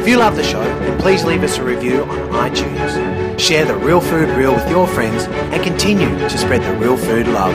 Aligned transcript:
If 0.00 0.08
you 0.08 0.16
love 0.16 0.34
the 0.34 0.42
show, 0.42 0.62
then 0.62 0.98
please 0.98 1.24
leave 1.24 1.42
us 1.42 1.58
a 1.58 1.62
review 1.62 2.04
on 2.04 2.50
iTunes. 2.50 3.38
Share 3.38 3.66
the 3.66 3.76
Real 3.76 4.00
Food 4.00 4.30
Reel 4.30 4.54
with 4.54 4.66
your 4.70 4.86
friends 4.86 5.24
and 5.24 5.62
continue 5.62 6.08
to 6.08 6.38
spread 6.38 6.62
the 6.62 6.74
real 6.78 6.96
food 6.96 7.28
love. 7.28 7.54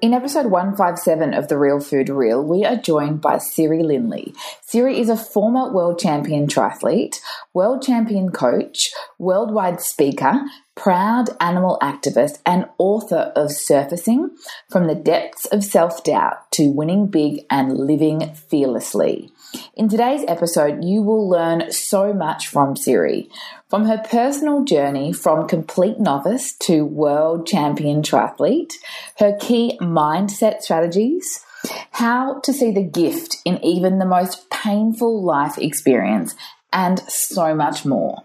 In 0.00 0.14
episode 0.14 0.46
157 0.46 1.34
of 1.34 1.48
The 1.48 1.58
Real 1.58 1.80
Food 1.80 2.08
Reel, 2.08 2.42
we 2.42 2.64
are 2.64 2.76
joined 2.76 3.20
by 3.20 3.36
Siri 3.36 3.82
Lindley. 3.82 4.34
Siri 4.62 4.98
is 4.98 5.10
a 5.10 5.16
former 5.16 5.72
world 5.74 5.98
champion 5.98 6.46
triathlete, 6.46 7.20
world 7.52 7.82
champion 7.82 8.30
coach, 8.30 8.90
worldwide 9.18 9.82
speaker, 9.82 10.40
proud 10.74 11.30
animal 11.40 11.78
activist, 11.80 12.38
and 12.44 12.66
author 12.78 13.32
of 13.36 13.52
Surfacing 13.52 14.30
From 14.70 14.86
the 14.86 14.94
Depths 14.94 15.44
of 15.46 15.64
Self 15.64 16.02
Doubt 16.04 16.50
to 16.52 16.70
Winning 16.70 17.06
Big 17.06 17.44
and 17.50 17.76
Living 17.76 18.34
Fearlessly. 18.34 19.30
In 19.74 19.88
today's 19.88 20.24
episode, 20.26 20.82
you 20.82 21.02
will 21.02 21.28
learn 21.28 21.70
so 21.70 22.12
much 22.12 22.48
from 22.48 22.76
Siri. 22.76 23.28
From 23.68 23.86
her 23.86 23.98
personal 23.98 24.64
journey 24.64 25.12
from 25.12 25.48
complete 25.48 25.98
novice 25.98 26.56
to 26.58 26.84
world 26.84 27.46
champion 27.46 28.02
triathlete, 28.02 28.74
her 29.18 29.36
key 29.40 29.78
mindset 29.80 30.60
strategies, 30.60 31.44
how 31.92 32.40
to 32.40 32.52
see 32.52 32.72
the 32.72 32.82
gift 32.84 33.36
in 33.44 33.62
even 33.64 33.98
the 33.98 34.04
most 34.04 34.50
painful 34.50 35.22
life 35.24 35.58
experience, 35.58 36.34
and 36.72 37.00
so 37.08 37.54
much 37.54 37.84
more. 37.84 38.24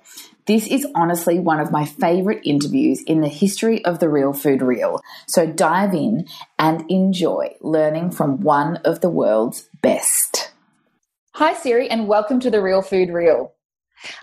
This 0.50 0.66
is 0.66 0.88
honestly 0.96 1.38
one 1.38 1.60
of 1.60 1.70
my 1.70 1.86
favorite 1.86 2.42
interviews 2.44 3.04
in 3.04 3.22
the 3.22 3.28
history 3.28 3.86
of 3.86 4.00
the 4.00 4.10
Real 4.10 4.34
Food 4.34 4.64
Reel. 4.64 5.00
So 5.28 5.46
dive 5.46 5.94
in 5.94 6.28
and 6.58 6.90
enjoy 6.90 7.56
learning 7.62 8.10
from 8.10 8.42
one 8.42 8.78
of 8.78 9.02
the 9.02 9.12
world's 9.12 9.70
best. 9.84 10.52
Hi, 11.36 11.54
Siri, 11.54 11.88
and 11.88 12.08
welcome 12.08 12.40
to 12.40 12.50
the 12.50 12.64
Real 12.64 12.82
Food 12.82 13.12
Reel. 13.12 13.54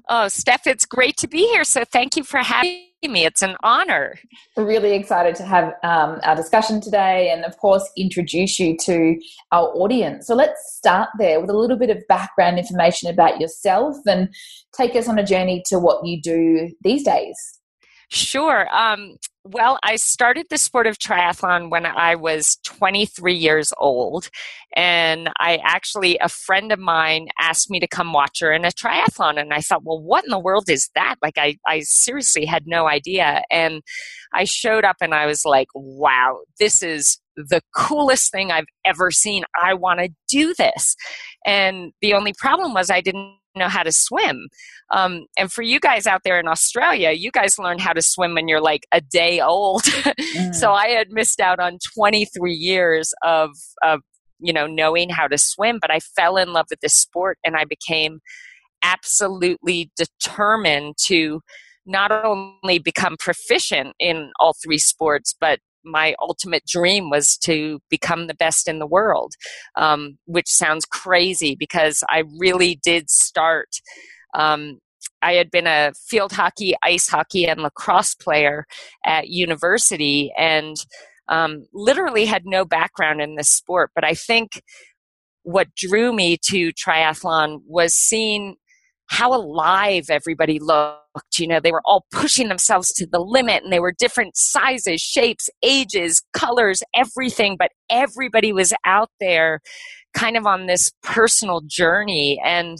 Oh, 0.08 0.26
Steph, 0.26 0.66
it's 0.66 0.84
great 0.84 1.16
to 1.18 1.28
be 1.28 1.46
here. 1.46 1.62
So 1.62 1.84
thank 1.84 2.16
you 2.16 2.24
for 2.24 2.38
having 2.38 2.86
me. 3.10 3.24
It's 3.24 3.42
an 3.42 3.56
honor. 3.62 4.18
Really 4.56 4.94
excited 4.94 5.34
to 5.36 5.44
have 5.44 5.74
um, 5.82 6.20
our 6.22 6.36
discussion 6.36 6.80
today 6.80 7.30
and, 7.30 7.44
of 7.44 7.56
course, 7.58 7.88
introduce 7.96 8.58
you 8.58 8.76
to 8.84 9.16
our 9.52 9.68
audience. 9.74 10.26
So 10.26 10.34
let's 10.34 10.60
start 10.76 11.08
there 11.18 11.40
with 11.40 11.50
a 11.50 11.56
little 11.56 11.78
bit 11.78 11.90
of 11.90 12.02
background 12.08 12.58
information 12.58 13.10
about 13.10 13.40
yourself 13.40 13.96
and 14.06 14.28
take 14.76 14.94
us 14.94 15.08
on 15.08 15.18
a 15.18 15.24
journey 15.24 15.62
to 15.66 15.78
what 15.78 16.04
you 16.06 16.20
do 16.20 16.70
these 16.82 17.04
days. 17.04 17.36
Sure. 18.08 18.68
Um, 18.74 19.16
well, 19.48 19.78
I 19.82 19.96
started 19.96 20.46
the 20.50 20.58
sport 20.58 20.86
of 20.86 20.98
triathlon 20.98 21.70
when 21.70 21.86
I 21.86 22.16
was 22.16 22.58
23 22.64 23.34
years 23.34 23.72
old. 23.78 24.28
And 24.74 25.30
I 25.38 25.58
actually, 25.64 26.18
a 26.18 26.28
friend 26.28 26.72
of 26.72 26.78
mine 26.78 27.28
asked 27.38 27.70
me 27.70 27.80
to 27.80 27.86
come 27.86 28.12
watch 28.12 28.40
her 28.40 28.52
in 28.52 28.64
a 28.64 28.70
triathlon. 28.70 29.40
And 29.40 29.52
I 29.52 29.60
thought, 29.60 29.84
well, 29.84 30.00
what 30.00 30.24
in 30.24 30.30
the 30.30 30.38
world 30.38 30.68
is 30.68 30.90
that? 30.94 31.16
Like, 31.22 31.38
I, 31.38 31.56
I 31.66 31.80
seriously 31.80 32.44
had 32.44 32.64
no 32.66 32.88
idea. 32.88 33.42
And 33.50 33.82
I 34.34 34.44
showed 34.44 34.84
up 34.84 34.96
and 35.00 35.14
I 35.14 35.26
was 35.26 35.44
like, 35.44 35.68
wow, 35.74 36.40
this 36.58 36.82
is 36.82 37.20
the 37.36 37.60
coolest 37.74 38.32
thing 38.32 38.50
I've 38.50 38.66
ever 38.84 39.10
seen. 39.10 39.44
I 39.62 39.74
want 39.74 40.00
to 40.00 40.08
do 40.28 40.54
this. 40.58 40.96
And 41.44 41.92
the 42.00 42.14
only 42.14 42.32
problem 42.32 42.74
was 42.74 42.90
I 42.90 43.00
didn't 43.00 43.36
know 43.56 43.68
how 43.68 43.82
to 43.82 43.92
swim. 43.92 44.48
Um, 44.90 45.26
and 45.38 45.50
for 45.50 45.62
you 45.62 45.80
guys 45.80 46.06
out 46.06 46.22
there 46.24 46.38
in 46.38 46.46
Australia, 46.46 47.10
you 47.10 47.30
guys 47.30 47.58
learn 47.58 47.78
how 47.78 47.92
to 47.92 48.02
swim 48.02 48.34
when 48.34 48.48
you're 48.48 48.60
like 48.60 48.86
a 48.92 49.00
day 49.00 49.40
old. 49.40 49.82
mm. 49.84 50.54
So 50.54 50.72
I 50.72 50.88
had 50.88 51.10
missed 51.10 51.40
out 51.40 51.58
on 51.58 51.78
23 51.94 52.52
years 52.52 53.12
of, 53.22 53.50
of, 53.82 54.00
you 54.38 54.52
know, 54.52 54.66
knowing 54.66 55.10
how 55.10 55.26
to 55.26 55.38
swim, 55.38 55.78
but 55.80 55.90
I 55.90 55.98
fell 56.00 56.36
in 56.36 56.52
love 56.52 56.66
with 56.70 56.80
the 56.80 56.88
sport 56.88 57.38
and 57.44 57.56
I 57.56 57.64
became 57.64 58.20
absolutely 58.82 59.90
determined 59.96 60.94
to 61.06 61.40
not 61.86 62.10
only 62.12 62.78
become 62.78 63.16
proficient 63.18 63.94
in 63.98 64.30
all 64.40 64.54
three 64.62 64.78
sports, 64.78 65.34
but 65.40 65.60
my 65.86 66.14
ultimate 66.20 66.66
dream 66.66 67.08
was 67.08 67.36
to 67.38 67.80
become 67.88 68.26
the 68.26 68.34
best 68.34 68.68
in 68.68 68.78
the 68.78 68.86
world, 68.86 69.34
um, 69.76 70.18
which 70.26 70.48
sounds 70.48 70.84
crazy 70.84 71.54
because 71.54 72.02
I 72.10 72.24
really 72.38 72.80
did 72.82 73.08
start. 73.08 73.68
Um, 74.34 74.80
I 75.22 75.34
had 75.34 75.50
been 75.50 75.66
a 75.66 75.92
field 76.08 76.32
hockey, 76.32 76.74
ice 76.82 77.08
hockey, 77.08 77.46
and 77.46 77.60
lacrosse 77.62 78.14
player 78.14 78.66
at 79.04 79.28
university 79.28 80.32
and 80.36 80.76
um, 81.28 81.66
literally 81.72 82.26
had 82.26 82.44
no 82.44 82.64
background 82.64 83.20
in 83.20 83.36
this 83.36 83.48
sport. 83.48 83.90
But 83.94 84.04
I 84.04 84.14
think 84.14 84.62
what 85.42 85.74
drew 85.74 86.12
me 86.12 86.36
to 86.48 86.72
triathlon 86.72 87.60
was 87.66 87.94
seeing 87.94 88.56
how 89.08 89.34
alive 89.34 90.06
everybody 90.10 90.58
looked. 90.58 91.38
You 91.38 91.46
know, 91.46 91.60
they 91.60 91.72
were 91.72 91.82
all 91.84 92.06
pushing 92.10 92.48
themselves 92.48 92.92
to 92.94 93.06
the 93.06 93.20
limit 93.20 93.62
and 93.62 93.72
they 93.72 93.80
were 93.80 93.94
different 93.96 94.36
sizes, 94.36 95.00
shapes, 95.00 95.48
ages, 95.62 96.22
colors, 96.32 96.82
everything, 96.94 97.56
but 97.58 97.70
everybody 97.90 98.52
was 98.52 98.72
out 98.84 99.10
there 99.20 99.60
kind 100.14 100.36
of 100.36 100.46
on 100.46 100.66
this 100.66 100.90
personal 101.02 101.60
journey. 101.66 102.40
And 102.44 102.78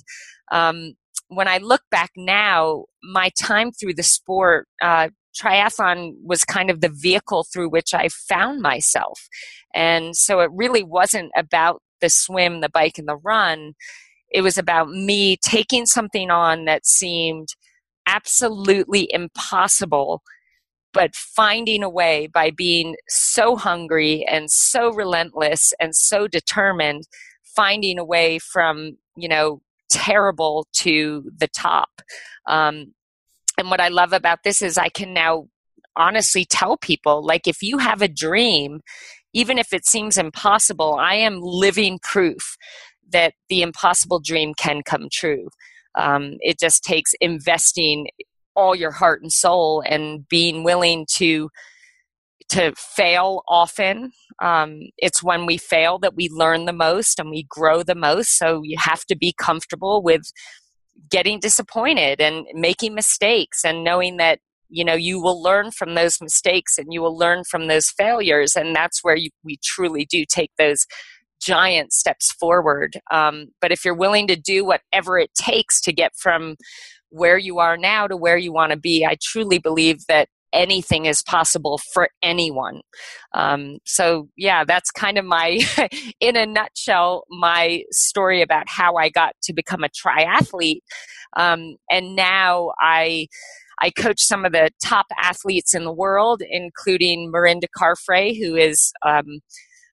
um, 0.52 0.94
when 1.28 1.48
I 1.48 1.58
look 1.58 1.82
back 1.90 2.10
now, 2.16 2.84
my 3.02 3.30
time 3.38 3.72
through 3.72 3.94
the 3.94 4.02
sport, 4.02 4.66
uh, 4.82 5.08
triathlon 5.38 6.14
was 6.24 6.44
kind 6.44 6.70
of 6.70 6.80
the 6.80 6.88
vehicle 6.92 7.44
through 7.52 7.70
which 7.70 7.94
I 7.94 8.08
found 8.08 8.60
myself. 8.60 9.28
And 9.74 10.16
so 10.16 10.40
it 10.40 10.50
really 10.52 10.82
wasn't 10.82 11.30
about 11.36 11.82
the 12.00 12.08
swim, 12.10 12.60
the 12.60 12.68
bike, 12.68 12.98
and 12.98 13.08
the 13.08 13.16
run 13.16 13.74
it 14.30 14.42
was 14.42 14.58
about 14.58 14.90
me 14.90 15.36
taking 15.36 15.86
something 15.86 16.30
on 16.30 16.64
that 16.64 16.86
seemed 16.86 17.48
absolutely 18.06 19.08
impossible, 19.12 20.22
but 20.92 21.14
finding 21.14 21.82
a 21.82 21.90
way 21.90 22.26
by 22.26 22.50
being 22.50 22.96
so 23.08 23.56
hungry 23.56 24.24
and 24.28 24.50
so 24.50 24.92
relentless 24.92 25.72
and 25.80 25.94
so 25.94 26.26
determined, 26.26 27.04
finding 27.44 27.98
a 27.98 28.04
way 28.04 28.38
from, 28.38 28.96
you 29.16 29.28
know, 29.28 29.60
terrible 29.90 30.66
to 30.72 31.30
the 31.36 31.48
top. 31.48 32.02
Um, 32.46 32.94
and 33.58 33.70
what 33.70 33.80
I 33.80 33.88
love 33.88 34.12
about 34.12 34.40
this 34.44 34.62
is 34.62 34.78
I 34.78 34.88
can 34.88 35.12
now 35.12 35.48
honestly 35.96 36.44
tell 36.44 36.76
people 36.76 37.24
like, 37.24 37.46
if 37.46 37.62
you 37.62 37.78
have 37.78 38.02
a 38.02 38.08
dream, 38.08 38.80
even 39.32 39.58
if 39.58 39.72
it 39.72 39.86
seems 39.86 40.16
impossible, 40.16 40.96
I 40.98 41.14
am 41.14 41.40
living 41.40 41.98
proof 42.02 42.56
that 43.12 43.34
the 43.48 43.62
impossible 43.62 44.20
dream 44.20 44.54
can 44.54 44.82
come 44.82 45.08
true. 45.12 45.48
Um, 45.96 46.36
it 46.40 46.58
just 46.58 46.82
takes 46.82 47.12
investing 47.20 48.08
all 48.54 48.74
your 48.74 48.90
heart 48.90 49.22
and 49.22 49.32
soul 49.32 49.82
and 49.86 50.26
being 50.28 50.64
willing 50.64 51.06
to 51.16 51.48
to 52.48 52.72
fail 52.76 53.42
often. 53.48 54.12
Um, 54.40 54.82
it's 54.98 55.22
when 55.22 55.46
we 55.46 55.56
fail 55.56 55.98
that 55.98 56.14
we 56.14 56.28
learn 56.28 56.64
the 56.64 56.72
most 56.72 57.18
and 57.18 57.30
we 57.30 57.44
grow 57.48 57.82
the 57.82 57.96
most. 57.96 58.38
So 58.38 58.60
you 58.62 58.76
have 58.78 59.04
to 59.06 59.16
be 59.16 59.34
comfortable 59.36 60.00
with 60.00 60.22
getting 61.10 61.40
disappointed 61.40 62.20
and 62.20 62.46
making 62.54 62.94
mistakes 62.94 63.64
and 63.64 63.82
knowing 63.82 64.16
that 64.18 64.38
you 64.68 64.84
know 64.84 64.94
you 64.94 65.20
will 65.20 65.40
learn 65.40 65.70
from 65.70 65.94
those 65.94 66.20
mistakes 66.20 66.78
and 66.78 66.88
you 66.90 67.00
will 67.02 67.16
learn 67.16 67.44
from 67.44 67.68
those 67.68 67.90
failures 67.90 68.56
and 68.56 68.74
that's 68.74 69.04
where 69.04 69.16
you, 69.16 69.30
we 69.44 69.58
truly 69.62 70.06
do 70.06 70.24
take 70.28 70.50
those 70.58 70.86
giant 71.40 71.92
steps 71.92 72.32
forward. 72.32 72.94
Um, 73.10 73.48
but 73.60 73.72
if 73.72 73.84
you're 73.84 73.94
willing 73.94 74.26
to 74.28 74.36
do 74.36 74.64
whatever 74.64 75.18
it 75.18 75.30
takes 75.34 75.80
to 75.82 75.92
get 75.92 76.12
from 76.16 76.56
where 77.10 77.38
you 77.38 77.58
are 77.58 77.76
now 77.76 78.06
to 78.06 78.16
where 78.16 78.36
you 78.36 78.52
want 78.52 78.72
to 78.72 78.78
be, 78.78 79.04
I 79.04 79.16
truly 79.22 79.58
believe 79.58 80.06
that 80.08 80.28
anything 80.52 81.06
is 81.06 81.22
possible 81.22 81.78
for 81.92 82.08
anyone. 82.22 82.80
Um, 83.34 83.78
so, 83.84 84.28
yeah, 84.36 84.64
that's 84.64 84.90
kind 84.90 85.18
of 85.18 85.24
my, 85.24 85.60
in 86.20 86.36
a 86.36 86.46
nutshell, 86.46 87.24
my 87.28 87.82
story 87.90 88.42
about 88.42 88.68
how 88.68 88.96
I 88.96 89.10
got 89.10 89.34
to 89.44 89.52
become 89.52 89.84
a 89.84 89.88
triathlete. 89.88 90.80
Um, 91.36 91.76
and 91.90 92.16
now 92.16 92.72
I, 92.80 93.26
I 93.80 93.90
coach 93.90 94.20
some 94.20 94.44
of 94.44 94.52
the 94.52 94.70
top 94.82 95.06
athletes 95.20 95.74
in 95.74 95.84
the 95.84 95.92
world, 95.92 96.42
including 96.48 97.30
Mirinda 97.30 97.66
Carfrae, 97.76 98.38
who 98.38 98.56
is 98.56 98.92
um, 99.04 99.40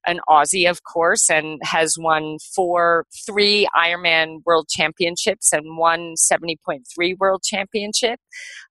an 0.06 0.20
Aussie, 0.30 0.70
of 0.70 0.84
course, 0.84 1.30
and 1.30 1.60
has 1.64 1.96
won 1.98 2.38
four, 2.56 3.06
three 3.26 3.68
Ironman 3.76 4.40
World 4.46 4.68
Championships 4.70 5.54
and 5.54 5.78
one 5.78 6.16
70.3 6.18 7.18
World 7.20 7.44
Championship. 7.44 8.20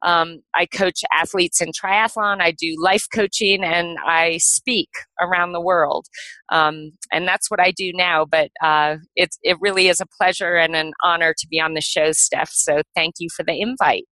Um, 0.02 0.40
I 0.54 0.66
coach 0.66 1.00
athletes 1.12 1.60
in 1.60 1.70
triathlon. 1.72 2.40
I 2.40 2.52
do 2.52 2.74
life 2.78 3.06
coaching, 3.12 3.64
and 3.64 3.98
I 4.04 4.38
speak 4.38 4.90
around 5.20 5.52
the 5.52 5.60
world. 5.60 6.06
Um, 6.50 6.92
and 7.12 7.26
that's 7.26 7.50
what 7.50 7.60
I 7.60 7.70
do 7.70 7.92
now. 7.92 8.24
But 8.24 8.50
uh, 8.62 8.96
it 9.16 9.30
it 9.42 9.56
really 9.60 9.88
is 9.88 10.00
a 10.00 10.06
pleasure 10.18 10.56
and 10.56 10.76
an 10.76 10.92
honor 11.02 11.34
to 11.38 11.46
be 11.48 11.60
on 11.60 11.74
the 11.74 11.80
show, 11.80 12.12
Steph. 12.12 12.50
So 12.52 12.82
thank 12.94 13.14
you 13.18 13.28
for 13.34 13.42
the 13.44 13.60
invite. 13.60 14.04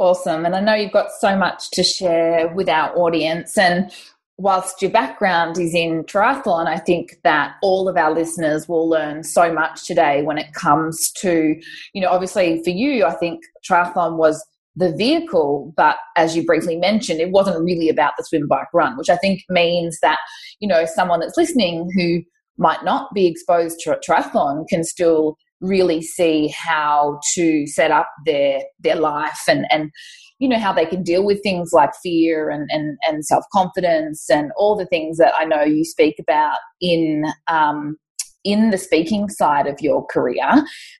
Awesome. 0.00 0.46
And 0.46 0.56
I 0.56 0.60
know 0.60 0.74
you've 0.74 0.92
got 0.92 1.10
so 1.20 1.36
much 1.36 1.70
to 1.72 1.82
share 1.82 2.48
with 2.54 2.70
our 2.70 2.96
audience. 2.96 3.58
And 3.58 3.92
whilst 4.40 4.80
your 4.80 4.90
background 4.90 5.58
is 5.58 5.74
in 5.74 6.02
triathlon, 6.04 6.66
I 6.66 6.78
think 6.78 7.18
that 7.24 7.56
all 7.62 7.88
of 7.88 7.96
our 7.96 8.12
listeners 8.12 8.66
will 8.66 8.88
learn 8.88 9.22
so 9.22 9.52
much 9.52 9.86
today 9.86 10.22
when 10.22 10.38
it 10.38 10.54
comes 10.54 11.12
to, 11.18 11.54
you 11.92 12.00
know, 12.00 12.08
obviously 12.08 12.62
for 12.64 12.70
you, 12.70 13.04
I 13.04 13.12
think 13.12 13.42
triathlon 13.68 14.16
was 14.16 14.42
the 14.76 14.92
vehicle, 14.96 15.74
but 15.76 15.96
as 16.16 16.34
you 16.34 16.44
briefly 16.44 16.76
mentioned, 16.76 17.20
it 17.20 17.32
wasn't 17.32 17.62
really 17.62 17.90
about 17.90 18.14
the 18.16 18.24
swim, 18.24 18.48
bike, 18.48 18.72
run, 18.72 18.96
which 18.96 19.10
I 19.10 19.16
think 19.16 19.42
means 19.50 19.98
that, 20.00 20.18
you 20.58 20.68
know, 20.68 20.86
someone 20.86 21.20
that's 21.20 21.36
listening 21.36 21.90
who 21.94 22.22
might 22.56 22.82
not 22.82 23.12
be 23.12 23.26
exposed 23.26 23.80
to 23.80 23.98
triathlon 24.06 24.66
can 24.68 24.84
still 24.84 25.36
really 25.60 26.00
see 26.02 26.48
how 26.48 27.20
to 27.34 27.66
set 27.66 27.90
up 27.90 28.10
their 28.24 28.62
their 28.78 28.96
life 28.96 29.42
and 29.48 29.66
and 29.70 29.90
you 30.38 30.48
know 30.48 30.58
how 30.58 30.72
they 30.72 30.86
can 30.86 31.02
deal 31.02 31.24
with 31.24 31.42
things 31.42 31.70
like 31.72 31.90
fear 32.02 32.50
and 32.50 32.68
and, 32.70 32.96
and 33.06 33.24
self 33.24 33.44
confidence 33.52 34.28
and 34.30 34.50
all 34.56 34.76
the 34.76 34.86
things 34.86 35.18
that 35.18 35.34
I 35.38 35.44
know 35.44 35.62
you 35.62 35.84
speak 35.84 36.16
about 36.18 36.58
in 36.80 37.24
um, 37.48 37.96
in 38.42 38.70
the 38.70 38.78
speaking 38.78 39.28
side 39.28 39.66
of 39.66 39.80
your 39.80 40.04
career. 40.06 40.50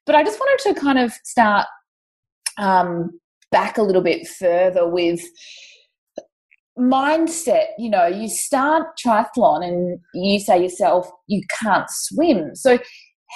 But 0.05 0.15
I 0.15 0.23
just 0.23 0.39
wanted 0.39 0.75
to 0.75 0.81
kind 0.81 0.99
of 0.99 1.12
start 1.25 1.67
um, 2.59 3.19
back 3.51 3.79
a 3.79 3.83
little 3.83 4.03
bit 4.03 4.29
further 4.29 4.89
with 4.89 5.23
mindset 6.79 7.67
you 7.79 7.91
know 7.91 8.07
you 8.07 8.27
start 8.29 8.87
triathlon 9.05 9.62
and 9.67 9.99
you 10.15 10.39
say 10.39 10.62
yourself 10.62 11.11
you 11.27 11.43
can't 11.61 11.87
swim 11.91 12.55
so 12.55 12.79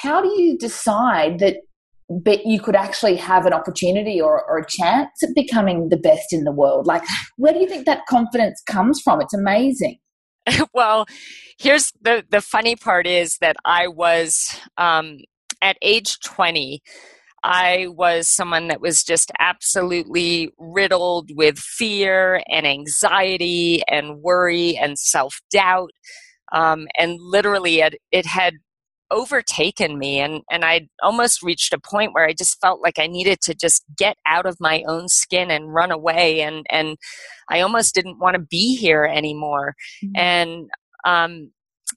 how 0.03 0.23
do 0.23 0.29
you 0.41 0.57
decide 0.59 1.39
that 1.39 1.57
but 2.11 2.45
you 2.45 2.61
could 2.61 2.77
actually 2.77 3.17
have 3.17 3.47
an 3.47 3.55
opportunity 3.55 4.21
or, 4.21 4.45
or, 4.45 4.59
a 4.59 4.67
chance 4.67 5.09
at 5.23 5.31
becoming 5.35 5.89
the 5.89 5.97
best 5.97 6.35
in 6.35 6.45
the 6.45 6.53
world? 6.53 6.87
Like 6.87 7.03
where 7.39 7.53
do 7.53 7.59
you 7.59 7.67
think 7.67 7.87
that 7.87 8.05
confidence 8.07 8.63
comes 8.67 9.01
from? 9.03 9.21
It's 9.23 9.35
amazing. 9.35 9.99
Well 10.75 11.07
here's 11.59 11.93
the 12.01 12.25
the 12.31 12.41
funny 12.41 12.77
part 12.77 13.07
is 13.07 13.39
that 13.39 13.57
i 13.65 13.87
was 13.87 14.59
um, 14.77 15.19
at 15.63 15.77
age 15.83 16.19
20 16.25 16.83
i 17.43 17.87
was 17.91 18.29
someone 18.29 18.69
that 18.69 18.81
was 18.81 19.03
just 19.03 19.31
absolutely 19.39 20.51
riddled 20.59 21.31
with 21.35 21.59
fear 21.59 22.43
and 22.49 22.67
anxiety 22.67 23.83
and 23.89 24.21
worry 24.21 24.77
and 24.77 24.99
self-doubt 24.99 25.91
um, 26.53 26.87
and 26.99 27.19
literally 27.21 27.81
it, 27.81 27.97
it 28.13 28.27
had 28.27 28.55
overtaken 29.11 29.99
me 29.99 30.19
and 30.19 30.43
and 30.51 30.65
I 30.65 30.89
almost 31.03 31.43
reached 31.43 31.73
a 31.73 31.79
point 31.79 32.15
where 32.15 32.27
I 32.27 32.33
just 32.33 32.61
felt 32.61 32.81
like 32.83 32.99
I 32.99 33.07
needed 33.07 33.41
to 33.43 33.55
just 33.55 33.85
get 33.97 34.17
out 34.27 34.47
of 34.47 34.61
my 34.61 34.83
own 34.89 35.09
skin 35.09 35.51
and 35.51 35.73
run 35.73 35.91
away 35.91 36.41
and 36.41 36.65
and 36.71 36.97
I 37.49 37.61
almost 37.61 37.95
didn't 37.95 38.19
want 38.19 38.35
to 38.35 38.41
be 38.41 38.77
here 38.77 39.05
anymore 39.05 39.75
mm-hmm. 40.03 40.17
and 40.17 40.71
um 41.05 41.51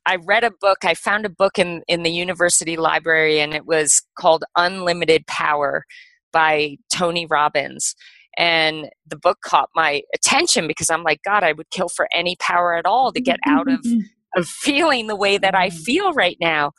I 0.05 0.17
read 0.17 0.43
a 0.43 0.51
book 0.59 0.79
I 0.83 0.93
found 0.95 1.25
a 1.25 1.29
book 1.29 1.57
in 1.57 1.81
in 1.87 2.03
the 2.03 2.11
university 2.11 2.75
library 2.75 3.39
and 3.39 3.53
it 3.53 3.65
was 3.65 4.01
called 4.19 4.43
Unlimited 4.55 5.25
Power 5.27 5.85
by 6.33 6.77
Tony 6.93 7.25
Robbins 7.25 7.95
and 8.37 8.89
the 9.07 9.17
book 9.17 9.39
caught 9.43 9.69
my 9.75 10.01
attention 10.13 10.67
because 10.67 10.89
I'm 10.89 11.03
like 11.03 11.21
god 11.23 11.43
I 11.43 11.53
would 11.53 11.69
kill 11.69 11.89
for 11.89 12.09
any 12.13 12.35
power 12.39 12.75
at 12.75 12.85
all 12.85 13.13
to 13.13 13.21
get 13.21 13.39
out 13.47 13.71
of 13.71 13.85
of 14.35 14.47
feeling 14.47 15.07
the 15.07 15.15
way 15.15 15.37
that 15.37 15.55
I 15.55 15.69
mm-hmm. 15.69 15.77
feel 15.77 16.13
right 16.13 16.37
now 16.39 16.71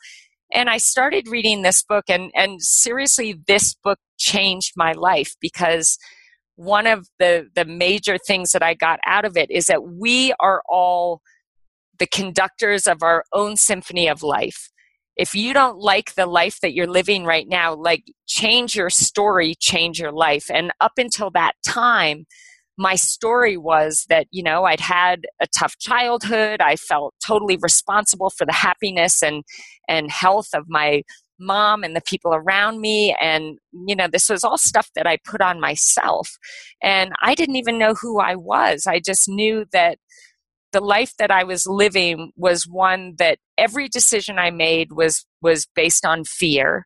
and 0.53 0.69
I 0.69 0.77
started 0.77 1.27
reading 1.27 1.61
this 1.61 1.83
book, 1.83 2.05
and, 2.09 2.31
and 2.33 2.61
seriously, 2.61 3.39
this 3.47 3.75
book 3.75 3.99
changed 4.17 4.73
my 4.75 4.93
life 4.93 5.35
because 5.39 5.97
one 6.55 6.87
of 6.87 7.07
the, 7.19 7.47
the 7.53 7.65
major 7.65 8.17
things 8.17 8.51
that 8.51 8.63
I 8.63 8.73
got 8.73 8.99
out 9.05 9.25
of 9.25 9.37
it 9.37 9.51
is 9.51 9.65
that 9.65 9.83
we 9.83 10.33
are 10.39 10.61
all 10.67 11.21
the 11.99 12.07
conductors 12.07 12.87
of 12.87 13.03
our 13.03 13.23
own 13.31 13.57
symphony 13.57 14.07
of 14.07 14.23
life. 14.23 14.69
If 15.15 15.35
you 15.35 15.53
don't 15.53 15.77
like 15.77 16.15
the 16.15 16.25
life 16.25 16.59
that 16.61 16.73
you're 16.73 16.87
living 16.87 17.25
right 17.25 17.47
now, 17.47 17.75
like 17.75 18.05
change 18.27 18.75
your 18.75 18.89
story, 18.89 19.53
change 19.59 19.99
your 19.99 20.11
life. 20.11 20.49
And 20.49 20.71
up 20.81 20.93
until 20.97 21.29
that 21.31 21.53
time, 21.65 22.25
my 22.79 22.95
story 22.95 23.57
was 23.57 24.05
that, 24.07 24.25
you 24.31 24.41
know, 24.41 24.63
I'd 24.63 24.79
had 24.79 25.27
a 25.41 25.47
tough 25.47 25.77
childhood. 25.79 26.61
I 26.61 26.77
felt 26.77 27.13
totally 27.25 27.57
responsible 27.61 28.29
for 28.29 28.45
the 28.45 28.53
happiness 28.53 29.21
and, 29.21 29.43
and 29.89 30.09
health 30.09 30.47
of 30.53 30.63
my 30.69 31.03
mom 31.37 31.83
and 31.83 31.93
the 31.93 32.01
people 32.01 32.33
around 32.33 32.79
me. 32.79 33.13
And, 33.21 33.57
you 33.85 33.97
know, 33.97 34.07
this 34.07 34.29
was 34.29 34.45
all 34.45 34.57
stuff 34.57 34.89
that 34.95 35.05
I 35.05 35.17
put 35.25 35.41
on 35.41 35.59
myself. 35.59 36.29
And 36.81 37.11
I 37.21 37.35
didn't 37.35 37.57
even 37.57 37.77
know 37.77 37.95
who 38.01 38.21
I 38.21 38.35
was. 38.35 38.87
I 38.87 39.01
just 39.01 39.27
knew 39.27 39.65
that 39.73 39.97
the 40.71 40.81
life 40.81 41.11
that 41.19 41.31
I 41.31 41.43
was 41.43 41.67
living 41.67 42.31
was 42.37 42.63
one 42.65 43.15
that 43.17 43.39
every 43.57 43.89
decision 43.89 44.39
I 44.39 44.51
made 44.51 44.93
was 44.93 45.25
was 45.41 45.67
based 45.75 46.05
on 46.05 46.23
fear. 46.23 46.85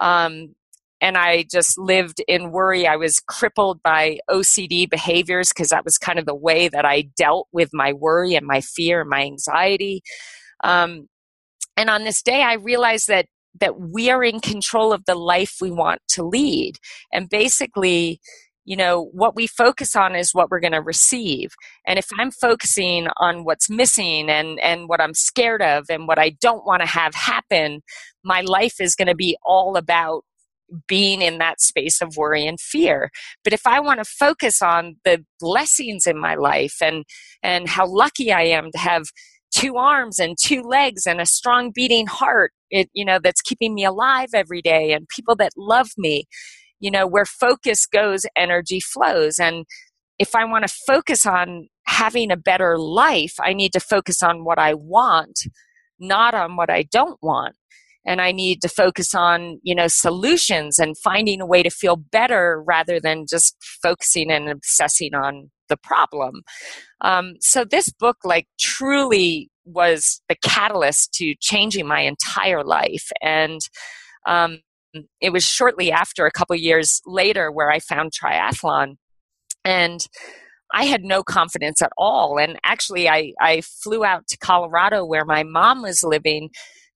Um, 0.00 0.56
and 1.00 1.16
I 1.16 1.44
just 1.50 1.78
lived 1.78 2.20
in 2.26 2.50
worry. 2.50 2.86
I 2.86 2.96
was 2.96 3.20
crippled 3.20 3.82
by 3.82 4.18
OCD 4.28 4.88
behaviors 4.88 5.50
because 5.50 5.68
that 5.68 5.84
was 5.84 5.98
kind 5.98 6.18
of 6.18 6.26
the 6.26 6.34
way 6.34 6.68
that 6.68 6.84
I 6.84 7.08
dealt 7.16 7.48
with 7.52 7.70
my 7.72 7.92
worry 7.92 8.34
and 8.34 8.46
my 8.46 8.60
fear 8.60 9.02
and 9.02 9.10
my 9.10 9.22
anxiety. 9.22 10.02
Um, 10.64 11.08
and 11.76 11.88
on 11.88 12.04
this 12.04 12.22
day, 12.22 12.42
I 12.42 12.54
realized 12.54 13.08
that 13.08 13.26
that 13.60 13.80
we 13.80 14.10
are 14.10 14.22
in 14.22 14.40
control 14.40 14.92
of 14.92 15.04
the 15.06 15.14
life 15.14 15.56
we 15.60 15.70
want 15.70 16.00
to 16.10 16.22
lead, 16.24 16.76
and 17.12 17.28
basically. 17.28 18.20
You 18.64 18.76
know, 18.76 19.08
what 19.14 19.34
we 19.34 19.46
focus 19.46 19.96
on 19.96 20.14
is 20.14 20.34
what 20.34 20.50
we're 20.50 20.60
going 20.60 20.74
to 20.74 20.82
receive. 20.82 21.52
And 21.86 21.98
if 21.98 22.06
I'm 22.18 22.30
focusing 22.30 23.08
on 23.16 23.44
what's 23.44 23.70
missing 23.70 24.28
and, 24.28 24.60
and 24.60 24.90
what 24.90 25.00
I'm 25.00 25.14
scared 25.14 25.62
of 25.62 25.86
and 25.88 26.06
what 26.06 26.18
I 26.18 26.36
don't 26.38 26.66
want 26.66 26.82
to 26.82 26.86
have 26.86 27.14
happen, 27.14 27.80
my 28.22 28.42
life 28.42 28.78
is 28.78 28.94
going 28.94 29.08
to 29.08 29.14
be 29.14 29.38
all 29.42 29.78
about 29.78 30.22
being 30.86 31.22
in 31.22 31.38
that 31.38 31.60
space 31.60 32.00
of 32.00 32.16
worry 32.16 32.46
and 32.46 32.60
fear. 32.60 33.10
But 33.44 33.52
if 33.52 33.66
I 33.66 33.80
want 33.80 34.00
to 34.00 34.04
focus 34.04 34.62
on 34.62 34.96
the 35.04 35.24
blessings 35.40 36.06
in 36.06 36.18
my 36.18 36.34
life 36.34 36.76
and 36.82 37.04
and 37.42 37.68
how 37.68 37.86
lucky 37.86 38.32
I 38.32 38.42
am 38.42 38.70
to 38.72 38.78
have 38.78 39.04
two 39.54 39.76
arms 39.76 40.18
and 40.18 40.36
two 40.40 40.62
legs 40.62 41.06
and 41.06 41.20
a 41.20 41.26
strong 41.26 41.72
beating 41.74 42.06
heart, 42.06 42.52
it 42.70 42.90
you 42.92 43.04
know 43.04 43.18
that's 43.22 43.40
keeping 43.40 43.74
me 43.74 43.84
alive 43.84 44.28
every 44.34 44.62
day 44.62 44.92
and 44.92 45.08
people 45.14 45.36
that 45.36 45.52
love 45.56 45.90
me, 45.96 46.24
you 46.80 46.90
know, 46.90 47.06
where 47.06 47.26
focus 47.26 47.86
goes, 47.86 48.26
energy 48.36 48.80
flows 48.80 49.38
and 49.38 49.64
if 50.18 50.34
I 50.34 50.44
want 50.44 50.66
to 50.66 50.74
focus 50.84 51.26
on 51.26 51.68
having 51.86 52.32
a 52.32 52.36
better 52.36 52.76
life, 52.76 53.34
I 53.40 53.52
need 53.52 53.72
to 53.74 53.80
focus 53.80 54.20
on 54.20 54.44
what 54.44 54.58
I 54.58 54.74
want, 54.74 55.38
not 56.00 56.34
on 56.34 56.56
what 56.56 56.70
I 56.70 56.82
don't 56.82 57.18
want 57.22 57.54
and 58.08 58.22
I 58.22 58.32
need 58.32 58.62
to 58.62 58.70
focus 58.70 59.14
on, 59.14 59.60
you 59.62 59.74
know, 59.74 59.86
solutions 59.86 60.78
and 60.78 60.96
finding 60.96 61.42
a 61.42 61.46
way 61.46 61.62
to 61.62 61.68
feel 61.68 61.96
better 61.96 62.64
rather 62.66 62.98
than 62.98 63.26
just 63.28 63.54
focusing 63.82 64.30
and 64.30 64.48
obsessing 64.48 65.14
on 65.14 65.50
the 65.68 65.76
problem. 65.76 66.40
Um, 67.02 67.34
so 67.40 67.66
this 67.66 67.90
book, 67.90 68.16
like, 68.24 68.46
truly 68.58 69.50
was 69.66 70.22
the 70.30 70.36
catalyst 70.42 71.12
to 71.16 71.34
changing 71.38 71.86
my 71.86 72.00
entire 72.00 72.64
life. 72.64 73.10
And 73.20 73.60
um, 74.26 74.60
it 75.20 75.30
was 75.30 75.44
shortly 75.44 75.92
after, 75.92 76.24
a 76.24 76.32
couple 76.32 76.56
years 76.56 77.02
later, 77.04 77.52
where 77.52 77.70
I 77.70 77.78
found 77.78 78.12
triathlon. 78.12 78.94
And 79.66 80.00
I 80.72 80.84
had 80.84 81.04
no 81.04 81.22
confidence 81.22 81.82
at 81.82 81.92
all. 81.98 82.38
And 82.38 82.58
actually, 82.64 83.06
I, 83.06 83.34
I 83.38 83.60
flew 83.60 84.02
out 84.02 84.26
to 84.28 84.38
Colorado 84.38 85.04
where 85.04 85.26
my 85.26 85.42
mom 85.42 85.82
was 85.82 86.02
living 86.02 86.48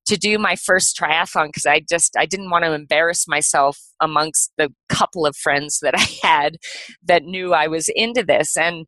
to 0.06 0.16
do 0.16 0.38
my 0.38 0.56
first 0.56 0.96
triathlon 0.96 1.46
because 1.46 1.66
I 1.66 1.80
just 1.88 2.16
I 2.18 2.26
didn't 2.26 2.50
want 2.50 2.64
to 2.64 2.72
embarrass 2.72 3.26
myself 3.28 3.78
amongst 4.00 4.52
the 4.58 4.72
couple 4.88 5.26
of 5.26 5.36
friends 5.36 5.78
that 5.82 5.94
I 5.96 6.26
had 6.26 6.56
that 7.04 7.24
knew 7.24 7.52
I 7.52 7.68
was 7.68 7.88
into 7.94 8.22
this 8.22 8.56
and 8.56 8.86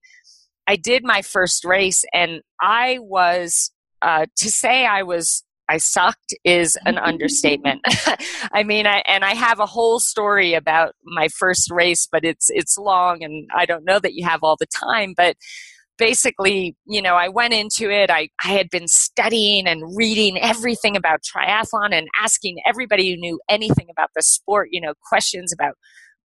I 0.67 0.77
did 0.77 1.05
my 1.05 1.23
first 1.23 1.65
race 1.65 2.05
and 2.13 2.41
I 2.61 2.99
was 3.01 3.71
uh, 4.03 4.27
to 4.37 4.51
say 4.51 4.87
I 4.87 5.03
was 5.03 5.45
I 5.69 5.79
sucked 5.79 6.35
is 6.45 6.77
an 6.85 6.99
understatement. 6.99 7.81
I 8.53 8.65
mean, 8.65 8.87
I, 8.87 9.03
and 9.07 9.25
I 9.25 9.35
have 9.35 9.61
a 9.61 9.67
whole 9.67 9.99
story 9.99 10.53
about 10.53 10.95
my 11.05 11.29
first 11.29 11.71
race, 11.71 12.07
but 12.11 12.25
it's 12.25 12.49
it's 12.51 12.77
long, 12.77 13.23
and 13.23 13.49
I 13.57 13.65
don't 13.65 13.85
know 13.85 13.99
that 13.99 14.15
you 14.15 14.27
have 14.27 14.41
all 14.43 14.57
the 14.61 14.67
time. 14.67 15.15
But 15.17 15.37
basically, 15.99 16.77
you 16.87 17.01
know, 17.01 17.15
I 17.15 17.29
went 17.29 17.55
into 17.55 17.91
it. 17.91 18.11
I, 18.11 18.29
I 18.45 18.49
had 18.49 18.71
been 18.71 18.89
studying 18.89 19.67
and 19.67 19.97
reading 19.97 20.39
everything 20.39 20.97
about 20.97 21.21
triathlon 21.23 21.93
and 21.93 22.09
asking 22.23 22.59
everybody 22.67 23.11
who 23.11 23.17
knew 23.17 23.41
anything 23.49 23.87
about 23.91 24.11
the 24.15 24.23
sport, 24.23 24.69
you 24.73 24.81
know, 24.81 24.95
questions 25.09 25.53
about 25.53 25.75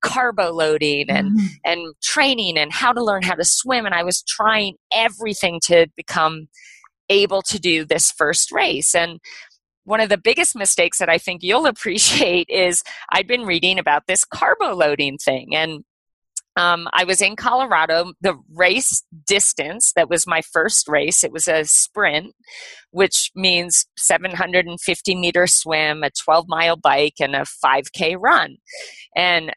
carbo 0.02 0.52
loading 0.52 1.10
and 1.10 1.32
mm-hmm. 1.32 1.48
and 1.66 1.94
training 2.02 2.58
and 2.58 2.72
how 2.72 2.94
to 2.94 3.04
learn 3.04 3.22
how 3.22 3.36
to 3.36 3.44
swim 3.44 3.86
and 3.86 3.94
I 3.94 4.04
was 4.04 4.24
trying 4.24 4.76
everything 4.94 5.60
to 5.66 5.88
become 5.98 6.48
able 7.10 7.42
to 7.42 7.60
do 7.60 7.84
this 7.84 8.10
first 8.12 8.50
race 8.52 8.96
and 8.96 9.20
one 9.84 10.00
of 10.00 10.10
the 10.10 10.18
biggest 10.18 10.56
mistakes 10.56 11.00
that 11.00 11.10
I 11.10 11.18
think 11.18 11.42
you'll 11.42 11.66
appreciate 11.66 12.48
is 12.50 12.82
I'd 13.12 13.28
been 13.28 13.44
reading 13.44 13.78
about 13.78 14.04
this 14.08 14.24
carbo 14.24 14.74
loading 14.74 15.18
thing 15.18 15.56
and 15.56 15.84
um, 16.60 16.90
I 16.92 17.06
was 17.06 17.22
in 17.22 17.38
Colorado. 17.38 18.12
The 18.20 18.38
race 18.54 19.02
distance 19.26 19.94
that 19.96 20.10
was 20.10 20.28
my 20.28 20.42
first 20.42 20.90
race, 20.90 21.24
it 21.24 21.32
was 21.32 21.48
a 21.48 21.64
sprint, 21.64 22.36
which 22.92 23.32
means 23.34 23.86
750 23.98 25.16
meter 25.16 25.48
swim, 25.48 26.04
a 26.04 26.10
12 26.10 26.46
mile 26.50 26.76
bike, 26.76 27.16
and 27.22 27.34
a 27.34 27.46
5K 27.64 28.18
run. 28.20 28.58
And 29.16 29.54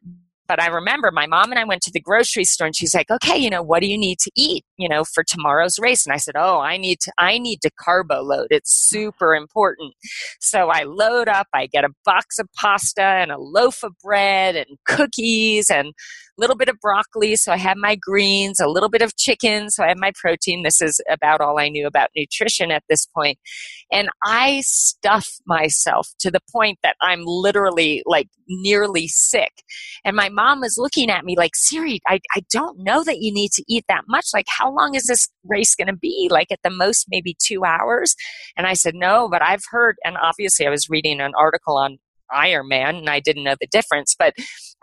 but 0.46 0.62
I 0.62 0.68
remember 0.68 1.10
my 1.10 1.26
mom 1.26 1.50
and 1.50 1.58
I 1.58 1.64
went 1.64 1.82
to 1.82 1.90
the 1.90 2.00
grocery 2.00 2.44
store 2.44 2.66
and 2.66 2.76
she's 2.76 2.94
like, 2.94 3.10
okay, 3.10 3.38
you 3.38 3.48
know, 3.50 3.62
what 3.62 3.80
do 3.80 3.86
you 3.88 3.98
need 3.98 4.18
to 4.18 4.30
eat, 4.36 4.64
you 4.82 4.88
know, 4.88 5.04
for 5.04 5.22
tomorrow's 5.22 5.78
race? 5.78 6.04
And 6.04 6.12
I 6.12 6.16
said, 6.16 6.34
oh, 6.36 6.58
I 6.58 6.76
need 6.76 6.98
to, 7.02 7.12
I 7.18 7.38
need 7.38 7.60
to 7.62 7.70
carbo 7.80 8.22
load. 8.22 8.48
It's 8.50 8.72
super 8.72 9.34
important. 9.34 9.94
So 10.40 10.68
I 10.70 10.82
load 10.82 11.28
up, 11.28 11.46
I 11.54 11.66
get 11.66 11.84
a 11.84 11.90
box 12.04 12.38
of 12.40 12.48
pasta 12.60 13.02
and 13.02 13.30
a 13.30 13.38
loaf 13.38 13.84
of 13.84 13.92
bread 14.02 14.56
and 14.56 14.76
cookies 14.84 15.70
and 15.70 15.88
a 15.88 16.40
little 16.40 16.56
bit 16.56 16.68
of 16.68 16.80
broccoli, 16.80 17.36
so 17.36 17.52
I 17.52 17.58
had 17.58 17.76
my 17.76 17.94
greens, 17.94 18.58
a 18.58 18.66
little 18.66 18.88
bit 18.88 19.02
of 19.02 19.16
chicken, 19.16 19.70
so 19.70 19.84
I 19.84 19.88
had 19.88 19.98
my 19.98 20.12
protein. 20.18 20.62
This 20.62 20.80
is 20.80 20.98
about 21.10 21.42
all 21.42 21.58
I 21.58 21.68
knew 21.68 21.86
about 21.86 22.08
nutrition 22.16 22.70
at 22.70 22.82
this 22.88 23.06
point. 23.06 23.38
And 23.92 24.08
I 24.24 24.62
stuff 24.62 25.28
myself 25.46 26.08
to 26.20 26.30
the 26.30 26.40
point 26.50 26.78
that 26.82 26.96
I'm 27.02 27.22
literally 27.26 28.02
like 28.06 28.28
nearly 28.48 29.08
sick. 29.08 29.62
And 30.04 30.16
my 30.16 30.30
mom 30.30 30.60
was 30.60 30.76
looking 30.78 31.10
at 31.10 31.24
me 31.24 31.36
like, 31.36 31.52
Siri, 31.54 32.00
I, 32.08 32.18
I 32.34 32.40
don't 32.50 32.78
know 32.78 33.04
that 33.04 33.18
you 33.20 33.32
need 33.32 33.52
to 33.52 33.64
eat 33.68 33.84
that 33.88 34.04
much. 34.08 34.28
Like, 34.32 34.46
how 34.48 34.71
long 34.74 34.94
is 34.94 35.04
this 35.04 35.28
race 35.44 35.74
going 35.74 35.88
to 35.88 35.96
be? 35.96 36.28
Like, 36.30 36.50
at 36.50 36.60
the 36.62 36.70
most, 36.70 37.06
maybe 37.10 37.36
two 37.44 37.64
hours? 37.64 38.14
And 38.56 38.66
I 38.66 38.74
said, 38.74 38.94
no, 38.94 39.28
but 39.28 39.42
I've 39.42 39.64
heard, 39.70 39.96
and 40.04 40.16
obviously 40.22 40.66
I 40.66 40.70
was 40.70 40.88
reading 40.88 41.20
an 41.20 41.32
article 41.38 41.76
on 41.76 41.98
Ironman 42.32 42.98
and 42.98 43.10
I 43.10 43.20
didn't 43.20 43.44
know 43.44 43.56
the 43.60 43.66
difference. 43.66 44.14
But 44.18 44.34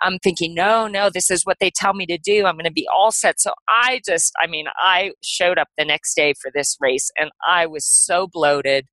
I'm 0.01 0.19
thinking, 0.19 0.53
no, 0.53 0.87
no, 0.87 1.09
this 1.09 1.29
is 1.29 1.41
what 1.43 1.57
they 1.59 1.71
tell 1.73 1.93
me 1.93 2.05
to 2.07 2.17
do. 2.17 2.45
I'm 2.45 2.55
going 2.55 2.65
to 2.65 2.71
be 2.71 2.87
all 2.93 3.11
set. 3.11 3.39
So 3.39 3.51
I 3.67 4.01
just, 4.07 4.31
I 4.41 4.47
mean, 4.47 4.65
I 4.77 5.11
showed 5.21 5.57
up 5.57 5.67
the 5.77 5.85
next 5.85 6.15
day 6.15 6.33
for 6.41 6.51
this 6.53 6.77
race 6.79 7.09
and 7.17 7.31
I 7.47 7.65
was 7.65 7.85
so 7.85 8.27
bloated, 8.31 8.87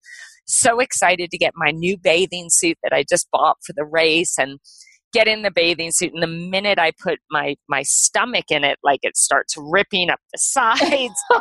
so 0.47 0.81
excited 0.81 1.31
to 1.31 1.39
get 1.39 1.53
my 1.55 1.71
new 1.71 1.97
bathing 1.97 2.47
suit 2.49 2.79
that 2.83 2.93
I 2.93 3.05
just 3.09 3.29
bought 3.31 3.59
for 3.65 3.73
the 3.75 3.85
race 3.85 4.37
and 4.39 4.59
get 5.17 5.27
in 5.27 5.41
the 5.41 5.51
bathing 5.51 5.91
suit 5.91 6.13
and 6.13 6.23
the 6.23 6.27
minute 6.27 6.79
i 6.79 6.93
put 7.03 7.19
my 7.31 7.57
my 7.71 7.83
stomach 7.83 8.45
in 8.51 8.65
it 8.65 8.79
like 8.85 9.01
it 9.03 9.17
starts 9.17 9.55
ripping 9.57 10.11
up 10.11 10.21
the 10.31 10.39
sides. 10.39 11.19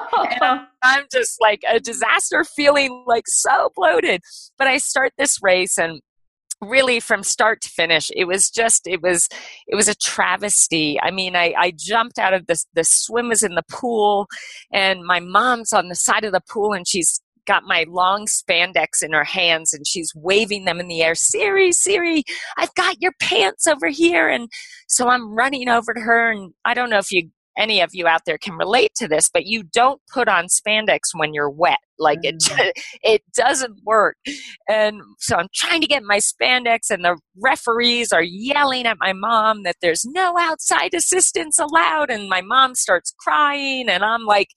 And 0.42 0.62
i'm 0.82 1.04
just 1.12 1.42
like 1.42 1.62
a 1.70 1.80
disaster 1.82 2.46
feeling 2.46 3.04
like 3.06 3.26
so 3.28 3.70
bloated. 3.76 4.22
But 4.58 4.68
i 4.68 4.78
start 4.78 5.12
this 5.18 5.40
race 5.42 5.78
and 5.78 6.00
really 6.62 7.02
from 7.02 7.22
start 7.22 7.60
to 7.62 7.70
finish 7.70 8.10
it 8.16 8.26
was 8.26 8.50
just 8.50 8.88
it 8.88 9.02
was 9.02 9.28
it 9.68 9.76
was 9.76 9.90
a 9.90 9.96
travesty. 9.96 10.98
I 11.02 11.12
mean 11.12 11.36
i 11.36 11.54
i 11.58 11.74
jumped 11.78 12.18
out 12.18 12.34
of 12.34 12.48
the 12.48 12.58
the 12.74 12.86
swim 12.86 13.28
was 13.28 13.44
in 13.44 13.56
the 13.56 13.66
pool 13.70 14.28
and 14.72 15.04
my 15.04 15.20
mom's 15.20 15.74
on 15.74 15.90
the 15.90 15.96
side 15.96 16.24
of 16.24 16.32
the 16.32 16.42
pool 16.50 16.72
and 16.72 16.88
she's 16.88 17.20
got 17.46 17.64
my 17.64 17.86
long 17.88 18.26
spandex 18.26 19.02
in 19.02 19.14
her 19.14 19.24
hands 19.24 19.74
and 19.74 19.88
she's 19.88 20.12
waving 20.16 20.66
them 20.66 20.80
in 20.80 20.88
the 20.88 21.02
air 21.02 21.16
siri 21.16 21.72
siri 21.72 22.24
i've 22.58 22.74
got 22.76 23.02
your 23.02 23.14
pants 23.22 23.68
over 23.68 23.88
here 23.88 24.30
and 24.30 24.50
so 24.88 25.08
i'm 25.08 25.36
running 25.36 25.70
over 25.70 25.94
to 25.94 26.02
her 26.02 26.32
and 26.32 26.54
i 26.66 26.74
don't 26.74 26.90
know 26.90 27.00
if 27.00 27.12
you 27.12 27.30
any 27.58 27.82
of 27.82 27.90
you 27.94 28.08
out 28.08 28.22
there 28.26 28.38
can 28.38 28.56
relate 28.56 28.92
to 28.96 29.08
this, 29.08 29.30
but 29.30 29.46
you 29.46 29.64
don't 29.64 30.02
put 30.12 30.28
on 30.28 30.46
spandex 30.48 31.00
when 31.14 31.34
you're 31.34 31.50
wet. 31.50 31.80
Like 31.98 32.20
it, 32.24 32.40
mm. 32.40 32.72
it 33.04 33.22
doesn't 33.36 33.80
work. 33.86 34.18
And 34.68 35.02
so 35.20 35.38
I'm 35.38 35.48
trying 35.54 35.82
to 35.82 35.88
get 35.88 36.04
my 36.04 36.20
spandex, 36.20 36.90
and 36.90 37.06
the 37.06 37.18
referees 37.42 38.12
are 38.12 38.24
yelling 38.24 38.86
at 38.86 38.98
my 39.00 39.14
mom 39.14 39.64
that 39.64 39.78
there's 39.82 40.04
no 40.06 40.38
outside 40.38 40.94
assistance 40.94 41.58
allowed. 41.58 42.10
And 42.10 42.28
my 42.28 42.42
mom 42.42 42.76
starts 42.76 43.14
crying, 43.20 43.90
and 43.90 44.04
I'm 44.04 44.26
like, 44.26 44.50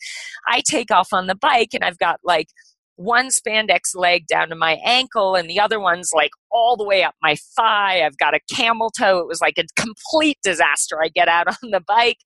I 0.48 0.62
take 0.66 0.90
off 0.90 1.12
on 1.12 1.26
the 1.26 1.36
bike, 1.36 1.70
and 1.74 1.84
I've 1.84 1.98
got 1.98 2.18
like 2.24 2.48
one 2.98 3.28
spandex 3.28 3.94
leg 3.94 4.26
down 4.26 4.48
to 4.48 4.56
my 4.56 4.76
ankle 4.84 5.36
and 5.36 5.48
the 5.48 5.60
other 5.60 5.78
one's 5.78 6.10
like 6.12 6.32
all 6.50 6.76
the 6.76 6.84
way 6.84 7.04
up 7.04 7.14
my 7.22 7.36
thigh. 7.56 8.04
I've 8.04 8.18
got 8.18 8.34
a 8.34 8.40
camel 8.52 8.90
toe. 8.90 9.18
It 9.18 9.28
was 9.28 9.40
like 9.40 9.56
a 9.56 9.64
complete 9.80 10.38
disaster. 10.42 11.00
I 11.00 11.08
get 11.08 11.28
out 11.28 11.46
on 11.62 11.70
the 11.70 11.80
bike 11.86 12.18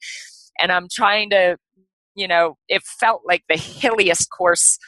and 0.59 0.73
I'm 0.73 0.89
trying 0.91 1.29
to, 1.31 1.59
you 2.15 2.27
know, 2.27 2.57
it 2.71 2.83
felt 2.83 3.21
like 3.27 3.43
the 3.51 3.59
hilliest 3.59 4.29
course 4.31 4.79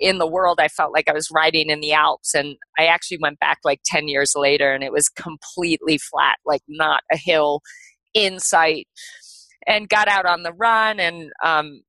in 0.00 0.16
the 0.16 0.26
world. 0.26 0.60
I 0.60 0.68
felt 0.68 0.94
like 0.94 1.08
I 1.08 1.12
was 1.12 1.28
riding 1.30 1.68
in 1.68 1.80
the 1.80 1.92
Alps, 1.92 2.34
and 2.34 2.56
I 2.78 2.86
actually 2.86 3.18
went 3.20 3.38
back 3.38 3.58
like 3.64 3.80
10 3.86 4.08
years 4.08 4.32
later, 4.34 4.72
and 4.72 4.82
it 4.82 4.92
was 4.92 5.08
completely 5.08 5.98
flat, 5.98 6.36
like 6.44 6.62
not 6.68 7.02
a 7.12 7.16
hill 7.16 7.60
in 8.12 8.40
sight. 8.40 8.88
And 9.66 9.88
got 9.88 10.08
out 10.08 10.26
on 10.26 10.42
the 10.42 10.52
run, 10.52 11.00
and 11.00 11.30
um, 11.42 11.82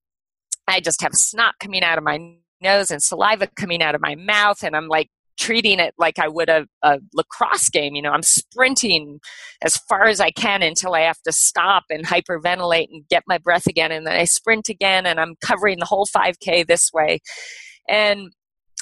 I 0.68 0.80
just 0.80 1.02
have 1.02 1.14
snot 1.14 1.56
coming 1.60 1.84
out 1.84 1.98
of 1.98 2.04
my 2.04 2.20
nose 2.62 2.92
and 2.92 3.02
saliva 3.02 3.48
coming 3.56 3.82
out 3.82 3.96
of 3.96 4.02
my 4.02 4.16
mouth, 4.16 4.64
and 4.64 4.76
I'm 4.76 4.88
like 4.88 5.10
treating 5.38 5.80
it 5.80 5.94
like 5.98 6.20
I 6.20 6.28
would 6.28 6.50
a, 6.50 6.66
a, 6.82 7.00
lacrosse 7.14 7.70
game. 7.70 7.96
You 7.96 8.02
know, 8.02 8.12
I'm 8.12 8.24
sprinting 8.24 9.20
as 9.62 9.78
far 9.78 10.06
as 10.06 10.20
I 10.20 10.32
can 10.32 10.64
until 10.64 10.94
I 10.94 11.02
have 11.02 11.22
to 11.24 11.32
stop 11.32 11.84
and 11.90 12.06
hyperventilate 12.06 12.88
and 12.92 13.08
get 13.10 13.24
my 13.28 13.38
breath 13.38 13.68
again. 13.68 13.92
And 13.92 14.08
then 14.08 14.16
I 14.16 14.26
sprint 14.26 14.70
again 14.70 15.06
and 15.06 15.20
I'm 15.20 15.36
covering 15.42 15.80
the 15.80 15.86
whole 15.86 16.06
5K 16.06 16.66
this 16.66 16.92
way. 16.94 17.20
And, 17.90 18.32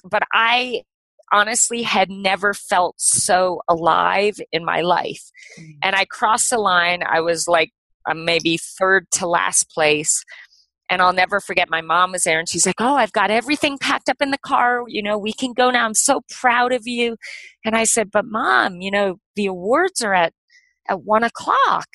but 0.04 0.24
I 0.32 0.84
honestly 1.32 1.82
had 1.82 2.10
never 2.12 2.54
felt 2.54 2.96
so 3.00 3.62
alive 3.68 4.36
in 4.52 4.64
my 4.64 4.82
life. 4.82 5.32
Mm-hmm. 5.60 5.72
And 5.82 5.96
I 5.96 6.06
crossed 6.06 6.52
the 6.52 6.60
line. 6.60 7.02
I 7.04 7.22
was 7.22 7.48
like, 7.48 7.72
maybe 8.14 8.58
third 8.58 9.08
to 9.14 9.26
last 9.26 9.70
place 9.70 10.24
and 10.90 11.02
I'll 11.02 11.14
never 11.14 11.40
forget 11.40 11.70
my 11.70 11.82
mom 11.82 12.12
was 12.12 12.24
there 12.24 12.40
and 12.40 12.48
she's 12.48 12.66
like, 12.66 12.80
Oh, 12.80 12.96
I've 12.96 13.14
got 13.14 13.32
everything 13.32 13.78
packed 13.78 14.10
up 14.10 14.22
in 14.22 14.32
the 14.32 14.38
car. 14.38 14.84
You 14.88 15.02
know, 15.02 15.18
we 15.18 15.34
can 15.34 15.54
go 15.54 15.72
now. 15.72 15.86
I'm 15.86 15.94
so 15.94 16.22
proud 16.30 16.74
of 16.74 16.84
you. 16.86 17.18
And 17.66 17.76
I 17.76 17.84
said, 17.84 18.12
But 18.12 18.26
mom, 18.26 18.82
you 18.82 18.92
know, 18.92 19.18
the 19.36 19.46
awards 19.46 20.02
are 20.02 20.14
at, 20.14 20.34
at 20.90 21.04
one 21.04 21.24
o'clock. 21.24 21.88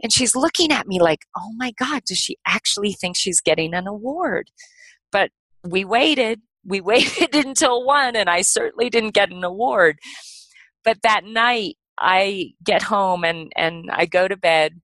And 0.00 0.12
she's 0.12 0.36
looking 0.36 0.70
at 0.72 0.86
me 0.86 1.00
like, 1.00 1.20
Oh 1.36 1.52
my 1.56 1.72
God, 1.72 2.02
does 2.06 2.18
she 2.18 2.36
actually 2.46 2.92
think 2.92 3.16
she's 3.16 3.40
getting 3.40 3.74
an 3.74 3.86
award? 3.86 4.50
But 5.10 5.30
we 5.64 5.84
waited. 5.84 6.40
We 6.64 6.80
waited 6.82 7.34
until 7.34 7.84
one, 7.84 8.14
and 8.14 8.28
I 8.28 8.42
certainly 8.42 8.90
didn't 8.90 9.14
get 9.14 9.30
an 9.30 9.44
award. 9.44 9.98
But 10.84 11.02
that 11.02 11.24
night, 11.24 11.76
I 12.00 12.52
get 12.62 12.82
home 12.82 13.24
and, 13.24 13.52
and 13.56 13.90
I 13.90 14.06
go 14.06 14.28
to 14.28 14.36
bed 14.36 14.80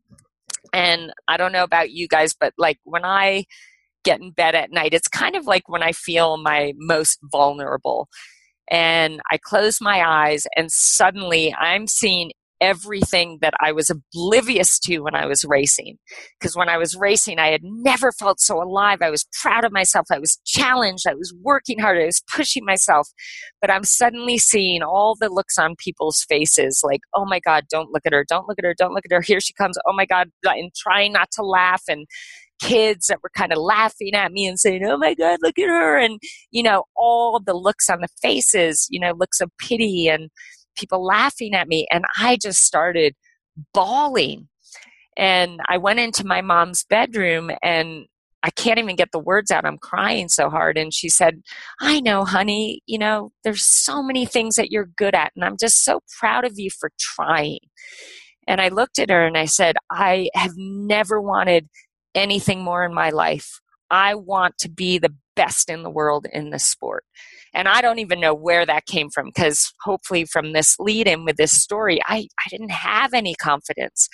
and 0.73 1.13
I 1.29 1.37
don't 1.37 1.53
know 1.53 1.65
about 1.65 1.91
you 1.91 2.09
guys, 2.09 2.35
but 2.39 2.53
like 2.59 2.79
when 2.85 3.05
I 3.05 3.45
get 4.05 4.21
in 4.21 4.31
bed 4.31 4.55
at 4.55 4.71
night, 4.71 4.95
it's 4.95 5.09
kind 5.09 5.37
of 5.37 5.47
like 5.47 5.69
when 5.69 5.83
I 5.83 5.93
feel 5.93 6.37
my 6.37 6.73
most 6.77 7.19
vulnerable. 7.33 8.09
And 8.71 9.21
I 9.31 9.39
close 9.39 9.81
my 9.81 10.03
eyes, 10.03 10.47
and 10.57 10.73
suddenly 10.73 11.55
I'm 11.55 11.87
seeing 11.87 12.33
everything 12.65 13.39
that 13.43 13.53
I 13.61 13.73
was 13.73 13.91
oblivious 13.91 14.79
to 14.81 15.01
when 15.01 15.15
I 15.15 15.27
was 15.27 15.45
racing. 15.45 15.99
Because 16.41 16.57
when 16.57 16.71
I 16.71 16.79
was 16.79 16.97
racing, 16.97 17.39
I 17.39 17.49
had 17.49 17.61
never 17.63 18.11
felt 18.11 18.41
so 18.41 18.63
alive. 18.63 19.03
I 19.03 19.11
was 19.11 19.27
proud 19.43 19.65
of 19.65 19.73
myself. 19.73 20.07
I 20.11 20.19
was 20.19 20.39
challenged. 20.47 21.07
I 21.07 21.15
was 21.15 21.35
working 21.43 21.79
hard. 21.79 22.01
I 22.01 22.07
was 22.07 22.23
pushing 22.35 22.65
myself. 22.65 23.09
But 23.61 23.71
I'm 23.71 23.85
suddenly 23.85 24.39
seeing 24.39 24.83
all 24.83 25.15
the 25.21 25.29
looks 25.29 25.59
on 25.59 25.77
people's 25.77 26.25
faces 26.27 26.81
like, 26.83 27.01
oh 27.15 27.27
my 27.27 27.41
God, 27.41 27.65
don't 27.71 27.91
look 27.93 28.07
at 28.07 28.15
her. 28.15 28.25
Don't 28.27 28.49
look 28.49 28.59
at 28.59 28.65
her. 28.65 28.75
Don't 28.77 28.95
look 28.95 29.05
at 29.05 29.15
her. 29.15 29.21
Here 29.21 29.41
she 29.41 29.53
comes. 29.53 29.77
Oh 29.87 29.93
my 29.93 30.07
God. 30.07 30.29
And 30.45 30.73
trying 30.75 31.13
not 31.13 31.31
to 31.33 31.43
laugh 31.43 31.83
and 31.89 32.07
kids 32.61 33.09
that 33.09 33.19
were 33.23 33.31
kind 33.37 33.53
of 33.53 33.59
laughing 33.59 34.15
at 34.15 34.33
me 34.33 34.47
and 34.47 34.59
saying, 34.59 34.85
Oh 34.85 34.97
my 34.97 35.15
God, 35.15 35.39
look 35.43 35.59
at 35.59 35.69
her. 35.69 35.99
And, 35.99 36.19
you 36.51 36.63
know, 36.63 36.85
all 36.97 37.41
the 37.45 37.55
looks 37.55 37.91
on 37.91 38.01
the 38.01 38.09
faces, 38.23 38.87
you 38.91 39.01
know, 39.01 39.13
looks 39.13 39.41
of 39.41 39.51
pity 39.59 40.09
and 40.09 40.31
people 40.77 41.05
laughing 41.05 41.55
at 41.55 41.69
me. 41.69 41.87
And 41.91 42.05
I 42.19 42.37
just 42.37 42.61
started 42.61 43.15
bawling. 43.73 44.49
And 45.17 45.61
I 45.69 45.79
went 45.79 46.01
into 46.01 46.27
my 46.27 46.41
mom's 46.41 46.85
bedroom 46.85 47.51
and 47.63 48.07
I 48.43 48.51
can't 48.51 48.79
even 48.79 48.97
get 48.97 49.11
the 49.11 49.19
words 49.19 49.51
out. 49.51 49.65
I'm 49.65 49.79
crying 49.79 50.29
so 50.29 50.51
hard. 50.51 50.77
And 50.77 50.93
she 50.93 51.09
said, 51.09 51.41
I 51.81 52.01
know, 52.01 52.25
honey, 52.25 52.83
you 52.87 52.99
know, 52.99 53.33
there's 53.43 53.65
so 53.65 54.03
many 54.03 54.27
things 54.27 54.57
that 54.57 54.71
you're 54.71 54.91
good 54.99 55.15
at. 55.15 55.33
And 55.35 55.45
I'm 55.45 55.57
just 55.59 55.83
so 55.83 56.01
proud 56.19 56.45
of 56.45 56.59
you 56.59 56.69
for 56.69 56.91
trying. 56.99 57.61
And 58.47 58.61
I 58.61 58.69
looked 58.69 58.99
at 58.99 59.09
her 59.09 59.27
and 59.27 59.39
I 59.39 59.47
said, 59.47 59.77
I 59.91 60.29
have 60.35 60.53
never 60.57 61.23
wanted 61.23 61.71
anything 62.15 62.63
more 62.63 62.85
in 62.85 62.93
my 62.93 63.09
life. 63.09 63.61
I 63.91 64.15
want 64.15 64.59
to 64.59 64.69
be 64.69 64.99
the 64.99 65.15
best 65.37 65.71
in 65.71 65.83
the 65.83 65.91
world 65.91 66.27
in 66.31 66.51
this 66.51 66.65
sport. 66.65 67.05
And 67.55 67.69
I 67.69 67.81
don't 67.81 68.01
even 68.01 68.21
know 68.21 68.35
where 68.35 68.67
that 68.67 68.87
came 68.87 69.11
from 69.11 69.27
because 69.27 69.73
hopefully, 69.83 70.25
from 70.25 70.53
this 70.53 70.77
lead 70.79 71.07
in 71.07 71.25
with 71.25 71.37
this 71.37 71.53
story, 71.53 72.01
I, 72.07 72.27
I 72.39 72.49
didn't 72.51 72.73
have 72.73 73.15
any 73.15 73.35
confidence. 73.35 74.09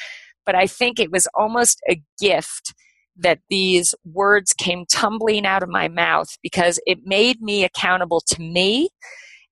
But 0.44 0.54
I 0.54 0.66
think 0.66 0.98
it 0.98 1.10
was 1.10 1.26
almost 1.34 1.80
a 1.88 2.02
gift 2.20 2.74
that 3.16 3.40
these 3.48 3.94
words 4.04 4.52
came 4.52 4.84
tumbling 4.86 5.46
out 5.46 5.62
of 5.62 5.68
my 5.68 5.88
mouth 5.88 6.28
because 6.42 6.80
it 6.86 6.98
made 7.04 7.40
me 7.40 7.64
accountable 7.64 8.20
to 8.20 8.40
me 8.40 8.88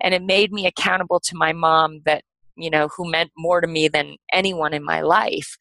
and 0.00 0.14
it 0.14 0.22
made 0.22 0.52
me 0.52 0.66
accountable 0.66 1.20
to 1.20 1.36
my 1.36 1.52
mom 1.52 2.00
that 2.04 2.22
you 2.56 2.70
know 2.70 2.88
who 2.96 3.10
meant 3.10 3.30
more 3.36 3.60
to 3.60 3.66
me 3.66 3.88
than 3.88 4.16
anyone 4.32 4.72
in 4.72 4.84
my 4.84 5.00
life 5.00 5.56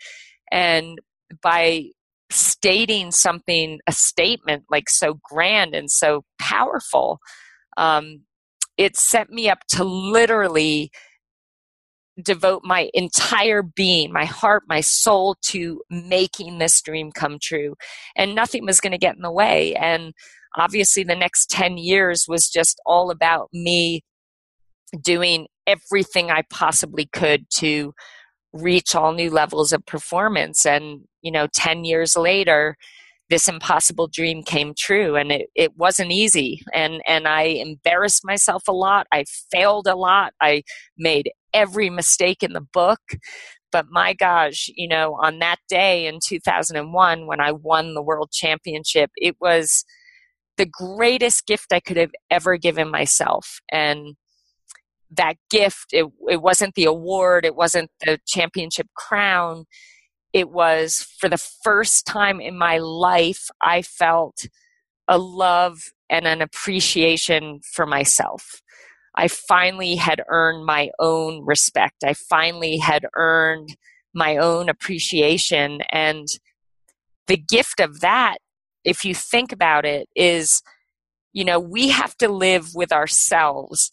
and 0.52 1.00
by 1.42 1.84
stating 2.30 3.12
something 3.12 3.80
a 3.88 3.92
statement 3.92 4.64
like 4.70 4.90
so 4.90 5.20
grand 5.24 5.76
and 5.76 5.90
so 5.90 6.24
powerful 6.40 7.20
um, 7.78 8.22
it 8.78 8.98
set 8.98 9.30
me 9.30 9.50
up 9.50 9.60
to 9.70 9.84
literally 9.84 10.92
devote 12.22 12.62
my 12.64 12.90
entire 12.94 13.62
being, 13.62 14.12
my 14.12 14.26
heart, 14.26 14.64
my 14.68 14.82
soul 14.82 15.36
to 15.50 15.82
making 15.90 16.58
this 16.58 16.82
dream 16.82 17.12
come 17.12 17.38
true. 17.42 17.76
And 18.16 18.36
nothing 18.36 18.66
was 18.66 18.82
going 18.82 18.92
to 18.92 18.98
get 18.98 19.16
in 19.16 19.22
the 19.22 19.32
way. 19.32 19.76
And 19.76 20.14
obviously, 20.58 21.04
the 21.04 21.16
next 21.16 21.50
10 21.50 21.78
years 21.78 22.26
was 22.28 22.50
just 22.50 22.80
all 22.86 23.12
about 23.12 23.50
me 23.54 24.02
doing 25.02 25.48
everything 25.68 26.32
I 26.32 26.44
possibly 26.50 27.08
could 27.12 27.46
to 27.58 27.94
reach 28.54 28.96
all 28.96 29.14
new 29.14 29.30
levels 29.30 29.74
of 29.74 29.86
performance. 29.86 30.66
And, 30.66 31.02
you 31.22 31.32
know, 31.32 31.48
10 31.54 31.84
years 31.84 32.16
later, 32.16 32.78
this 33.30 33.48
impossible 33.48 34.08
dream 34.08 34.44
came 34.44 34.74
true 34.78 35.16
and 35.16 35.32
it, 35.32 35.50
it 35.56 35.78
wasn't 35.78 36.12
easy. 36.12 36.62
And 36.74 37.02
and 37.08 37.28
i 37.28 37.44
embarrassed 37.44 38.24
myself 38.26 38.64
a 38.68 38.74
lot. 38.74 39.08
I 39.12 39.26
failed 39.52 39.88
a 39.88 39.96
lot. 39.96 40.34
I 40.42 40.64
made 40.98 41.32
every 41.54 41.90
mistake 41.90 42.44
in 42.44 42.54
the 42.54 42.62
book. 42.62 43.00
But 43.72 43.88
my 43.90 44.14
gosh 44.14 44.70
you 44.76 44.88
know 44.88 45.18
on 45.22 45.40
that 45.40 45.58
day 45.70 46.08
in 46.08 46.20
2001 46.26 47.28
when 47.28 47.42
i 47.42 47.52
won 47.52 47.94
the 47.94 48.02
world 48.02 48.32
championship 48.32 49.12
it 49.16 49.36
was 49.42 49.84
the 50.56 50.66
greatest 50.66 51.46
gift 51.46 51.74
i 51.74 51.80
could 51.80 51.98
have 51.98 52.12
ever 52.32 52.58
given 52.58 52.90
myself. 52.90 53.60
And 53.72 54.16
that 55.12 55.36
gift 55.50 55.88
it, 55.92 56.06
it 56.30 56.42
wasn't 56.42 56.76
the 56.76 56.84
award 56.84 57.46
it 57.46 57.56
wasn't 57.56 57.90
the 58.02 58.20
championship 58.28 58.88
crown 58.96 59.66
it 60.34 60.50
was 60.50 61.08
for 61.20 61.30
the 61.30 61.38
first 61.38 62.06
time 62.06 62.40
in 62.40 62.58
my 62.58 62.78
life, 62.78 63.50
I 63.62 63.82
felt 63.82 64.48
a 65.08 65.18
love 65.18 65.80
and 66.10 66.28
an 66.28 66.42
appreciation 66.42 67.62
for 67.74 67.86
myself. 67.86 68.62
I 69.16 69.28
finally 69.28 69.96
had 69.96 70.22
earned 70.30 70.66
my 70.66 70.90
own 71.00 71.44
respect. 71.46 72.04
I 72.04 72.14
finally 72.14 72.78
had 72.78 73.06
earned 73.16 73.76
my 74.14 74.38
own 74.38 74.70
appreciation. 74.70 75.80
And 75.92 76.28
the 77.28 77.38
gift 77.38 77.80
of 77.80 78.02
that, 78.02 78.38
if 78.84 79.04
you 79.04 79.16
think 79.16 79.52
about 79.52 79.86
it, 79.86 80.08
is 80.16 80.62
you 81.38 81.46
know, 81.46 81.60
we 81.60 81.90
have 81.90 82.18
to 82.18 82.30
live 82.30 82.74
with 82.74 82.92
ourselves 82.92 83.92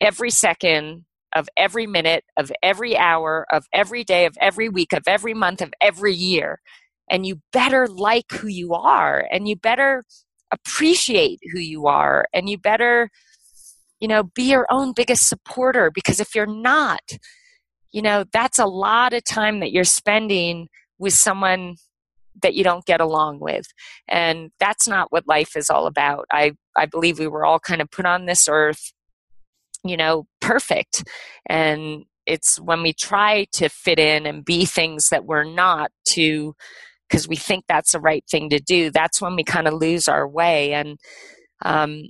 every 0.00 0.30
second 0.30 1.04
of 1.36 1.48
every 1.54 1.86
minute, 1.86 2.24
of 2.38 2.50
every 2.62 2.96
hour, 2.96 3.46
of 3.52 3.66
every 3.70 4.02
day, 4.02 4.24
of 4.24 4.36
every 4.40 4.70
week, 4.70 4.94
of 4.94 5.02
every 5.06 5.34
month, 5.34 5.60
of 5.60 5.72
every 5.82 6.14
year. 6.14 6.60
And 7.10 7.26
you 7.26 7.42
better 7.52 7.86
like 7.86 8.32
who 8.32 8.48
you 8.48 8.72
are 8.72 9.28
and 9.30 9.46
you 9.46 9.54
better 9.54 10.04
appreciate 10.50 11.38
who 11.52 11.60
you 11.60 11.86
are 11.86 12.26
and 12.32 12.48
you 12.48 12.56
better, 12.56 13.10
you 14.00 14.08
know, 14.08 14.22
be 14.22 14.44
your 14.44 14.66
own 14.70 14.94
biggest 14.94 15.28
supporter 15.28 15.90
because 15.90 16.20
if 16.20 16.34
you're 16.34 16.46
not, 16.46 17.02
you 17.92 18.00
know, 18.00 18.24
that's 18.32 18.58
a 18.58 18.66
lot 18.66 19.12
of 19.12 19.22
time 19.22 19.60
that 19.60 19.72
you're 19.72 19.84
spending 19.84 20.68
with 20.98 21.12
someone 21.12 21.76
that 22.42 22.54
you 22.54 22.64
don't 22.64 22.86
get 22.86 23.00
along 23.02 23.40
with. 23.40 23.66
And 24.08 24.50
that's 24.58 24.88
not 24.88 25.12
what 25.12 25.28
life 25.28 25.54
is 25.54 25.68
all 25.68 25.86
about. 25.86 26.26
I, 26.32 26.52
I 26.76 26.86
believe 26.86 27.18
we 27.18 27.26
were 27.26 27.44
all 27.44 27.58
kind 27.58 27.82
of 27.82 27.90
put 27.90 28.06
on 28.06 28.24
this 28.24 28.48
earth 28.48 28.92
you 29.88 29.96
know, 29.96 30.26
perfect. 30.40 31.04
And 31.46 32.04
it's 32.26 32.60
when 32.60 32.82
we 32.82 32.92
try 32.92 33.46
to 33.52 33.68
fit 33.68 33.98
in 33.98 34.26
and 34.26 34.44
be 34.44 34.64
things 34.64 35.08
that 35.10 35.24
we're 35.24 35.44
not 35.44 35.90
to 36.10 36.54
because 37.08 37.28
we 37.28 37.36
think 37.36 37.64
that's 37.68 37.92
the 37.92 38.00
right 38.00 38.24
thing 38.28 38.50
to 38.50 38.58
do 38.58 38.90
that's 38.90 39.20
when 39.20 39.36
we 39.36 39.44
kind 39.44 39.68
of 39.68 39.74
lose 39.74 40.08
our 40.08 40.28
way 40.28 40.72
and 40.72 40.98
um, 41.64 42.02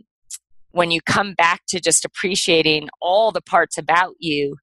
when 0.71 0.91
you 0.91 1.01
come 1.03 1.35
back 1.35 1.61
to 1.69 1.81
just 1.81 2.05
appreciating 2.05 2.89
all 3.01 3.31
the 3.31 3.43
parts 3.43 3.79
about 3.79 4.15
you 4.19 4.57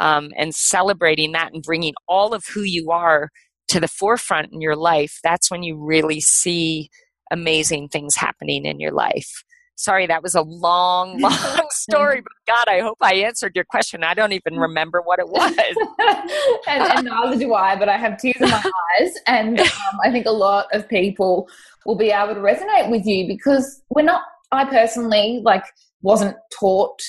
um, 0.00 0.30
and 0.36 0.54
celebrating 0.54 1.32
that 1.32 1.52
and 1.52 1.62
bringing 1.62 1.94
all 2.08 2.32
of 2.32 2.44
who 2.54 2.62
you 2.62 2.90
are 2.90 3.28
to 3.68 3.80
the 3.80 3.88
forefront 3.88 4.52
in 4.52 4.60
your 4.60 4.76
life 4.76 5.18
that's 5.24 5.50
when 5.50 5.62
you 5.62 5.76
really 5.76 6.20
see 6.20 6.88
amazing 7.30 7.88
things 7.88 8.14
happening 8.16 8.64
in 8.64 8.78
your 8.78 8.92
life 8.92 9.42
Sorry, 9.82 10.06
that 10.06 10.22
was 10.22 10.36
a 10.36 10.42
long, 10.42 11.18
long 11.20 11.66
story, 11.70 12.20
but 12.20 12.32
God, 12.46 12.72
I 12.72 12.78
hope 12.78 12.98
I 13.00 13.14
answered 13.14 13.56
your 13.56 13.64
question. 13.64 14.04
I 14.04 14.14
don't 14.14 14.32
even 14.32 14.56
remember 14.56 15.02
what 15.02 15.18
it 15.18 15.28
was. 15.28 15.56
and, 16.68 16.82
and, 16.84 17.06
neither 17.06 17.36
do 17.36 17.52
I, 17.52 17.74
but 17.74 17.88
I 17.88 17.96
have 17.96 18.16
tears 18.16 18.36
in 18.38 18.48
my 18.48 18.70
eyes. 19.00 19.14
And 19.26 19.58
um, 19.58 19.66
I 20.04 20.12
think 20.12 20.26
a 20.26 20.30
lot 20.30 20.66
of 20.72 20.88
people 20.88 21.48
will 21.84 21.96
be 21.96 22.10
able 22.10 22.34
to 22.34 22.40
resonate 22.40 22.92
with 22.92 23.04
you 23.06 23.26
because 23.26 23.82
we're 23.90 24.04
not, 24.04 24.22
I 24.52 24.66
personally, 24.66 25.40
like, 25.44 25.64
wasn't 26.00 26.36
taught 26.60 27.00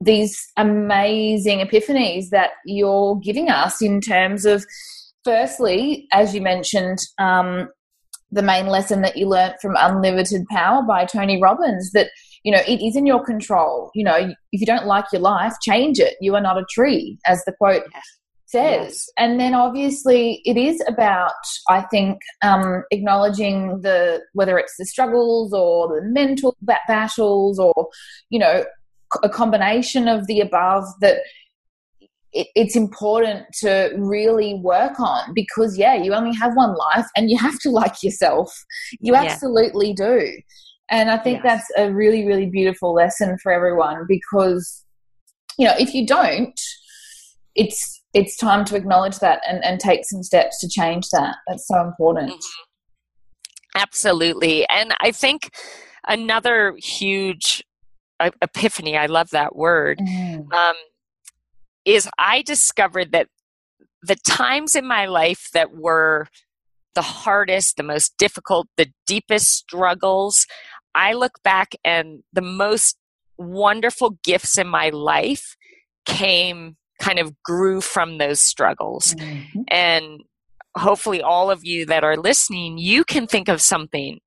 these 0.00 0.40
amazing 0.56 1.58
epiphanies 1.58 2.28
that 2.30 2.50
you're 2.64 3.16
giving 3.16 3.50
us 3.50 3.82
in 3.82 4.00
terms 4.00 4.46
of 4.46 4.64
firstly 5.24 6.06
as 6.12 6.32
you 6.32 6.40
mentioned 6.40 6.98
um, 7.18 7.68
the 8.30 8.42
main 8.42 8.66
lesson 8.66 9.00
that 9.02 9.16
you 9.16 9.26
learned 9.26 9.54
from 9.60 9.76
Unlimited 9.78 10.46
Power 10.48 10.82
by 10.82 11.04
Tony 11.04 11.40
Robbins 11.40 11.92
that, 11.92 12.10
you 12.42 12.52
know, 12.52 12.60
it 12.66 12.80
is 12.84 12.96
in 12.96 13.06
your 13.06 13.24
control. 13.24 13.90
You 13.94 14.04
know, 14.04 14.34
if 14.52 14.60
you 14.60 14.66
don't 14.66 14.86
like 14.86 15.06
your 15.12 15.22
life, 15.22 15.54
change 15.62 15.98
it. 15.98 16.14
You 16.20 16.34
are 16.34 16.40
not 16.40 16.58
a 16.58 16.66
tree, 16.70 17.18
as 17.26 17.42
the 17.44 17.52
quote 17.52 17.84
says. 18.46 18.86
Yes. 18.86 19.10
And 19.18 19.38
then 19.38 19.54
obviously 19.54 20.40
it 20.44 20.56
is 20.56 20.82
about, 20.86 21.32
I 21.68 21.82
think, 21.82 22.18
um, 22.42 22.84
acknowledging 22.90 23.80
the, 23.82 24.22
whether 24.32 24.58
it's 24.58 24.74
the 24.78 24.86
struggles 24.86 25.52
or 25.52 25.88
the 25.88 26.06
mental 26.06 26.56
battles 26.86 27.58
or, 27.58 27.88
you 28.30 28.38
know, 28.38 28.64
a 29.22 29.28
combination 29.28 30.08
of 30.08 30.26
the 30.26 30.40
above 30.40 30.84
that 31.00 31.18
it, 32.32 32.48
it's 32.54 32.76
important 32.76 33.46
to 33.60 33.90
really 33.96 34.54
work 34.54 34.98
on 35.00 35.32
because 35.34 35.78
yeah 35.78 35.94
you 35.94 36.12
only 36.12 36.36
have 36.36 36.54
one 36.54 36.74
life 36.74 37.06
and 37.16 37.30
you 37.30 37.38
have 37.38 37.58
to 37.60 37.70
like 37.70 38.02
yourself 38.02 38.52
you 39.00 39.12
yeah. 39.12 39.22
absolutely 39.22 39.92
do 39.92 40.30
and 40.90 41.10
i 41.10 41.16
think 41.16 41.42
yes. 41.42 41.64
that's 41.66 41.88
a 41.88 41.92
really 41.92 42.26
really 42.26 42.46
beautiful 42.46 42.92
lesson 42.92 43.36
for 43.42 43.52
everyone 43.52 44.04
because 44.08 44.84
you 45.58 45.66
know 45.66 45.74
if 45.78 45.94
you 45.94 46.06
don't 46.06 46.60
it's 47.54 48.02
it's 48.14 48.36
time 48.36 48.64
to 48.64 48.74
acknowledge 48.74 49.18
that 49.18 49.40
and, 49.46 49.62
and 49.64 49.80
take 49.80 50.00
some 50.04 50.22
steps 50.22 50.58
to 50.60 50.68
change 50.68 51.08
that 51.10 51.36
that's 51.46 51.66
so 51.66 51.80
important 51.80 52.30
mm-hmm. 52.30 53.80
absolutely 53.80 54.68
and 54.68 54.94
i 55.00 55.10
think 55.10 55.50
another 56.06 56.74
huge 56.78 57.62
epiphany 58.42 58.96
i 58.96 59.06
love 59.06 59.30
that 59.30 59.54
word 59.54 59.98
mm. 59.98 60.52
um, 60.52 60.74
is 61.88 62.06
I 62.18 62.42
discovered 62.42 63.12
that 63.12 63.28
the 64.02 64.16
times 64.26 64.76
in 64.76 64.86
my 64.86 65.06
life 65.06 65.48
that 65.54 65.74
were 65.74 66.26
the 66.94 67.02
hardest, 67.02 67.76
the 67.76 67.82
most 67.82 68.14
difficult, 68.18 68.68
the 68.76 68.92
deepest 69.06 69.48
struggles, 69.48 70.46
I 70.94 71.14
look 71.14 71.42
back 71.42 71.74
and 71.84 72.22
the 72.32 72.42
most 72.42 72.98
wonderful 73.38 74.18
gifts 74.22 74.58
in 74.58 74.68
my 74.68 74.90
life 74.90 75.56
came 76.04 76.76
kind 77.00 77.18
of 77.18 77.40
grew 77.42 77.80
from 77.80 78.18
those 78.18 78.40
struggles. 78.40 79.14
Mm-hmm. 79.14 79.62
And 79.68 80.20
hopefully, 80.76 81.22
all 81.22 81.50
of 81.50 81.64
you 81.64 81.86
that 81.86 82.04
are 82.04 82.18
listening, 82.18 82.76
you 82.76 83.02
can 83.04 83.26
think 83.26 83.48
of 83.48 83.62
something 83.62 84.18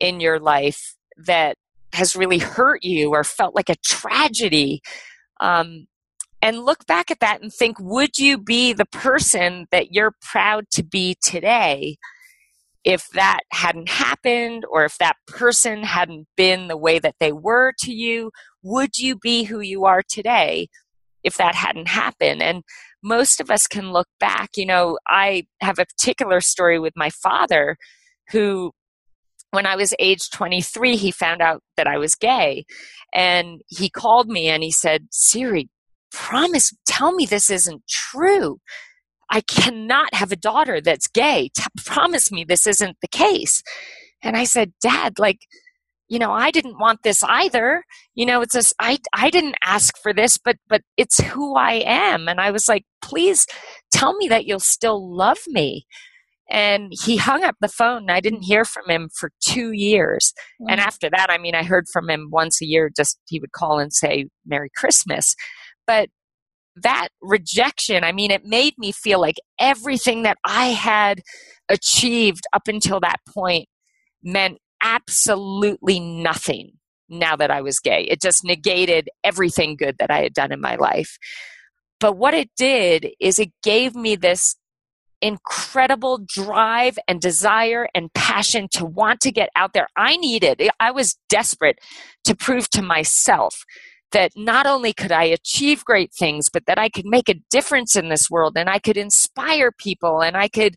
in 0.00 0.18
your 0.18 0.40
life 0.40 0.96
that 1.18 1.56
has 1.92 2.16
really 2.16 2.38
hurt 2.38 2.82
you 2.82 3.10
or 3.10 3.22
felt 3.22 3.54
like 3.54 3.68
a 3.68 3.76
tragedy. 3.84 4.80
Um, 5.40 5.86
and 6.42 6.64
look 6.64 6.86
back 6.86 7.10
at 7.10 7.20
that 7.20 7.42
and 7.42 7.52
think 7.52 7.78
would 7.80 8.18
you 8.18 8.38
be 8.38 8.72
the 8.72 8.86
person 8.86 9.66
that 9.70 9.92
you're 9.92 10.14
proud 10.20 10.64
to 10.72 10.82
be 10.82 11.16
today 11.22 11.96
if 12.84 13.08
that 13.14 13.40
hadn't 13.50 13.88
happened 13.88 14.64
or 14.70 14.84
if 14.84 14.96
that 14.98 15.16
person 15.26 15.82
hadn't 15.82 16.28
been 16.36 16.68
the 16.68 16.76
way 16.76 16.98
that 16.98 17.16
they 17.18 17.32
were 17.32 17.72
to 17.80 17.92
you? 17.92 18.30
Would 18.62 18.98
you 18.98 19.16
be 19.16 19.44
who 19.44 19.60
you 19.60 19.84
are 19.84 20.02
today 20.08 20.68
if 21.24 21.36
that 21.36 21.54
hadn't 21.54 21.88
happened? 21.88 22.42
And 22.42 22.62
most 23.02 23.40
of 23.40 23.50
us 23.50 23.66
can 23.66 23.92
look 23.92 24.08
back. 24.20 24.50
You 24.56 24.66
know 24.66 24.98
i 25.08 25.46
have 25.60 25.78
a 25.78 25.86
particular 25.86 26.40
story 26.40 26.78
with 26.78 26.92
my 26.96 27.10
father 27.10 27.76
who 28.30 28.72
when 29.52 29.66
I 29.66 29.76
was 29.76 29.94
age 29.98 30.28
23, 30.30 30.96
he 30.96 31.10
found 31.10 31.40
out 31.40 31.62
that 31.76 31.86
I 31.86 31.98
was 31.98 32.14
gay. 32.14 32.64
And 33.14 33.62
he 33.68 33.88
called 33.88 34.28
me 34.28 34.48
and 34.48 34.62
he 34.62 34.72
said, 34.72 35.06
Siri, 35.10 35.68
promise, 36.12 36.72
tell 36.86 37.12
me 37.12 37.26
this 37.26 37.50
isn't 37.50 37.82
true. 37.88 38.58
I 39.30 39.40
cannot 39.40 40.14
have 40.14 40.32
a 40.32 40.36
daughter 40.36 40.80
that's 40.80 41.08
gay. 41.08 41.50
T- 41.56 41.64
promise 41.84 42.30
me 42.30 42.44
this 42.44 42.66
isn't 42.66 42.96
the 43.00 43.08
case. 43.08 43.62
And 44.22 44.36
I 44.36 44.44
said, 44.44 44.72
Dad, 44.80 45.18
like, 45.18 45.40
you 46.08 46.18
know, 46.18 46.30
I 46.30 46.50
didn't 46.50 46.78
want 46.78 47.02
this 47.02 47.22
either. 47.24 47.82
You 48.14 48.26
know, 48.26 48.40
it's 48.40 48.54
just 48.54 48.74
I 48.80 48.98
I 49.12 49.30
didn't 49.30 49.56
ask 49.64 49.96
for 49.98 50.12
this, 50.12 50.38
but 50.38 50.56
but 50.68 50.82
it's 50.96 51.18
who 51.20 51.56
I 51.56 51.82
am. 51.84 52.28
And 52.28 52.40
I 52.40 52.50
was 52.50 52.68
like, 52.68 52.84
please 53.02 53.46
tell 53.92 54.14
me 54.14 54.28
that 54.28 54.46
you'll 54.46 54.60
still 54.60 55.14
love 55.16 55.38
me. 55.48 55.86
And 56.48 56.92
he 57.04 57.16
hung 57.16 57.42
up 57.42 57.56
the 57.60 57.66
phone 57.68 58.02
and 58.02 58.10
I 58.12 58.20
didn't 58.20 58.42
hear 58.42 58.64
from 58.64 58.88
him 58.88 59.10
for 59.18 59.30
two 59.42 59.72
years. 59.72 60.32
Mm-hmm. 60.60 60.70
And 60.70 60.80
after 60.80 61.10
that, 61.10 61.26
I 61.28 61.38
mean, 61.38 61.56
I 61.56 61.64
heard 61.64 61.86
from 61.92 62.08
him 62.08 62.28
once 62.30 62.62
a 62.62 62.66
year, 62.66 62.88
just 62.94 63.18
he 63.26 63.40
would 63.40 63.50
call 63.50 63.80
and 63.80 63.92
say, 63.92 64.26
Merry 64.46 64.70
Christmas. 64.76 65.34
But 65.86 66.08
that 66.76 67.08
rejection, 67.22 68.04
I 68.04 68.12
mean, 68.12 68.30
it 68.30 68.44
made 68.44 68.74
me 68.78 68.92
feel 68.92 69.20
like 69.20 69.36
everything 69.58 70.22
that 70.22 70.38
I 70.44 70.66
had 70.66 71.22
achieved 71.68 72.44
up 72.52 72.68
until 72.68 73.00
that 73.00 73.20
point 73.28 73.68
meant 74.22 74.58
absolutely 74.82 76.00
nothing 76.00 76.72
now 77.08 77.36
that 77.36 77.50
I 77.50 77.62
was 77.62 77.78
gay. 77.78 78.02
It 78.02 78.20
just 78.20 78.44
negated 78.44 79.08
everything 79.24 79.76
good 79.76 79.96
that 79.98 80.10
I 80.10 80.22
had 80.22 80.34
done 80.34 80.52
in 80.52 80.60
my 80.60 80.76
life. 80.76 81.16
But 81.98 82.16
what 82.16 82.34
it 82.34 82.50
did 82.56 83.08
is 83.20 83.38
it 83.38 83.52
gave 83.62 83.94
me 83.94 84.16
this 84.16 84.56
incredible 85.22 86.20
drive 86.26 86.98
and 87.08 87.20
desire 87.20 87.88
and 87.94 88.12
passion 88.12 88.68
to 88.72 88.84
want 88.84 89.20
to 89.20 89.32
get 89.32 89.48
out 89.56 89.72
there. 89.72 89.88
I 89.96 90.16
needed, 90.18 90.60
I 90.78 90.90
was 90.90 91.16
desperate 91.28 91.78
to 92.24 92.34
prove 92.36 92.68
to 92.70 92.82
myself 92.82 93.54
that 94.16 94.32
not 94.34 94.66
only 94.66 94.94
could 94.94 95.12
I 95.12 95.24
achieve 95.24 95.84
great 95.84 96.10
things, 96.10 96.48
but 96.50 96.64
that 96.64 96.78
I 96.78 96.88
could 96.88 97.04
make 97.04 97.28
a 97.28 97.38
difference 97.50 97.96
in 97.96 98.08
this 98.08 98.30
world 98.30 98.56
and 98.56 98.70
I 98.70 98.78
could 98.78 98.96
inspire 98.96 99.70
people 99.70 100.22
and 100.22 100.38
I 100.38 100.48
could 100.48 100.76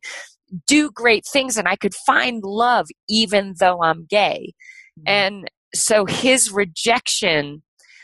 do 0.68 0.92
great 0.92 1.24
things 1.26 1.56
and 1.56 1.66
I 1.66 1.78
could 1.78 1.96
find 1.96 2.44
love 2.44 2.88
even 3.08 3.54
though 3.58 3.82
I'm 3.82 4.06
gay. 4.10 4.52
Mm-hmm. 5.00 5.04
And 5.08 5.52
so 5.74 6.06
his 6.06 6.52
rejection, 6.52 7.64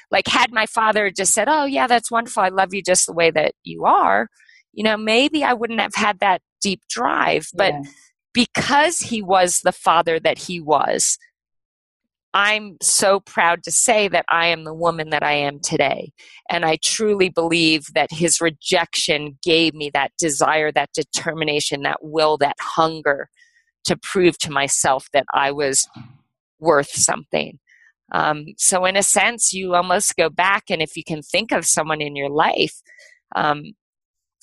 like, 0.10 0.30
had 0.30 0.54
my 0.54 0.68
father 0.68 1.12
just 1.12 1.34
said, 1.34 1.50
Oh, 1.50 1.66
yeah, 1.66 1.88
that's 1.88 2.10
wonderful. 2.10 2.42
I 2.42 2.48
love 2.48 2.74
you 2.74 2.82
just 2.82 3.06
the 3.06 3.12
way 3.12 3.30
that 3.32 3.56
you 3.66 3.84
are, 3.84 4.30
you 4.72 4.86
know, 4.86 4.96
maybe 4.96 5.44
I 5.44 5.52
wouldn't 5.52 5.82
have 5.82 5.96
had 5.96 6.20
that 6.20 6.44
deep 6.62 6.80
drive. 6.90 7.48
But 7.54 7.74
yeah. 7.74 7.82
because 8.34 9.00
he 9.00 9.22
was 9.22 9.60
the 9.66 9.74
father 9.74 10.18
that 10.18 10.38
he 10.38 10.62
was, 10.62 11.18
I'm 12.36 12.76
so 12.82 13.22
proud 13.22 13.64
to 13.64 13.72
say 13.72 14.10
that 14.10 14.26
I 14.30 14.48
am 14.48 14.66
the 14.66 14.74
woman 14.74 15.10
that 15.12 15.24
I 15.24 15.32
am 15.32 15.62
today. 15.62 16.12
And 16.50 16.66
I 16.66 16.78
truly 16.84 17.30
believe 17.30 17.86
that 17.96 18.12
his 18.12 18.42
rejection 18.42 19.40
gave 19.42 19.74
me 19.74 19.90
that 19.94 20.12
desire, 20.20 20.70
that 20.74 20.92
determination, 20.94 21.84
that 21.84 22.00
will, 22.02 22.38
that 22.40 22.58
hunger 22.60 23.30
to 23.86 23.96
prove 23.96 24.38
to 24.40 24.52
myself 24.52 25.08
that 25.14 25.26
I 25.34 25.54
was 25.54 25.88
worth 26.60 26.90
something. 26.90 27.58
Um, 28.12 28.48
so, 28.58 28.84
in 28.84 28.98
a 28.98 29.04
sense, 29.04 29.54
you 29.54 29.74
almost 29.74 30.16
go 30.16 30.30
back, 30.30 30.66
and 30.70 30.82
if 30.82 30.96
you 30.96 31.04
can 31.04 31.22
think 31.22 31.52
of 31.52 31.66
someone 31.66 32.02
in 32.02 32.16
your 32.16 32.30
life 32.30 32.82
um, 33.36 33.64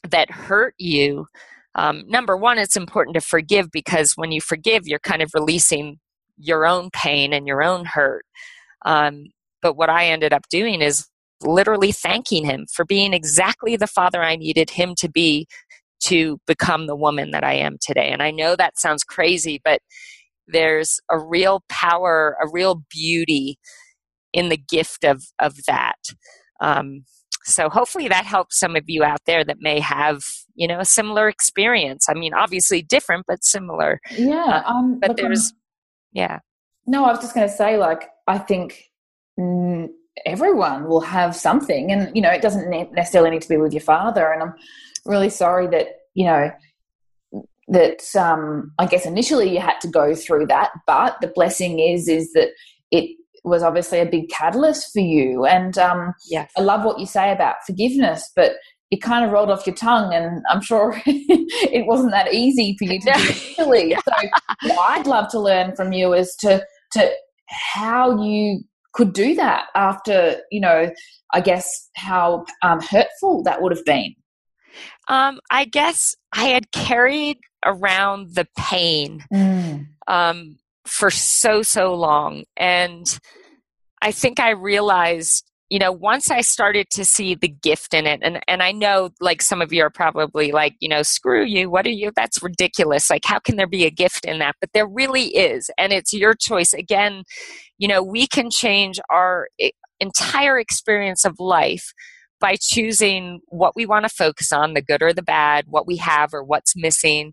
that 0.08 0.30
hurt 0.30 0.74
you, 0.78 1.26
um, 1.74 2.04
number 2.08 2.36
one, 2.36 2.58
it's 2.58 2.76
important 2.76 3.14
to 3.14 3.20
forgive 3.20 3.70
because 3.70 4.14
when 4.16 4.32
you 4.32 4.40
forgive, 4.40 4.86
you're 4.86 4.98
kind 4.98 5.22
of 5.22 5.30
releasing 5.34 6.00
your 6.36 6.66
own 6.66 6.90
pain 6.92 7.32
and 7.32 7.46
your 7.46 7.62
own 7.62 7.84
hurt. 7.84 8.24
Um, 8.84 9.26
but 9.60 9.76
what 9.76 9.90
I 9.90 10.06
ended 10.06 10.32
up 10.32 10.48
doing 10.50 10.82
is 10.82 11.06
literally 11.42 11.92
thanking 11.92 12.44
him 12.44 12.66
for 12.72 12.84
being 12.84 13.12
exactly 13.12 13.76
the 13.76 13.86
father 13.86 14.22
I 14.22 14.36
needed 14.36 14.70
him 14.70 14.94
to 14.98 15.08
be 15.08 15.46
to 16.04 16.38
become 16.46 16.86
the 16.86 16.96
woman 16.96 17.30
that 17.30 17.44
I 17.44 17.54
am 17.54 17.76
today. 17.80 18.08
And 18.10 18.22
I 18.22 18.32
know 18.32 18.56
that 18.56 18.78
sounds 18.78 19.04
crazy, 19.04 19.60
but 19.64 19.80
there's 20.48 20.98
a 21.08 21.18
real 21.18 21.62
power, 21.68 22.36
a 22.42 22.48
real 22.50 22.82
beauty 22.90 23.58
in 24.32 24.48
the 24.48 24.56
gift 24.56 25.04
of, 25.04 25.22
of 25.40 25.54
that. 25.68 25.98
Um, 26.60 27.04
so 27.44 27.68
hopefully 27.68 28.08
that 28.08 28.24
helps 28.24 28.58
some 28.58 28.76
of 28.76 28.84
you 28.86 29.04
out 29.04 29.20
there 29.26 29.44
that 29.44 29.58
may 29.60 29.80
have 29.80 30.22
you 30.54 30.68
know 30.68 30.78
a 30.78 30.84
similar 30.84 31.28
experience 31.28 32.06
i 32.08 32.14
mean 32.14 32.32
obviously 32.34 32.82
different 32.82 33.24
but 33.26 33.44
similar 33.44 34.00
yeah 34.16 34.62
uh, 34.64 34.70
um, 34.70 34.98
but 35.00 35.16
there's 35.16 35.52
yeah. 36.12 36.40
No, 36.86 37.04
I 37.04 37.10
was 37.10 37.20
just 37.20 37.34
going 37.34 37.48
to 37.48 37.54
say, 37.54 37.76
like, 37.76 38.08
I 38.26 38.38
think 38.38 38.90
mm, 39.38 39.88
everyone 40.26 40.88
will 40.88 41.00
have 41.00 41.34
something, 41.36 41.92
and 41.92 42.14
you 42.14 42.22
know, 42.22 42.30
it 42.30 42.42
doesn't 42.42 42.68
necessarily 42.92 43.30
need 43.30 43.42
to 43.42 43.48
be 43.48 43.56
with 43.56 43.72
your 43.72 43.82
father. 43.82 44.32
And 44.32 44.42
I'm 44.42 44.54
really 45.04 45.30
sorry 45.30 45.66
that 45.68 45.86
you 46.14 46.26
know 46.26 46.50
that 47.68 48.02
um, 48.16 48.72
I 48.78 48.86
guess 48.86 49.06
initially 49.06 49.52
you 49.52 49.60
had 49.60 49.80
to 49.80 49.88
go 49.88 50.14
through 50.14 50.46
that, 50.46 50.70
but 50.86 51.20
the 51.20 51.28
blessing 51.28 51.78
is 51.78 52.08
is 52.08 52.32
that 52.32 52.48
it 52.90 53.16
was 53.44 53.62
obviously 53.62 53.98
a 53.98 54.06
big 54.06 54.28
catalyst 54.28 54.92
for 54.92 55.00
you. 55.00 55.44
And 55.46 55.76
um, 55.78 56.14
yeah, 56.28 56.46
I 56.56 56.60
love 56.60 56.84
what 56.84 57.00
you 57.00 57.06
say 57.06 57.32
about 57.32 57.56
forgiveness, 57.66 58.30
but 58.36 58.52
it 58.92 59.00
kind 59.00 59.24
of 59.24 59.32
rolled 59.32 59.50
off 59.50 59.66
your 59.66 59.74
tongue, 59.74 60.12
and 60.12 60.44
I'm 60.50 60.60
sure 60.60 61.00
it 61.06 61.86
wasn't 61.86 62.12
that 62.12 62.34
easy 62.34 62.76
for 62.78 62.84
you 62.84 63.00
to 63.00 63.12
do 63.56 63.74
yeah. 63.88 63.98
So, 64.04 64.28
what 64.74 64.90
I'd 64.90 65.06
love 65.06 65.30
to 65.30 65.40
learn 65.40 65.74
from 65.74 65.92
you 65.94 66.12
is 66.12 66.36
to 66.40 66.62
to 66.92 67.10
how 67.48 68.22
you 68.22 68.60
could 68.92 69.14
do 69.14 69.34
that 69.36 69.68
after 69.74 70.36
you 70.50 70.60
know, 70.60 70.90
I 71.32 71.40
guess 71.40 71.88
how 71.96 72.44
um, 72.62 72.80
hurtful 72.80 73.42
that 73.44 73.62
would 73.62 73.74
have 73.74 73.84
been. 73.86 74.14
Um, 75.08 75.40
I 75.50 75.64
guess 75.64 76.14
I 76.34 76.48
had 76.48 76.70
carried 76.70 77.38
around 77.64 78.34
the 78.34 78.46
pain 78.58 79.24
mm. 79.32 79.86
um, 80.06 80.58
for 80.84 81.10
so 81.10 81.62
so 81.62 81.94
long, 81.94 82.44
and 82.58 83.06
I 84.02 84.12
think 84.12 84.38
I 84.38 84.50
realized 84.50 85.50
you 85.72 85.78
know, 85.78 85.90
once 85.90 86.30
I 86.30 86.42
started 86.42 86.90
to 86.90 87.02
see 87.02 87.34
the 87.34 87.48
gift 87.48 87.94
in 87.94 88.06
it, 88.06 88.20
and, 88.22 88.40
and 88.46 88.62
I 88.62 88.72
know 88.72 89.08
like 89.22 89.40
some 89.40 89.62
of 89.62 89.72
you 89.72 89.82
are 89.82 89.88
probably 89.88 90.52
like, 90.52 90.74
you 90.80 90.88
know, 90.90 91.02
screw 91.02 91.46
you, 91.46 91.70
what 91.70 91.86
are 91.86 91.90
you? 91.90 92.12
That's 92.14 92.42
ridiculous. 92.42 93.08
Like, 93.08 93.24
how 93.24 93.38
can 93.38 93.56
there 93.56 93.66
be 93.66 93.86
a 93.86 93.90
gift 93.90 94.26
in 94.26 94.38
that? 94.40 94.56
But 94.60 94.68
there 94.74 94.86
really 94.86 95.28
is. 95.28 95.70
And 95.78 95.90
it's 95.90 96.12
your 96.12 96.34
choice. 96.34 96.74
Again, 96.74 97.22
you 97.78 97.88
know, 97.88 98.02
we 98.02 98.26
can 98.26 98.50
change 98.50 99.00
our 99.08 99.48
entire 99.98 100.58
experience 100.58 101.24
of 101.24 101.40
life 101.40 101.94
by 102.38 102.56
choosing 102.60 103.40
what 103.48 103.74
we 103.74 103.86
want 103.86 104.04
to 104.04 104.10
focus 104.10 104.52
on 104.52 104.74
the 104.74 104.82
good 104.82 105.02
or 105.02 105.14
the 105.14 105.22
bad, 105.22 105.64
what 105.68 105.86
we 105.86 105.96
have 105.96 106.34
or 106.34 106.44
what's 106.44 106.76
missing. 106.76 107.32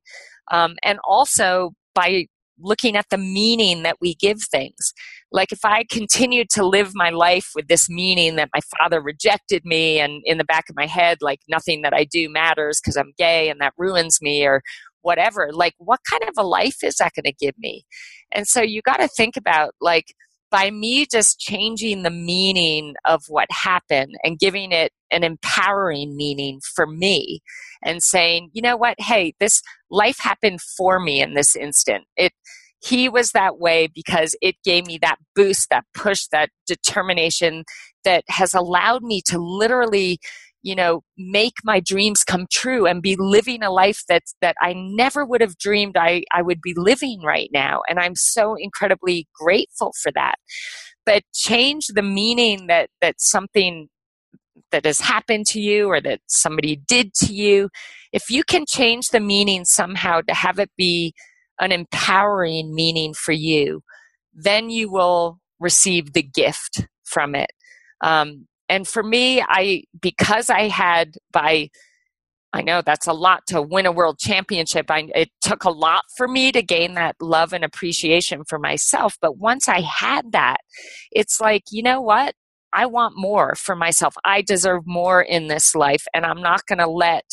Um, 0.49 0.77
and 0.81 0.97
also 1.03 1.71
by 1.93 2.27
looking 2.57 2.95
at 2.95 3.09
the 3.09 3.17
meaning 3.17 3.83
that 3.83 3.97
we 3.99 4.15
give 4.15 4.37
things. 4.49 4.93
Like 5.31 5.51
if 5.51 5.63
I 5.63 5.85
continued 5.89 6.49
to 6.51 6.65
live 6.65 6.91
my 6.95 7.09
life 7.09 7.51
with 7.55 7.67
this 7.67 7.89
meaning 7.89 8.35
that 8.37 8.49
my 8.53 8.61
father 8.77 9.01
rejected 9.01 9.63
me 9.65 9.99
and 9.99 10.21
in 10.25 10.37
the 10.37 10.43
back 10.43 10.69
of 10.69 10.75
my 10.75 10.87
head, 10.87 11.19
like 11.21 11.39
nothing 11.47 11.81
that 11.83 11.93
I 11.93 12.03
do 12.03 12.29
matters 12.29 12.79
because 12.81 12.97
I'm 12.97 13.13
gay 13.17 13.49
and 13.49 13.61
that 13.61 13.73
ruins 13.77 14.19
me 14.21 14.45
or 14.45 14.61
whatever, 15.01 15.49
like 15.53 15.73
what 15.77 15.99
kind 16.09 16.23
of 16.23 16.33
a 16.37 16.43
life 16.43 16.83
is 16.83 16.95
that 16.95 17.13
going 17.15 17.31
to 17.31 17.45
give 17.45 17.55
me? 17.57 17.85
And 18.31 18.47
so 18.47 18.61
you 18.61 18.81
got 18.81 18.97
to 18.97 19.07
think 19.07 19.37
about 19.37 19.75
like, 19.79 20.13
by 20.51 20.71
me 20.71 21.05
just 21.05 21.39
changing 21.39 22.01
the 22.01 22.09
meaning 22.09 22.95
of 23.05 23.21
what 23.27 23.45
happened 23.51 24.15
and 24.23 24.39
giving 24.39 24.71
it 24.71 24.91
an 25.11 25.23
empowering 25.23 26.15
meaning 26.17 26.59
for 26.75 26.87
me 26.87 27.41
and 27.85 28.01
saying, 28.01 28.49
you 28.53 28.61
know 28.61 28.75
what, 28.75 28.95
hey, 28.99 29.33
this 29.39 29.61
life 29.91 30.17
happened 30.19 30.59
for 30.61 30.99
me 30.99 31.21
in 31.21 31.35
this 31.35 31.55
instant. 31.55 32.05
It 32.17 32.33
he 32.81 33.09
was 33.09 33.31
that 33.31 33.59
way 33.59 33.87
because 33.93 34.35
it 34.41 34.55
gave 34.63 34.85
me 34.85 34.97
that 35.01 35.17
boost, 35.35 35.69
that 35.69 35.85
push, 35.93 36.27
that 36.31 36.49
determination 36.65 37.63
that 38.03 38.23
has 38.29 38.53
allowed 38.53 39.03
me 39.03 39.21
to 39.27 39.37
literally 39.37 40.19
you 40.61 40.75
know 40.75 41.01
make 41.17 41.53
my 41.63 41.79
dreams 41.79 42.23
come 42.23 42.45
true 42.51 42.85
and 42.85 43.01
be 43.01 43.15
living 43.17 43.63
a 43.63 43.71
life 43.71 44.03
that 44.09 44.23
that 44.41 44.55
I 44.61 44.73
never 44.73 45.25
would 45.25 45.41
have 45.41 45.57
dreamed 45.57 45.95
I 45.97 46.23
I 46.33 46.41
would 46.41 46.61
be 46.61 46.73
living 46.75 47.21
right 47.23 47.49
now. 47.53 47.81
And 47.89 47.99
I'm 47.99 48.15
so 48.15 48.55
incredibly 48.55 49.27
grateful 49.33 49.93
for 50.01 50.11
that. 50.13 50.35
But 51.05 51.23
change 51.33 51.87
the 51.87 52.03
meaning 52.03 52.67
that 52.67 52.89
that 53.01 53.15
something 53.19 53.87
that 54.71 54.85
has 54.85 54.99
happened 54.99 55.45
to 55.47 55.59
you 55.59 55.87
or 55.87 56.01
that 56.01 56.19
somebody 56.27 56.75
did 56.75 57.13
to 57.15 57.33
you. 57.33 57.69
If 58.11 58.29
you 58.29 58.43
can 58.43 58.65
change 58.67 59.07
the 59.07 59.19
meaning 59.19 59.65
somehow 59.65 60.21
to 60.21 60.33
have 60.33 60.59
it 60.59 60.69
be 60.77 61.13
an 61.59 61.71
empowering 61.71 62.73
meaning 62.73 63.13
for 63.13 63.31
you 63.31 63.81
then 64.33 64.69
you 64.69 64.89
will 64.89 65.39
receive 65.59 66.13
the 66.13 66.23
gift 66.23 66.87
from 67.05 67.35
it 67.35 67.51
um, 68.01 68.47
and 68.67 68.87
for 68.87 69.03
me 69.03 69.41
i 69.47 69.83
because 70.01 70.49
i 70.49 70.67
had 70.67 71.15
by 71.31 71.69
I 72.51 72.61
know 72.63 72.81
that's 72.81 73.07
a 73.07 73.13
lot 73.13 73.45
to 73.47 73.61
win 73.61 73.85
a 73.85 73.91
world 73.91 74.17
championship. 74.17 74.89
I, 74.89 75.09
it 75.13 75.29
took 75.41 75.63
a 75.65 75.69
lot 75.69 76.05
for 76.17 76.27
me 76.27 76.51
to 76.51 76.63
gain 76.63 76.95
that 76.95 77.15
love 77.21 77.53
and 77.53 77.63
appreciation 77.63 78.43
for 78.43 78.57
myself. 78.57 79.17
But 79.21 79.37
once 79.37 79.69
I 79.69 79.81
had 79.81 80.31
that, 80.31 80.57
it's 81.11 81.39
like, 81.39 81.63
you 81.69 81.83
know 81.83 82.01
what? 82.01 82.33
I 82.73 82.85
want 82.85 83.15
more 83.17 83.55
for 83.55 83.75
myself. 83.75 84.15
I 84.25 84.41
deserve 84.41 84.83
more 84.85 85.21
in 85.21 85.47
this 85.47 85.75
life, 85.75 86.05
and 86.13 86.25
I'm 86.25 86.41
not 86.41 86.65
going 86.67 86.79
to 86.79 86.87
let 86.87 87.25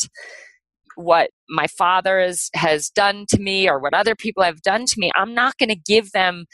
what 0.97 1.29
my 1.47 1.67
father 1.67 2.31
has, 2.55 2.89
done 2.89 3.25
to 3.29 3.39
me 3.39 3.69
or 3.69 3.79
what 3.79 3.93
other 3.93 4.15
people 4.15 4.43
have 4.43 4.61
done 4.61 4.85
to 4.85 4.95
me, 4.97 5.11
I'm 5.15 5.33
not 5.33 5.57
going 5.57 5.69
to 5.69 5.75
give 5.75 6.11
them 6.11 6.45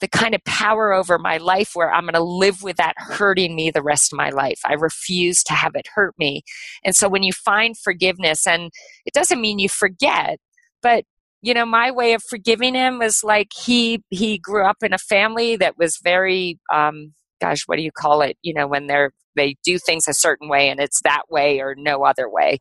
the 0.00 0.08
kind 0.08 0.34
of 0.34 0.44
power 0.44 0.92
over 0.92 1.18
my 1.18 1.38
life 1.38 1.70
where 1.74 1.92
I'm 1.92 2.04
going 2.04 2.14
to 2.14 2.22
live 2.22 2.62
with 2.62 2.76
that 2.76 2.94
hurting 2.98 3.56
me 3.56 3.70
the 3.70 3.82
rest 3.82 4.12
of 4.12 4.16
my 4.16 4.30
life. 4.30 4.60
I 4.64 4.74
refuse 4.74 5.42
to 5.44 5.54
have 5.54 5.72
it 5.74 5.88
hurt 5.94 6.14
me. 6.18 6.42
And 6.84 6.94
so 6.94 7.08
when 7.08 7.22
you 7.22 7.32
find 7.32 7.76
forgiveness, 7.76 8.46
and 8.46 8.70
it 9.06 9.14
doesn't 9.14 9.40
mean 9.40 9.58
you 9.58 9.68
forget, 9.68 10.38
but 10.82 11.04
you 11.40 11.54
know 11.54 11.64
my 11.66 11.90
way 11.90 12.14
of 12.14 12.22
forgiving 12.28 12.74
him 12.74 12.98
was 12.98 13.22
like 13.22 13.52
he 13.54 14.02
he 14.10 14.38
grew 14.38 14.66
up 14.66 14.78
in 14.82 14.92
a 14.92 14.98
family 14.98 15.54
that 15.56 15.78
was 15.78 15.96
very 16.02 16.58
um 16.72 17.12
gosh 17.40 17.62
what 17.66 17.76
do 17.76 17.82
you 17.82 17.92
call 17.92 18.22
it 18.22 18.36
you 18.42 18.52
know 18.52 18.66
when 18.66 18.88
they're 18.88 19.12
they 19.36 19.54
do 19.64 19.78
things 19.78 20.08
a 20.08 20.14
certain 20.14 20.48
way 20.48 20.68
and 20.68 20.80
it's 20.80 21.00
that 21.02 21.22
way 21.30 21.60
or 21.60 21.76
no 21.78 22.04
other 22.04 22.28
way 22.28 22.58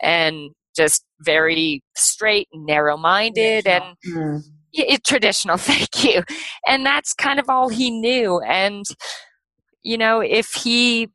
and 0.00 0.50
just 0.76 1.04
very 1.20 1.82
straight 1.96 2.48
and 2.52 2.66
narrow 2.66 2.96
minded 2.96 3.66
and 3.66 3.96
mm. 4.06 4.40
it, 4.72 5.04
traditional 5.04 5.56
thank 5.58 6.04
you. 6.04 6.22
And 6.66 6.84
that's 6.84 7.12
kind 7.12 7.38
of 7.38 7.48
all 7.48 7.68
he 7.68 7.90
knew. 7.90 8.40
And 8.40 8.84
you 9.82 9.96
know 9.96 10.20
if 10.20 10.48
he 10.52 11.08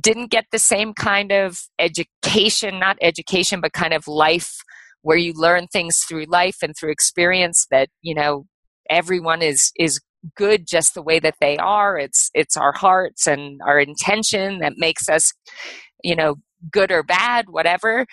didn't 0.00 0.30
get 0.30 0.46
the 0.50 0.58
same 0.58 0.94
kind 0.94 1.30
of 1.30 1.60
education 1.78 2.80
not 2.80 2.96
education 3.02 3.60
but 3.60 3.72
kind 3.72 3.92
of 3.92 4.08
life 4.08 4.56
where 5.02 5.18
you 5.18 5.32
learn 5.34 5.66
things 5.66 5.98
through 5.98 6.24
life 6.24 6.56
and 6.62 6.74
through 6.76 6.90
experience 6.90 7.66
that 7.70 7.88
you 8.00 8.14
know 8.14 8.46
everyone 8.90 9.42
is 9.42 9.72
is 9.78 10.00
good 10.36 10.66
just 10.66 10.94
the 10.94 11.02
way 11.02 11.18
that 11.18 11.34
they 11.40 11.56
are. 11.58 11.98
It's 11.98 12.30
it's 12.34 12.56
our 12.56 12.72
hearts 12.72 13.26
and 13.26 13.60
our 13.66 13.78
intention 13.80 14.58
that 14.60 14.74
makes 14.76 15.08
us 15.08 15.32
you 16.02 16.16
know 16.16 16.36
good 16.70 16.92
or 16.92 17.02
bad 17.02 17.46
whatever 17.48 18.06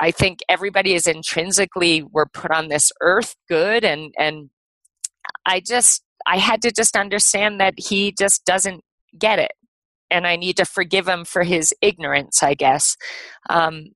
I 0.00 0.10
think 0.10 0.40
everybody 0.48 0.94
is 0.94 1.06
intrinsically 1.06 2.02
we're 2.02 2.26
put 2.26 2.50
on 2.50 2.68
this 2.68 2.90
earth 3.00 3.34
good 3.48 3.84
and 3.84 4.14
and 4.18 4.50
I 5.46 5.60
just 5.60 6.02
I 6.26 6.38
had 6.38 6.62
to 6.62 6.70
just 6.70 6.96
understand 6.96 7.60
that 7.60 7.74
he 7.76 8.12
just 8.12 8.44
doesn't 8.44 8.82
get 9.18 9.38
it. 9.38 9.52
And 10.10 10.26
I 10.26 10.36
need 10.36 10.56
to 10.56 10.64
forgive 10.64 11.08
him 11.08 11.24
for 11.24 11.42
his 11.42 11.74
ignorance 11.80 12.42
I 12.42 12.54
guess. 12.54 12.96
Um, 13.48 13.86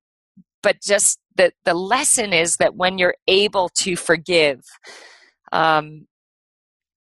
but 0.63 0.81
just 0.83 1.19
the 1.37 1.53
the 1.65 1.75
lesson 1.75 2.33
is 2.33 2.57
that 2.57 2.77
when 2.77 2.99
you're 2.99 3.17
able 3.27 3.69
to 3.81 3.97
forgive 3.97 4.61
um, 5.53 6.07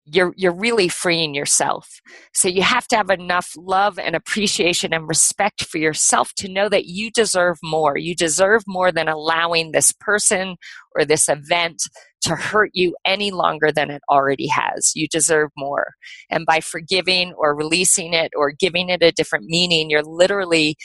you're 0.06 0.34
you're 0.36 0.54
really 0.54 0.88
freeing 0.88 1.34
yourself. 1.34 2.00
So 2.34 2.48
you 2.48 2.62
have 2.62 2.86
to 2.88 2.96
have 2.96 3.10
enough 3.10 3.52
love 3.56 3.98
and 3.98 4.14
appreciation 4.14 4.92
and 4.92 5.08
respect 5.08 5.64
for 5.64 5.78
yourself 5.78 6.32
to 6.36 6.48
know 6.48 6.68
that 6.68 6.86
you 6.86 7.10
deserve 7.10 7.58
more. 7.62 7.96
You 7.96 8.14
deserve 8.14 8.62
more 8.66 8.92
than 8.92 9.08
allowing 9.08 9.72
this 9.72 9.92
person 9.92 10.56
or 10.94 11.04
this 11.04 11.28
event 11.28 11.82
to 12.22 12.36
hurt 12.36 12.70
you 12.74 12.94
any 13.06 13.30
longer 13.30 13.70
than 13.72 13.90
it 13.90 14.02
already 14.10 14.46
has. 14.48 14.92
You 14.94 15.08
deserve 15.08 15.50
more. 15.56 15.94
And 16.30 16.44
by 16.46 16.60
forgiving 16.60 17.32
or 17.36 17.54
releasing 17.54 18.12
it 18.14 18.32
or 18.36 18.52
giving 18.52 18.90
it 18.90 19.02
a 19.02 19.12
different 19.12 19.46
meaning 19.46 19.90
you're 19.90 20.02
literally 20.02 20.76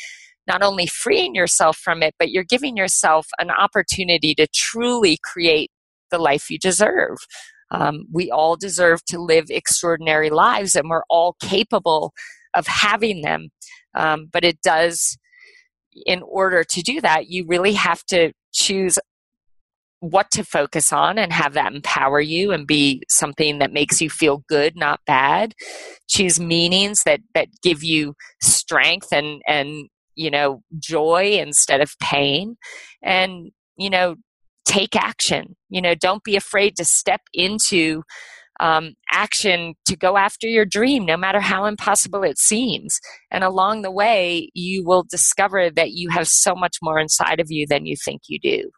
not 0.47 0.63
only 0.63 0.87
freeing 0.87 1.35
yourself 1.35 1.77
from 1.77 2.01
it 2.03 2.15
but 2.17 2.31
you're 2.31 2.43
giving 2.43 2.75
yourself 2.75 3.27
an 3.39 3.51
opportunity 3.51 4.33
to 4.35 4.47
truly 4.53 5.17
create 5.23 5.71
the 6.09 6.17
life 6.17 6.49
you 6.49 6.57
deserve 6.57 7.17
um, 7.71 8.05
we 8.11 8.31
all 8.31 8.55
deserve 8.55 9.03
to 9.05 9.19
live 9.19 9.45
extraordinary 9.49 10.29
lives 10.29 10.75
and 10.75 10.89
we're 10.89 11.03
all 11.09 11.35
capable 11.41 12.13
of 12.53 12.67
having 12.67 13.21
them. 13.21 13.49
Um, 13.95 14.27
but 14.31 14.43
it 14.43 14.61
does, 14.61 15.17
in 16.05 16.21
order 16.23 16.63
to 16.63 16.81
do 16.81 17.01
that, 17.01 17.29
you 17.29 17.45
really 17.47 17.73
have 17.73 18.03
to 18.05 18.31
choose 18.51 18.97
what 20.01 20.31
to 20.31 20.43
focus 20.43 20.93
on 20.93 21.17
and 21.17 21.33
have 21.33 21.53
that 21.53 21.73
empower 21.73 22.21
you 22.21 22.51
and 22.51 22.65
be 22.65 23.03
something 23.09 23.59
that 23.59 23.73
makes 23.73 24.01
you 24.01 24.09
feel 24.09 24.43
good 24.47 24.75
not 24.77 25.01
bad 25.05 25.53
choose 26.07 26.39
meanings 26.39 26.99
that 27.05 27.19
that 27.33 27.47
give 27.61 27.83
you 27.83 28.13
strength 28.41 29.07
and 29.11 29.41
and 29.45 29.89
you 30.15 30.31
know 30.31 30.61
joy 30.79 31.37
instead 31.37 31.81
of 31.81 31.91
pain 31.99 32.55
and 33.03 33.51
you 33.75 33.89
know 33.89 34.15
take 34.69 34.95
action. 34.95 35.55
You 35.69 35.81
know, 35.81 35.95
don't 35.95 36.23
be 36.23 36.35
afraid 36.35 36.75
to 36.77 36.85
step 36.85 37.21
into 37.33 38.03
um, 38.59 38.93
action 39.11 39.73
to 39.87 39.95
go 39.95 40.17
after 40.17 40.47
your 40.47 40.65
dream, 40.65 41.05
no 41.05 41.17
matter 41.17 41.39
how 41.39 41.65
impossible 41.65 42.23
it 42.23 42.37
seems. 42.37 42.99
And 43.31 43.43
along 43.43 43.81
the 43.81 43.91
way, 43.91 44.49
you 44.53 44.83
will 44.85 45.05
discover 45.09 45.69
that 45.71 45.91
you 45.91 46.09
have 46.09 46.27
so 46.27 46.55
much 46.55 46.77
more 46.81 46.99
inside 46.99 47.39
of 47.39 47.47
you 47.49 47.65
than 47.67 47.85
you 47.85 47.95
think 48.03 48.23
you 48.27 48.39
do. 48.39 48.69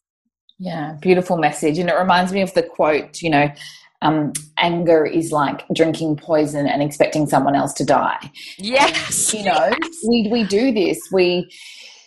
Yeah, 0.59 0.95
beautiful 1.01 1.37
message. 1.37 1.79
And 1.79 1.89
it 1.89 1.95
reminds 1.95 2.31
me 2.31 2.41
of 2.41 2.53
the 2.53 2.63
quote, 2.63 3.21
you 3.21 3.31
know, 3.31 3.51
um, 4.03 4.33
anger 4.57 5.05
is 5.05 5.31
like 5.31 5.65
drinking 5.73 6.17
poison 6.17 6.67
and 6.67 6.81
expecting 6.81 7.27
someone 7.27 7.55
else 7.55 7.73
to 7.73 7.85
die. 7.85 8.31
Yes. 8.57 9.33
And, 9.33 9.39
you 9.39 9.51
know, 9.51 9.69
yes. 9.81 9.97
we, 10.07 10.27
we 10.31 10.43
do 10.43 10.71
this. 10.71 10.99
We, 11.11 11.51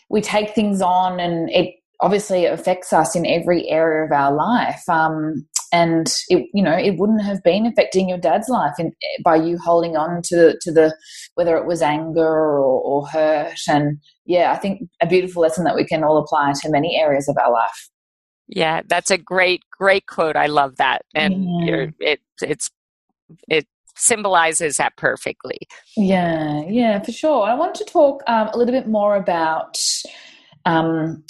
we 0.09 0.21
take 0.21 0.55
things 0.55 0.81
on 0.81 1.19
and 1.19 1.51
it 1.51 1.75
obviously 2.05 2.45
it 2.45 2.53
affects 2.53 2.93
us 2.93 3.17
in 3.17 3.25
every 3.25 3.69
area 3.71 4.05
of 4.05 4.13
our 4.13 4.33
life. 4.33 4.87
Um, 4.91 5.47
and 5.73 6.07
it, 6.29 6.47
you 6.53 6.63
know, 6.63 6.77
it 6.77 6.99
wouldn't 6.99 7.25
have 7.25 7.43
been 7.43 7.67
affecting 7.67 8.11
your 8.11 8.19
dad's 8.19 8.49
life 8.49 8.75
in, 8.79 8.93
by 9.25 9.37
you 9.37 9.59
holding 9.59 9.97
on 9.97 10.21
to 10.27 10.57
to 10.61 10.71
the 10.71 10.95
whether 11.35 11.57
it 11.57 11.67
was 11.67 11.83
anger 11.83 12.21
or, 12.21 12.81
or 12.81 13.07
hurt. 13.09 13.59
And 13.67 13.99
yeah, 14.27 14.53
I 14.53 14.57
think 14.57 14.83
a 15.01 15.07
beautiful 15.07 15.43
lesson 15.43 15.65
that 15.65 15.75
we 15.75 15.85
can 15.85 16.05
all 16.05 16.19
apply 16.19 16.53
to 16.61 16.71
many 16.71 17.01
areas 17.01 17.27
of 17.27 17.37
our 17.39 17.51
life. 17.51 17.91
Yeah, 18.47 18.83
that's 18.87 19.11
a 19.11 19.19
great, 19.19 19.63
great 19.77 20.07
quote. 20.07 20.37
I 20.37 20.47
love 20.47 20.77
that, 20.77 21.03
and 21.15 21.67
yeah. 21.67 21.87
it 21.99 22.21
it's 22.43 22.71
it 23.49 23.67
symbolizes 23.97 24.77
that 24.77 24.97
perfectly. 24.97 25.59
Yeah, 25.97 26.63
yeah, 26.69 27.01
for 27.01 27.13
sure. 27.13 27.45
I 27.45 27.55
want 27.55 27.75
to 27.77 27.85
talk 27.85 28.23
um, 28.27 28.49
a 28.53 28.59
little 28.59 28.75
bit 28.75 28.87
more 28.87 29.17
about 29.17 29.79
um, 30.67 31.25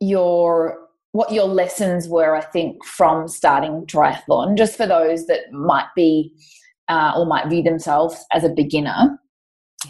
your 0.00 0.78
what 1.12 1.32
your 1.32 1.46
lessons 1.46 2.08
were, 2.08 2.36
I 2.36 2.42
think, 2.42 2.84
from 2.84 3.26
starting 3.26 3.86
triathlon, 3.86 4.58
just 4.58 4.76
for 4.76 4.86
those 4.86 5.26
that 5.26 5.50
might 5.50 5.88
be 5.96 6.30
uh, 6.88 7.14
or 7.16 7.24
might 7.24 7.48
view 7.48 7.62
themselves 7.62 8.22
as 8.32 8.44
a 8.44 8.50
beginner. 8.50 9.18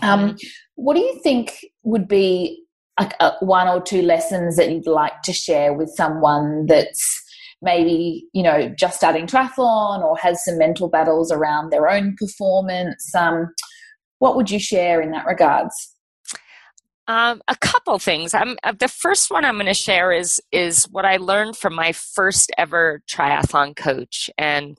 Um, 0.03 0.37
what 0.77 0.95
do 0.95 1.01
you 1.01 1.19
think 1.23 1.65
would 1.83 2.07
be 2.07 2.63
like 2.99 3.15
a, 3.21 3.33
one 3.41 3.69
or 3.69 3.83
two 3.83 4.03
lessons 4.03 4.57
that 4.57 4.71
you'd 4.71 4.87
like 4.87 5.23
to 5.23 5.33
share 5.33 5.75
with 5.75 5.91
someone 5.91 6.67
that's 6.67 7.23
maybe 7.63 8.27
you 8.33 8.43
know 8.43 8.73
just 8.79 8.97
starting 8.99 9.27
triathlon 9.27 10.05
or 10.05 10.17
has 10.19 10.45
some 10.45 10.59
mental 10.59 10.89
battles 10.89 11.33
around 11.33 11.71
their 11.71 11.89
own 11.89 12.15
performance? 12.19 13.15
Um, 13.15 13.53
what 14.19 14.37
would 14.37 14.51
you 14.51 14.59
share 14.59 15.01
in 15.01 15.11
that 15.11 15.27
regards? 15.27 15.75
Um, 17.09 17.41
a 17.47 17.57
couple 17.57 17.99
things. 18.01 18.35
I'm, 18.35 18.57
uh, 18.65 18.73
the 18.79 18.89
first 18.89 19.31
one 19.31 19.45
I'm 19.45 19.55
going 19.55 19.67
to 19.67 19.75
share 19.75 20.11
is 20.11 20.41
is 20.51 20.87
what 20.91 21.05
I 21.05 21.19
learned 21.19 21.57
from 21.57 21.75
my 21.75 21.93
first 21.93 22.51
ever 22.59 23.01
triathlon 23.09 23.77
coach, 23.77 24.29
and 24.37 24.77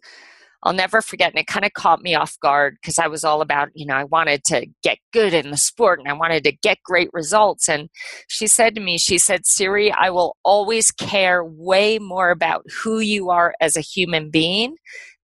I'll 0.63 0.73
never 0.73 1.01
forget. 1.01 1.31
And 1.31 1.39
it 1.39 1.47
kind 1.47 1.65
of 1.65 1.73
caught 1.73 2.01
me 2.01 2.15
off 2.15 2.37
guard 2.41 2.77
because 2.81 2.99
I 2.99 3.07
was 3.07 3.23
all 3.23 3.41
about, 3.41 3.69
you 3.73 3.85
know, 3.85 3.95
I 3.95 4.03
wanted 4.03 4.43
to 4.45 4.65
get 4.83 4.97
good 5.13 5.33
in 5.33 5.51
the 5.51 5.57
sport 5.57 5.99
and 5.99 6.09
I 6.09 6.13
wanted 6.13 6.43
to 6.43 6.51
get 6.51 6.79
great 6.83 7.09
results. 7.13 7.69
And 7.69 7.89
she 8.27 8.47
said 8.47 8.75
to 8.75 8.81
me, 8.81 8.97
she 8.97 9.17
said, 9.19 9.45
Siri, 9.45 9.91
I 9.91 10.09
will 10.09 10.35
always 10.43 10.91
care 10.91 11.45
way 11.45 11.99
more 11.99 12.31
about 12.31 12.65
who 12.83 12.99
you 12.99 13.29
are 13.29 13.53
as 13.61 13.77
a 13.77 13.81
human 13.81 14.29
being 14.29 14.75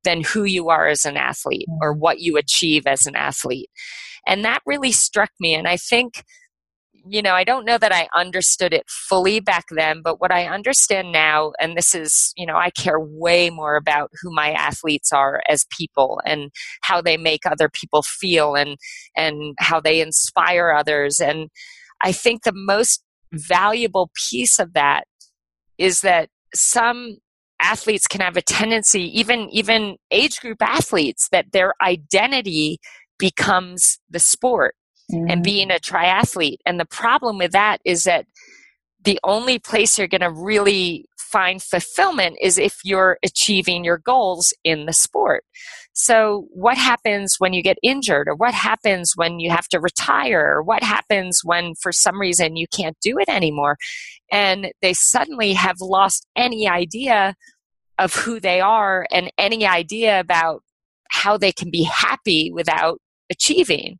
than 0.04 0.22
who 0.24 0.44
you 0.44 0.70
are 0.70 0.88
as 0.88 1.04
an 1.04 1.18
athlete 1.18 1.68
or 1.82 1.94
what 1.94 2.20
you 2.20 2.38
achieve 2.38 2.86
as 2.86 3.06
an 3.06 3.16
athlete. 3.16 3.70
And 4.28 4.46
that 4.46 4.62
really 4.66 4.92
struck 4.92 5.32
me. 5.40 5.56
And 5.56 5.68
I 5.68 5.78
think 5.78 6.24
you 7.06 7.22
know, 7.22 7.34
I 7.34 7.44
don't 7.44 7.66
know 7.66 7.78
that 7.78 7.94
I 7.94 8.08
understood 8.16 8.74
it 8.74 8.86
fully 8.88 9.40
back 9.40 9.66
then, 9.72 10.02
but 10.02 10.22
what 10.22 10.32
I 10.32 10.46
understand 10.46 11.12
now, 11.12 11.52
and 11.60 11.76
this 11.76 11.94
is, 11.94 12.34
you 12.38 12.46
know, 12.46 12.56
I 12.56 12.70
care 12.70 13.00
way 13.00 13.50
more 13.50 13.76
about 13.76 14.12
who 14.22 14.34
my 14.34 14.52
athletes 14.52 15.12
are 15.12 15.42
as 15.50 15.66
people 15.78 16.22
and 16.26 16.52
how 16.82 17.02
they 17.02 17.18
make 17.18 17.46
other 17.46 17.70
people 17.70 18.04
feel 18.04 18.56
and 18.56 18.78
and 19.16 19.56
how 19.60 19.80
they 19.80 20.02
inspire 20.02 20.72
others. 20.72 21.20
And 21.20 21.50
I 22.02 22.12
think 22.12 22.44
the 22.44 22.54
most 22.54 23.04
valuable 23.34 24.10
piece 24.30 24.60
of 24.60 24.74
that 24.74 25.06
is 25.78 26.02
that 26.02 26.30
some 26.56 27.18
athletes 27.62 28.08
can 28.08 28.22
have 28.22 28.38
a 28.38 28.42
tendency, 28.42 29.04
even 29.20 29.50
even 29.50 29.98
age 30.12 30.40
group 30.40 30.62
athletes, 30.62 31.28
that 31.32 31.52
their 31.52 31.74
identity 31.82 32.80
becomes 33.20 34.00
the 34.10 34.20
sport 34.20 34.76
mm-hmm. 35.14 35.30
and 35.30 35.44
being 35.44 35.72
a 35.72 35.76
triathlete. 35.76 36.58
And 36.66 36.80
the 36.80 36.86
problem 36.86 37.38
with 37.38 37.52
that 37.52 37.80
is 37.86 38.04
that 38.04 38.26
the 39.04 39.20
only 39.24 39.60
place 39.60 39.98
you're 39.98 40.08
going 40.08 40.22
to 40.22 40.32
really 40.32 41.06
find 41.18 41.62
fulfillment 41.62 42.38
is 42.40 42.58
if 42.58 42.78
you're 42.84 43.18
achieving 43.24 43.84
your 43.84 43.98
goals 43.98 44.54
in 44.64 44.86
the 44.86 44.94
sport. 44.94 45.44
So, 45.94 46.48
what 46.52 46.78
happens 46.78 47.36
when 47.38 47.54
you 47.54 47.62
get 47.62 47.78
injured, 47.84 48.28
or 48.28 48.36
what 48.36 48.54
happens 48.54 49.14
when 49.16 49.40
you 49.40 49.52
have 49.52 49.68
to 49.70 49.80
retire, 49.80 50.56
or 50.56 50.64
what 50.64 50.84
happens 50.84 51.42
when 51.44 51.74
for 51.76 51.92
some 51.92 52.20
reason 52.20 52.56
you 52.56 52.68
can't 52.68 52.98
do 53.02 53.18
it 53.20 53.30
anymore? 53.30 53.78
And 54.32 54.72
they 54.82 54.94
suddenly 54.94 55.54
have 55.54 55.76
lost 55.80 56.26
any 56.36 56.68
idea 56.68 57.36
of 58.00 58.14
who 58.16 58.40
they 58.40 58.60
are 58.60 59.06
and 59.12 59.32
any 59.38 59.68
idea 59.68 60.20
about 60.20 60.64
how 61.12 61.38
they 61.38 61.52
can 61.52 61.70
be 61.70 61.84
happy 61.84 62.52
without 62.52 63.00
achieving. 63.30 64.00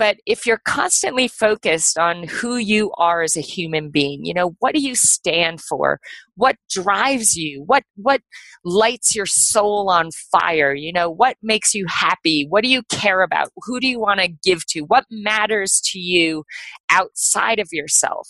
But 0.00 0.16
if 0.24 0.46
you're 0.46 0.62
constantly 0.64 1.28
focused 1.28 1.98
on 1.98 2.26
who 2.26 2.56
you 2.56 2.90
are 2.96 3.20
as 3.20 3.36
a 3.36 3.42
human 3.42 3.90
being, 3.90 4.24
you 4.24 4.32
know, 4.32 4.56
what 4.58 4.74
do 4.74 4.80
you 4.80 4.94
stand 4.94 5.60
for? 5.60 6.00
What 6.36 6.56
drives 6.70 7.36
you? 7.36 7.64
What 7.66 7.82
what 7.96 8.22
lights 8.64 9.14
your 9.14 9.26
soul 9.26 9.90
on 9.90 10.08
fire? 10.32 10.72
You 10.72 10.90
know, 10.90 11.10
what 11.10 11.36
makes 11.42 11.74
you 11.74 11.84
happy? 11.86 12.46
What 12.48 12.64
do 12.64 12.70
you 12.70 12.82
care 12.88 13.20
about? 13.20 13.50
Who 13.66 13.78
do 13.78 13.86
you 13.86 14.00
want 14.00 14.20
to 14.20 14.32
give 14.42 14.64
to? 14.68 14.80
What 14.84 15.04
matters 15.10 15.82
to 15.92 15.98
you 15.98 16.44
outside 16.88 17.58
of 17.58 17.68
yourself? 17.70 18.26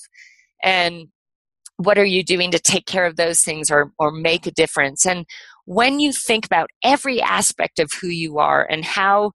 And 0.65 1.07
what 1.77 1.99
are 1.99 2.05
you 2.05 2.25
doing 2.25 2.51
to 2.51 2.59
take 2.59 2.87
care 2.87 3.07
of 3.07 3.15
those 3.15 3.43
things 3.43 3.71
or 3.71 3.93
or 3.97 4.11
make 4.11 4.45
a 4.49 4.51
difference? 4.51 5.07
And 5.07 5.25
when 5.67 6.01
you 6.01 6.13
think 6.13 6.45
about 6.45 6.71
every 6.83 7.23
aspect 7.23 7.79
of 7.79 7.93
who 8.01 8.09
you 8.09 8.39
are 8.39 8.67
and 8.69 8.85
how 8.85 9.31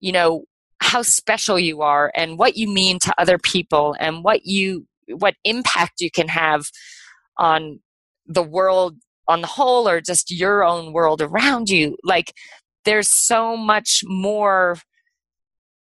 you 0.00 0.12
know 0.12 0.44
how 0.84 1.02
special 1.02 1.58
you 1.58 1.80
are 1.80 2.12
and 2.14 2.38
what 2.38 2.56
you 2.56 2.68
mean 2.68 2.98
to 3.00 3.14
other 3.18 3.38
people 3.38 3.96
and 3.98 4.22
what 4.22 4.44
you 4.44 4.86
what 5.08 5.34
impact 5.42 6.00
you 6.00 6.10
can 6.10 6.28
have 6.28 6.66
on 7.38 7.80
the 8.26 8.42
world 8.42 8.96
on 9.26 9.40
the 9.40 9.46
whole 9.46 9.88
or 9.88 10.00
just 10.00 10.30
your 10.30 10.62
own 10.62 10.92
world 10.92 11.22
around 11.22 11.70
you. 11.70 11.96
Like 12.04 12.32
there's 12.84 13.08
so 13.08 13.56
much 13.56 14.02
more 14.04 14.76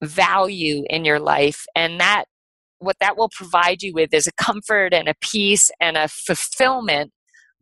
value 0.02 0.84
in 0.90 1.04
your 1.04 1.20
life 1.20 1.66
and 1.76 2.00
that 2.00 2.26
what 2.80 2.98
that 3.00 3.18
will 3.18 3.30
provide 3.30 3.82
you 3.82 3.94
with 3.94 4.14
is 4.14 4.28
a 4.28 4.34
comfort 4.34 4.94
and 4.94 5.08
a 5.08 5.16
peace 5.22 5.70
and 5.80 5.98
a 5.98 6.08
fulfillment 6.08 7.12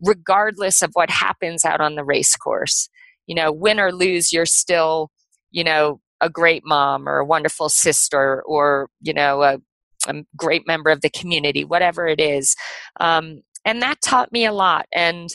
regardless 0.04 0.82
of 0.82 0.89
what 0.93 1.10
happens 1.10 1.63
out 1.63 1.82
on 1.82 1.95
the 1.95 2.04
race 2.04 2.36
course. 2.36 2.88
You 3.25 3.36
know 3.36 3.51
win 3.51 3.80
or 3.80 3.91
lose 3.91 4.32
you're 4.32 4.45
still 4.45 5.10
you 5.49 5.63
know 5.63 6.01
a 6.21 6.29
great 6.29 6.63
mom 6.65 7.10
or 7.10 7.17
a 7.17 7.25
wonderful 7.25 7.69
sister 7.69 8.41
or 8.45 8.89
you 9.01 9.13
know 9.13 9.41
a, 9.43 9.57
a 10.07 10.23
great 10.36 10.65
member 10.67 10.89
of 10.89 11.01
the 11.01 11.10
community 11.10 11.63
whatever 11.63 12.07
it 12.07 12.19
is. 12.19 12.55
Um, 12.99 13.41
and 13.65 13.81
that 13.81 14.01
taught 14.01 14.31
me 14.31 14.45
a 14.45 14.51
lot. 14.51 14.88
And 14.93 15.29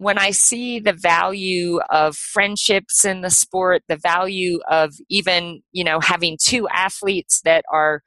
when 0.00 0.18
I 0.18 0.30
see 0.30 0.78
the 0.78 0.94
value 0.94 1.78
of 1.90 2.16
friendships 2.16 3.04
in 3.04 3.20
the 3.20 3.30
sport, 3.30 3.82
the 3.86 3.98
value 3.98 4.58
of 4.70 4.94
even, 5.10 5.60
you 5.72 5.84
know, 5.84 6.00
having 6.00 6.38
two 6.42 6.66
athletes 6.68 7.42
that 7.44 7.64
are 7.70 8.02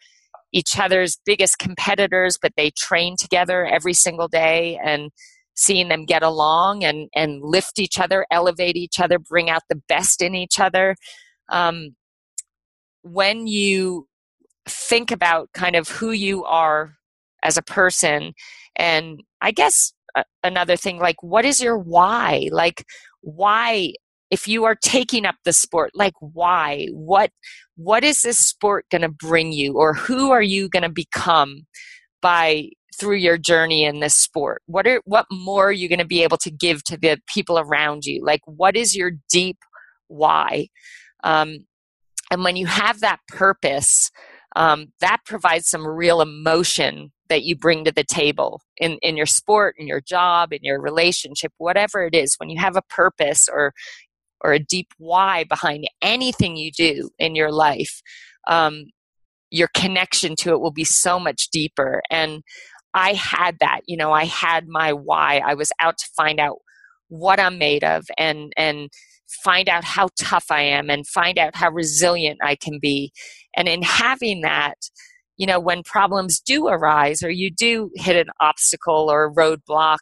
each 0.51 0.79
other's 0.79 1.19
biggest 1.23 1.59
competitors, 1.59 2.37
but 2.41 2.53
they 2.57 2.71
train 2.71 3.15
together 3.15 3.65
every 3.65 3.93
single 3.93 4.27
day 4.27 4.79
and 4.83 5.11
seeing 5.55 5.87
them 5.89 6.05
get 6.05 6.23
along 6.23 6.83
and, 6.83 7.09
and 7.15 7.41
lift 7.43 7.79
each 7.79 7.99
other, 7.99 8.25
elevate 8.31 8.75
each 8.75 8.99
other, 8.99 9.19
bring 9.19 9.49
out 9.49 9.61
the 9.69 9.81
best 9.87 10.21
in 10.21 10.33
each 10.33 10.59
other 10.59 10.95
um, 11.49 11.95
when 13.01 13.47
you 13.47 14.07
think 14.67 15.11
about 15.11 15.49
kind 15.53 15.75
of 15.75 15.89
who 15.89 16.11
you 16.11 16.45
are 16.45 16.95
as 17.43 17.57
a 17.57 17.61
person 17.61 18.33
and 18.77 19.19
i 19.41 19.51
guess 19.51 19.91
uh, 20.15 20.23
another 20.43 20.75
thing 20.75 20.99
like 20.99 21.21
what 21.23 21.45
is 21.45 21.59
your 21.61 21.77
why? 21.77 22.47
Like 22.51 22.85
why 23.21 23.93
if 24.29 24.47
you 24.47 24.63
are 24.65 24.75
taking 24.75 25.25
up 25.25 25.35
the 25.43 25.53
sport 25.53 25.91
like 25.95 26.13
why? 26.19 26.87
What 26.91 27.31
what 27.77 28.03
is 28.03 28.21
this 28.21 28.37
sport 28.37 28.85
going 28.91 29.01
to 29.01 29.09
bring 29.09 29.51
you 29.51 29.73
or 29.73 29.93
who 29.93 30.31
are 30.31 30.41
you 30.41 30.69
going 30.69 30.83
to 30.83 30.89
become 30.89 31.63
by 32.21 32.69
through 32.99 33.15
your 33.15 33.39
journey 33.39 33.85
in 33.85 34.01
this 34.01 34.15
sport? 34.15 34.61
What 34.67 34.85
are 34.85 35.01
what 35.05 35.25
more 35.31 35.69
are 35.69 35.71
you 35.71 35.89
going 35.89 35.99
to 35.99 36.05
be 36.05 36.21
able 36.21 36.37
to 36.37 36.51
give 36.51 36.83
to 36.85 36.97
the 36.97 37.19
people 37.27 37.57
around 37.57 38.05
you? 38.05 38.23
Like 38.23 38.41
what 38.45 38.75
is 38.75 38.95
your 38.95 39.13
deep 39.31 39.57
why 40.07 40.67
um, 41.23 41.65
and 42.31 42.43
when 42.43 42.55
you 42.55 42.65
have 42.65 42.99
that 43.01 43.19
purpose, 43.27 44.11
um, 44.55 44.87
that 44.99 45.19
provides 45.25 45.69
some 45.69 45.85
real 45.85 46.21
emotion 46.21 47.11
that 47.29 47.43
you 47.43 47.55
bring 47.55 47.85
to 47.85 47.91
the 47.91 48.03
table 48.03 48.61
in, 48.77 48.97
in 49.01 49.17
your 49.17 49.25
sport, 49.25 49.75
in 49.77 49.87
your 49.87 50.01
job, 50.01 50.53
in 50.53 50.59
your 50.61 50.79
relationship, 50.79 51.51
whatever 51.57 52.05
it 52.05 52.13
is. 52.13 52.35
When 52.37 52.49
you 52.49 52.59
have 52.59 52.75
a 52.75 52.81
purpose 52.83 53.47
or 53.51 53.73
or 54.41 54.51
a 54.51 54.59
deep 54.59 54.89
why 54.97 55.45
behind 55.45 55.87
anything 56.01 56.57
you 56.57 56.69
do 56.69 57.09
in 57.17 57.33
your 57.33 57.51
life, 57.51 58.01
um, 58.47 58.87
your 59.49 59.69
connection 59.73 60.35
to 60.35 60.49
it 60.49 60.59
will 60.59 60.71
be 60.71 60.83
so 60.83 61.17
much 61.17 61.49
deeper. 61.49 62.01
And 62.09 62.43
I 62.93 63.13
had 63.13 63.59
that, 63.59 63.81
you 63.87 63.95
know, 63.95 64.11
I 64.11 64.25
had 64.25 64.67
my 64.67 64.91
why. 64.91 65.41
I 65.45 65.53
was 65.53 65.71
out 65.79 65.97
to 65.97 66.09
find 66.15 66.39
out 66.39 66.57
what 67.07 67.39
I'm 67.39 67.57
made 67.57 67.83
of 67.83 68.05
and 68.17 68.51
and 68.57 68.89
find 69.43 69.69
out 69.69 69.83
how 69.83 70.09
tough 70.19 70.45
I 70.49 70.61
am 70.61 70.89
and 70.89 71.07
find 71.07 71.37
out 71.37 71.55
how 71.55 71.71
resilient 71.71 72.39
I 72.43 72.55
can 72.55 72.79
be. 72.81 73.11
And 73.55 73.67
in 73.67 73.81
having 73.81 74.41
that, 74.41 74.75
you 75.37 75.47
know, 75.47 75.59
when 75.59 75.83
problems 75.83 76.39
do 76.39 76.67
arise 76.67 77.23
or 77.23 77.29
you 77.29 77.51
do 77.51 77.89
hit 77.95 78.15
an 78.15 78.31
obstacle 78.39 79.09
or 79.09 79.25
a 79.25 79.33
roadblock, 79.33 79.99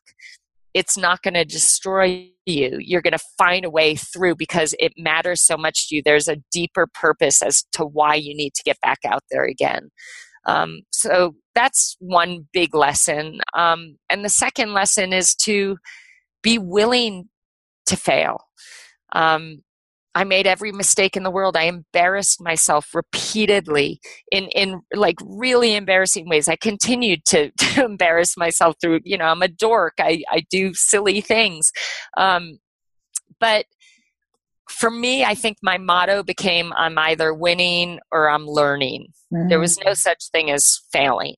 it's 0.73 0.97
not 0.97 1.21
going 1.21 1.33
to 1.33 1.45
destroy 1.45 2.29
you. 2.45 2.77
You're 2.79 3.01
going 3.01 3.17
to 3.17 3.25
find 3.37 3.65
a 3.65 3.69
way 3.69 3.95
through 3.95 4.35
because 4.35 4.73
it 4.79 4.93
matters 4.97 5.41
so 5.41 5.57
much 5.57 5.87
to 5.87 5.95
you. 5.95 6.01
There's 6.03 6.27
a 6.27 6.37
deeper 6.51 6.87
purpose 6.93 7.41
as 7.41 7.63
to 7.73 7.85
why 7.85 8.15
you 8.15 8.35
need 8.35 8.53
to 8.55 8.63
get 8.63 8.79
back 8.81 8.99
out 9.05 9.23
there 9.31 9.45
again. 9.45 9.89
Um, 10.45 10.81
so 10.91 11.35
that's 11.53 11.95
one 11.99 12.47
big 12.51 12.73
lesson. 12.73 13.39
Um, 13.53 13.97
and 14.09 14.25
the 14.25 14.29
second 14.29 14.73
lesson 14.73 15.13
is 15.13 15.35
to 15.43 15.77
be 16.41 16.57
willing 16.57 17.29
to 17.85 17.95
fail. 17.95 18.45
Um, 19.11 19.61
I 20.13 20.25
made 20.25 20.45
every 20.45 20.71
mistake 20.73 21.15
in 21.15 21.23
the 21.23 21.31
world. 21.31 21.55
I 21.55 21.63
embarrassed 21.63 22.41
myself 22.41 22.93
repeatedly 22.93 24.01
in, 24.29 24.45
in 24.49 24.81
like 24.93 25.15
really 25.23 25.75
embarrassing 25.75 26.27
ways. 26.27 26.49
I 26.49 26.57
continued 26.57 27.23
to, 27.27 27.51
to 27.57 27.85
embarrass 27.85 28.35
myself 28.35 28.75
through, 28.81 28.99
you 29.03 29.17
know, 29.17 29.25
I'm 29.25 29.41
a 29.41 29.47
dork. 29.47 29.93
I, 29.99 30.23
I 30.29 30.43
do 30.49 30.73
silly 30.73 31.21
things. 31.21 31.71
Um, 32.17 32.59
but 33.39 33.65
for 34.69 34.91
me, 34.91 35.23
I 35.23 35.33
think 35.33 35.57
my 35.61 35.77
motto 35.77 36.23
became 36.23 36.73
I'm 36.73 36.97
either 36.97 37.33
winning 37.33 37.99
or 38.11 38.29
I'm 38.29 38.45
learning. 38.45 39.07
Mm-hmm. 39.33 39.49
There 39.49 39.59
was 39.59 39.79
no 39.85 39.93
such 39.93 40.29
thing 40.31 40.51
as 40.51 40.81
failing. 40.91 41.35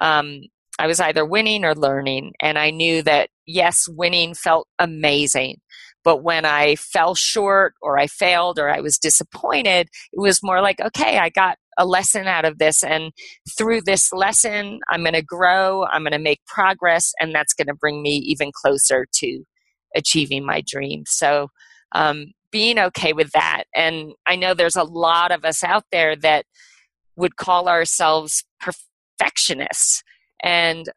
Um, 0.00 0.40
I 0.78 0.86
was 0.86 1.00
either 1.00 1.24
winning 1.24 1.64
or 1.64 1.74
learning. 1.74 2.32
And 2.40 2.58
I 2.58 2.70
knew 2.70 3.02
that, 3.02 3.28
yes, 3.46 3.86
winning 3.88 4.34
felt 4.34 4.68
amazing. 4.78 5.60
But 6.04 6.22
when 6.22 6.44
I 6.44 6.76
fell 6.76 7.14
short 7.14 7.74
or 7.80 7.98
I 7.98 8.06
failed 8.06 8.58
or 8.58 8.68
I 8.68 8.80
was 8.80 8.98
disappointed, 8.98 9.88
it 10.12 10.20
was 10.20 10.42
more 10.42 10.60
like, 10.60 10.80
okay, 10.80 11.18
I 11.18 11.30
got 11.30 11.56
a 11.78 11.86
lesson 11.86 12.26
out 12.26 12.44
of 12.44 12.58
this. 12.58 12.84
And 12.84 13.12
through 13.56 13.80
this 13.82 14.12
lesson, 14.12 14.80
I'm 14.90 15.02
going 15.02 15.14
to 15.14 15.22
grow, 15.22 15.86
I'm 15.86 16.02
going 16.02 16.12
to 16.12 16.18
make 16.18 16.44
progress, 16.46 17.12
and 17.20 17.34
that's 17.34 17.54
going 17.54 17.66
to 17.68 17.74
bring 17.74 18.02
me 18.02 18.16
even 18.16 18.52
closer 18.54 19.06
to 19.20 19.44
achieving 19.96 20.44
my 20.44 20.62
dream. 20.66 21.04
So, 21.06 21.48
um, 21.92 22.32
being 22.50 22.78
okay 22.78 23.12
with 23.12 23.32
that. 23.32 23.64
And 23.74 24.12
I 24.28 24.36
know 24.36 24.54
there's 24.54 24.76
a 24.76 24.84
lot 24.84 25.32
of 25.32 25.44
us 25.44 25.64
out 25.64 25.84
there 25.90 26.14
that 26.14 26.46
would 27.16 27.34
call 27.34 27.68
ourselves 27.68 28.44
perfectionists. 28.60 30.04
And 30.40 30.88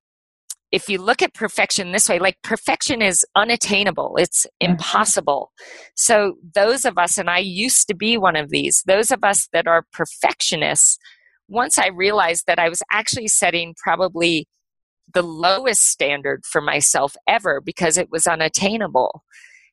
if 0.72 0.90
you 0.90 1.02
look 1.02 1.22
at 1.22 1.34
perfection 1.34 1.92
this 1.92 2.10
way, 2.10 2.20
like 2.20 2.42
perfection 2.44 3.02
is 3.02 3.26
unattainable, 3.36 4.16
it's 4.18 4.46
mm-hmm. 4.46 4.72
impossible. 4.72 5.52
So, 5.96 6.36
those 6.56 6.86
of 6.86 6.98
us, 6.98 7.18
and 7.18 7.30
I 7.30 7.40
used 7.40 7.88
to 7.88 7.96
be 7.96 8.18
one 8.18 8.36
of 8.36 8.50
these, 8.50 8.84
those 8.86 9.12
of 9.12 9.24
us 9.24 9.48
that 9.54 9.68
are 9.68 9.86
perfectionists, 9.94 10.98
once 11.48 11.78
I 11.78 11.88
realized 11.88 12.44
that 12.48 12.60
I 12.60 12.70
was 12.70 12.82
actually 12.92 13.30
setting 13.30 13.74
probably 13.82 14.48
the 15.14 15.22
lowest 15.22 15.84
standard 15.84 16.44
for 16.46 16.62
myself 16.62 17.16
ever 17.28 17.62
because 17.62 17.98
it 17.98 18.10
was 18.12 18.28
unattainable. 18.28 19.24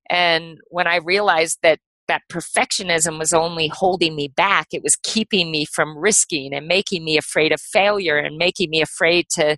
And 0.09 0.59
when 0.68 0.86
I 0.86 0.97
realized 0.97 1.59
that 1.62 1.80
that 2.07 2.22
perfectionism 2.30 3.18
was 3.18 3.32
only 3.32 3.68
holding 3.68 4.14
me 4.14 4.28
back, 4.28 4.68
it 4.72 4.82
was 4.82 4.97
keeping 5.03 5.51
me 5.51 5.64
from 5.64 5.99
risking 5.99 6.53
and 6.53 6.66
making 6.66 7.05
me 7.05 7.16
afraid 7.16 7.51
of 7.51 7.61
failure 7.61 8.16
and 8.16 8.36
making 8.36 8.70
me 8.70 8.82
afraid 8.82 9.26
to 9.30 9.57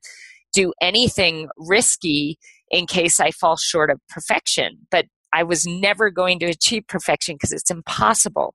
do 0.56 0.72
anything 0.80 1.48
risky 1.58 2.38
in 2.70 2.86
case 2.86 3.20
I 3.20 3.30
fall 3.30 3.56
short 3.56 3.90
of 3.90 4.00
perfection. 4.08 4.86
But 4.90 5.06
I 5.32 5.42
was 5.42 5.66
never 5.66 6.10
going 6.10 6.38
to 6.40 6.46
achieve 6.46 6.86
perfection 6.88 7.34
because 7.36 7.52
it's 7.52 7.70
impossible. 7.70 8.54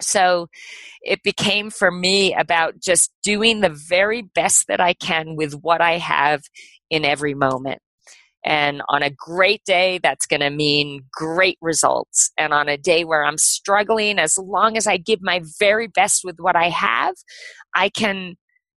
So 0.00 0.46
it 1.02 1.22
became 1.22 1.70
for 1.70 1.90
me 1.90 2.34
about 2.34 2.80
just 2.80 3.12
doing 3.22 3.60
the 3.60 3.76
very 3.88 4.22
best 4.22 4.66
that 4.68 4.80
I 4.80 4.94
can 4.94 5.36
with 5.36 5.54
what 5.54 5.80
I 5.80 5.98
have 5.98 6.42
in 6.88 7.04
every 7.04 7.34
moment. 7.34 7.80
And 8.44 8.80
on 8.88 9.02
a 9.02 9.10
great 9.10 9.62
day, 9.66 9.98
that's 10.02 10.24
going 10.24 10.40
to 10.40 10.50
mean 10.50 11.00
great 11.12 11.58
results. 11.60 12.30
And 12.38 12.54
on 12.54 12.68
a 12.68 12.78
day 12.78 13.04
where 13.04 13.24
I'm 13.24 13.36
struggling, 13.36 14.18
as 14.18 14.38
long 14.38 14.76
as 14.76 14.86
I 14.86 14.96
give 14.96 15.18
my 15.20 15.42
very 15.58 15.88
best 15.88 16.22
with 16.24 16.36
what 16.38 16.56
I 16.56 16.68
have, 16.70 17.14
I 17.74 17.90
can 17.90 18.36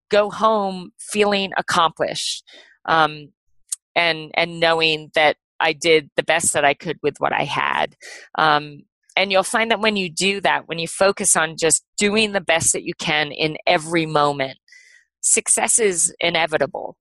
go 0.09 0.29
home 0.29 0.91
feeling 0.99 1.51
accomplished 1.57 2.43
um, 2.85 3.29
and 3.95 4.31
and 4.33 4.59
knowing 4.59 5.11
that 5.15 5.37
I 5.59 5.73
did 5.73 6.09
the 6.15 6.23
best 6.23 6.53
that 6.53 6.65
I 6.65 6.73
could 6.73 6.97
with 7.01 7.15
what 7.19 7.33
I 7.33 7.43
had. 7.43 7.95
Um, 8.35 8.83
and 9.15 9.31
you'll 9.31 9.43
find 9.43 9.71
that 9.71 9.81
when 9.81 9.97
you 9.97 10.09
do 10.09 10.39
that, 10.41 10.67
when 10.67 10.79
you 10.79 10.87
focus 10.87 11.35
on 11.35 11.57
just 11.57 11.83
doing 11.97 12.31
the 12.31 12.41
best 12.41 12.71
that 12.73 12.83
you 12.83 12.93
can 12.97 13.31
in 13.31 13.57
every 13.67 14.05
moment, 14.05 14.57
success 15.21 15.79
is 15.79 16.13
inevitable. 16.19 16.95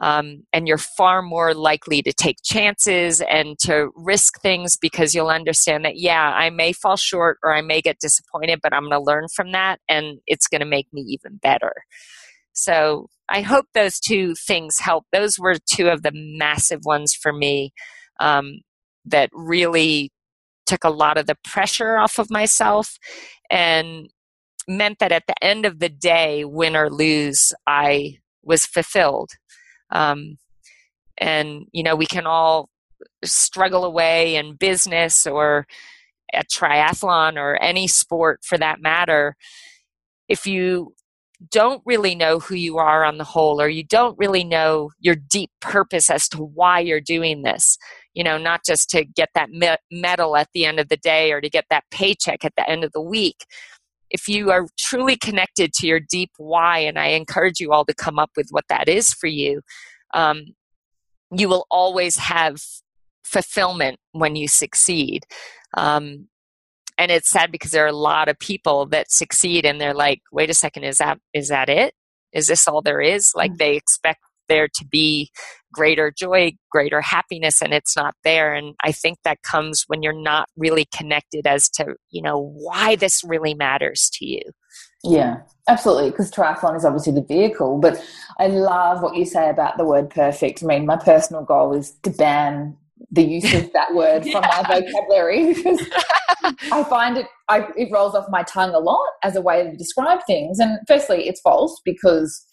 Um, 0.00 0.44
and 0.52 0.66
you're 0.66 0.78
far 0.78 1.22
more 1.22 1.54
likely 1.54 2.02
to 2.02 2.12
take 2.12 2.38
chances 2.44 3.20
and 3.20 3.56
to 3.60 3.90
risk 3.94 4.40
things 4.40 4.76
because 4.76 5.14
you'll 5.14 5.28
understand 5.28 5.84
that, 5.84 5.96
yeah, 5.96 6.32
I 6.34 6.50
may 6.50 6.72
fall 6.72 6.96
short 6.96 7.38
or 7.44 7.54
I 7.54 7.60
may 7.60 7.80
get 7.80 8.00
disappointed, 8.00 8.60
but 8.60 8.72
I'm 8.74 8.88
going 8.88 8.92
to 8.92 9.00
learn 9.00 9.26
from 9.34 9.52
that 9.52 9.78
and 9.88 10.18
it's 10.26 10.48
going 10.48 10.60
to 10.60 10.66
make 10.66 10.92
me 10.92 11.02
even 11.02 11.36
better. 11.36 11.72
So 12.54 13.08
I 13.28 13.42
hope 13.42 13.66
those 13.74 14.00
two 14.00 14.34
things 14.34 14.78
help. 14.78 15.04
Those 15.12 15.38
were 15.38 15.56
two 15.70 15.88
of 15.88 16.02
the 16.02 16.12
massive 16.14 16.80
ones 16.84 17.14
for 17.14 17.32
me 17.32 17.72
um, 18.20 18.60
that 19.04 19.28
really 19.32 20.12
took 20.66 20.84
a 20.84 20.90
lot 20.90 21.18
of 21.18 21.26
the 21.26 21.36
pressure 21.44 21.98
off 21.98 22.18
of 22.18 22.30
myself 22.30 22.96
and 23.50 24.08
meant 24.66 24.98
that 25.00 25.12
at 25.12 25.26
the 25.26 25.44
end 25.44 25.66
of 25.66 25.78
the 25.78 25.88
day, 25.88 26.44
win 26.44 26.74
or 26.74 26.90
lose, 26.90 27.52
I 27.66 28.18
was 28.42 28.64
fulfilled. 28.64 29.32
Um, 29.90 30.38
and, 31.18 31.66
you 31.72 31.82
know, 31.82 31.96
we 31.96 32.06
can 32.06 32.26
all 32.26 32.70
struggle 33.24 33.84
away 33.84 34.36
in 34.36 34.56
business 34.56 35.26
or 35.26 35.66
at 36.32 36.48
triathlon 36.48 37.36
or 37.36 37.56
any 37.62 37.86
sport 37.88 38.40
for 38.42 38.56
that 38.58 38.80
matter. 38.80 39.36
If 40.28 40.46
you 40.46 40.94
don't 41.50 41.82
really 41.84 42.14
know 42.14 42.38
who 42.38 42.54
you 42.54 42.78
are 42.78 43.04
on 43.04 43.18
the 43.18 43.24
whole, 43.24 43.60
or 43.60 43.68
you 43.68 43.84
don't 43.84 44.16
really 44.18 44.44
know 44.44 44.90
your 45.00 45.16
deep 45.16 45.50
purpose 45.60 46.08
as 46.08 46.28
to 46.28 46.38
why 46.38 46.80
you're 46.80 47.00
doing 47.00 47.42
this, 47.42 47.76
you 48.14 48.22
know, 48.22 48.38
not 48.38 48.64
just 48.64 48.88
to 48.90 49.04
get 49.04 49.30
that 49.34 49.50
medal 49.90 50.36
at 50.36 50.48
the 50.54 50.64
end 50.64 50.78
of 50.78 50.88
the 50.88 50.96
day 50.96 51.32
or 51.32 51.40
to 51.40 51.50
get 51.50 51.66
that 51.70 51.84
paycheck 51.90 52.44
at 52.44 52.54
the 52.56 52.68
end 52.68 52.84
of 52.84 52.92
the 52.92 53.00
week. 53.00 53.44
If 54.10 54.28
you 54.28 54.50
are 54.52 54.66
truly 54.78 55.16
connected 55.16 55.72
to 55.74 55.86
your 55.86 56.00
deep 56.00 56.30
why, 56.36 56.78
and 56.78 56.98
I 56.98 57.08
encourage 57.08 57.58
you 57.58 57.72
all 57.72 57.84
to 57.86 57.94
come 57.94 58.18
up 58.18 58.30
with 58.36 58.48
what 58.50 58.64
that 58.68 58.88
is 58.88 59.08
for 59.08 59.26
you, 59.26 59.62
um, 60.14 60.44
you 61.36 61.48
will 61.48 61.66
always 61.70 62.16
have 62.16 62.58
fulfillment 63.24 63.98
when 64.12 64.36
you 64.36 64.46
succeed. 64.46 65.24
Um, 65.76 66.28
and 66.98 67.10
it's 67.10 67.30
sad 67.30 67.50
because 67.50 67.70
there 67.70 67.84
are 67.84 67.88
a 67.88 67.92
lot 67.92 68.28
of 68.28 68.38
people 68.38 68.86
that 68.86 69.10
succeed 69.10 69.64
and 69.64 69.80
they're 69.80 69.94
like, 69.94 70.20
wait 70.32 70.50
a 70.50 70.54
second, 70.54 70.84
is 70.84 70.98
that 70.98 71.18
is 71.32 71.48
that 71.48 71.68
it? 71.68 71.94
Is 72.32 72.46
this 72.46 72.66
all 72.66 72.82
there 72.82 73.00
is? 73.00 73.32
Like 73.34 73.52
mm. 73.52 73.58
they 73.58 73.76
expect 73.76 74.20
there 74.48 74.68
to 74.68 74.84
be 74.86 75.30
greater 75.72 76.12
joy, 76.16 76.52
greater 76.70 77.00
happiness, 77.00 77.60
and 77.62 77.72
it's 77.72 77.96
not 77.96 78.14
there. 78.24 78.54
And 78.54 78.74
I 78.82 78.92
think 78.92 79.18
that 79.24 79.42
comes 79.42 79.84
when 79.86 80.02
you're 80.02 80.12
not 80.12 80.48
really 80.56 80.86
connected 80.94 81.46
as 81.46 81.68
to, 81.70 81.94
you 82.10 82.22
know, 82.22 82.38
why 82.38 82.96
this 82.96 83.22
really 83.24 83.54
matters 83.54 84.10
to 84.14 84.26
you. 84.26 84.42
Yeah, 85.02 85.38
absolutely. 85.68 86.10
Because 86.10 86.30
triathlon 86.30 86.76
is 86.76 86.84
obviously 86.84 87.12
the 87.12 87.22
vehicle, 87.22 87.78
but 87.78 88.02
I 88.38 88.46
love 88.46 89.02
what 89.02 89.16
you 89.16 89.24
say 89.24 89.50
about 89.50 89.76
the 89.76 89.84
word 89.84 90.10
perfect. 90.10 90.62
I 90.62 90.66
mean, 90.66 90.86
my 90.86 90.96
personal 90.96 91.42
goal 91.42 91.74
is 91.74 91.92
to 92.02 92.10
ban 92.10 92.76
the 93.10 93.22
use 93.22 93.52
of 93.54 93.72
that 93.72 93.94
word 93.94 94.24
from 94.32 94.42
my 94.42 94.62
vocabulary 94.66 95.54
because 95.54 95.80
I 96.72 96.84
find 96.84 97.16
it 97.16 97.26
I, 97.48 97.68
it 97.76 97.90
rolls 97.92 98.14
off 98.14 98.26
my 98.30 98.42
tongue 98.44 98.74
a 98.74 98.78
lot 98.78 99.06
as 99.22 99.36
a 99.36 99.40
way 99.40 99.62
to 99.62 99.76
describe 99.76 100.20
things. 100.26 100.58
And 100.58 100.78
firstly, 100.86 101.28
it's 101.28 101.40
false 101.40 101.80
because 101.84 102.44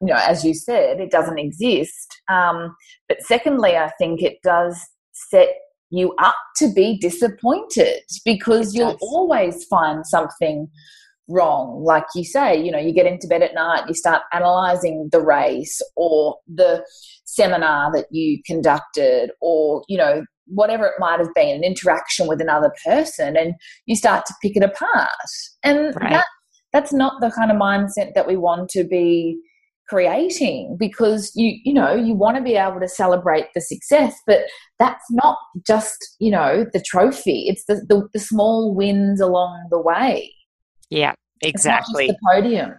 you 0.00 0.06
know, 0.06 0.18
as 0.26 0.44
you 0.44 0.54
said, 0.54 0.98
it 0.98 1.10
doesn't 1.10 1.38
exist. 1.38 2.22
Um, 2.28 2.74
but 3.08 3.20
secondly, 3.22 3.76
I 3.76 3.90
think 3.98 4.22
it 4.22 4.38
does 4.42 4.80
set 5.12 5.50
you 5.90 6.14
up 6.18 6.36
to 6.56 6.72
be 6.72 6.98
disappointed 6.98 8.02
because 8.24 8.74
you'll 8.74 8.96
always 9.02 9.64
find 9.64 10.06
something 10.06 10.68
wrong. 11.30 11.82
Like 11.84 12.04
you 12.14 12.24
say, 12.24 12.60
you 12.60 12.70
know, 12.70 12.78
you 12.78 12.92
get 12.92 13.06
into 13.06 13.26
bed 13.26 13.42
at 13.42 13.54
night, 13.54 13.84
you 13.88 13.94
start 13.94 14.22
analyzing 14.32 15.08
the 15.12 15.20
race 15.20 15.80
or 15.96 16.36
the 16.46 16.84
seminar 17.24 17.92
that 17.92 18.06
you 18.10 18.40
conducted 18.44 19.30
or, 19.40 19.82
you 19.88 19.96
know, 19.96 20.24
whatever 20.46 20.86
it 20.86 20.94
might 20.98 21.20
have 21.20 21.32
been, 21.34 21.56
an 21.56 21.64
interaction 21.64 22.26
with 22.26 22.40
another 22.40 22.72
person, 22.84 23.36
and 23.36 23.54
you 23.86 23.94
start 23.94 24.26
to 24.26 24.34
pick 24.42 24.56
it 24.56 24.64
apart. 24.64 25.08
And 25.62 25.94
right. 25.96 26.10
that, 26.10 26.26
that's 26.72 26.92
not 26.92 27.20
the 27.20 27.30
kind 27.30 27.50
of 27.50 27.56
mindset 27.56 28.14
that 28.14 28.26
we 28.26 28.36
want 28.36 28.68
to 28.70 28.84
be 28.84 29.40
creating 29.90 30.76
because 30.78 31.32
you 31.34 31.58
you 31.64 31.74
know 31.74 31.92
you 31.92 32.14
want 32.14 32.36
to 32.36 32.42
be 32.42 32.54
able 32.54 32.78
to 32.78 32.86
celebrate 32.86 33.46
the 33.56 33.60
success 33.60 34.14
but 34.24 34.42
that's 34.78 35.04
not 35.10 35.36
just 35.66 36.14
you 36.20 36.30
know 36.30 36.64
the 36.72 36.80
trophy 36.86 37.46
it's 37.48 37.64
the, 37.64 37.84
the, 37.88 38.08
the 38.12 38.20
small 38.20 38.72
wins 38.72 39.20
along 39.20 39.66
the 39.68 39.80
way 39.80 40.32
yeah 40.90 41.14
exactly 41.42 42.08
the 42.08 42.16
podium 42.26 42.74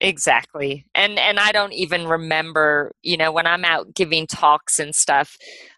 exactly 0.00 0.84
and 0.94 1.18
and 1.18 1.38
i 1.38 1.52
don't 1.52 1.72
even 1.72 2.06
remember 2.06 2.90
you 3.02 3.16
know 3.16 3.30
when 3.30 3.46
i'm 3.46 3.64
out 3.64 3.94
giving 3.94 4.26
talks 4.26 4.78
and 4.78 4.94
stuff 4.94 5.36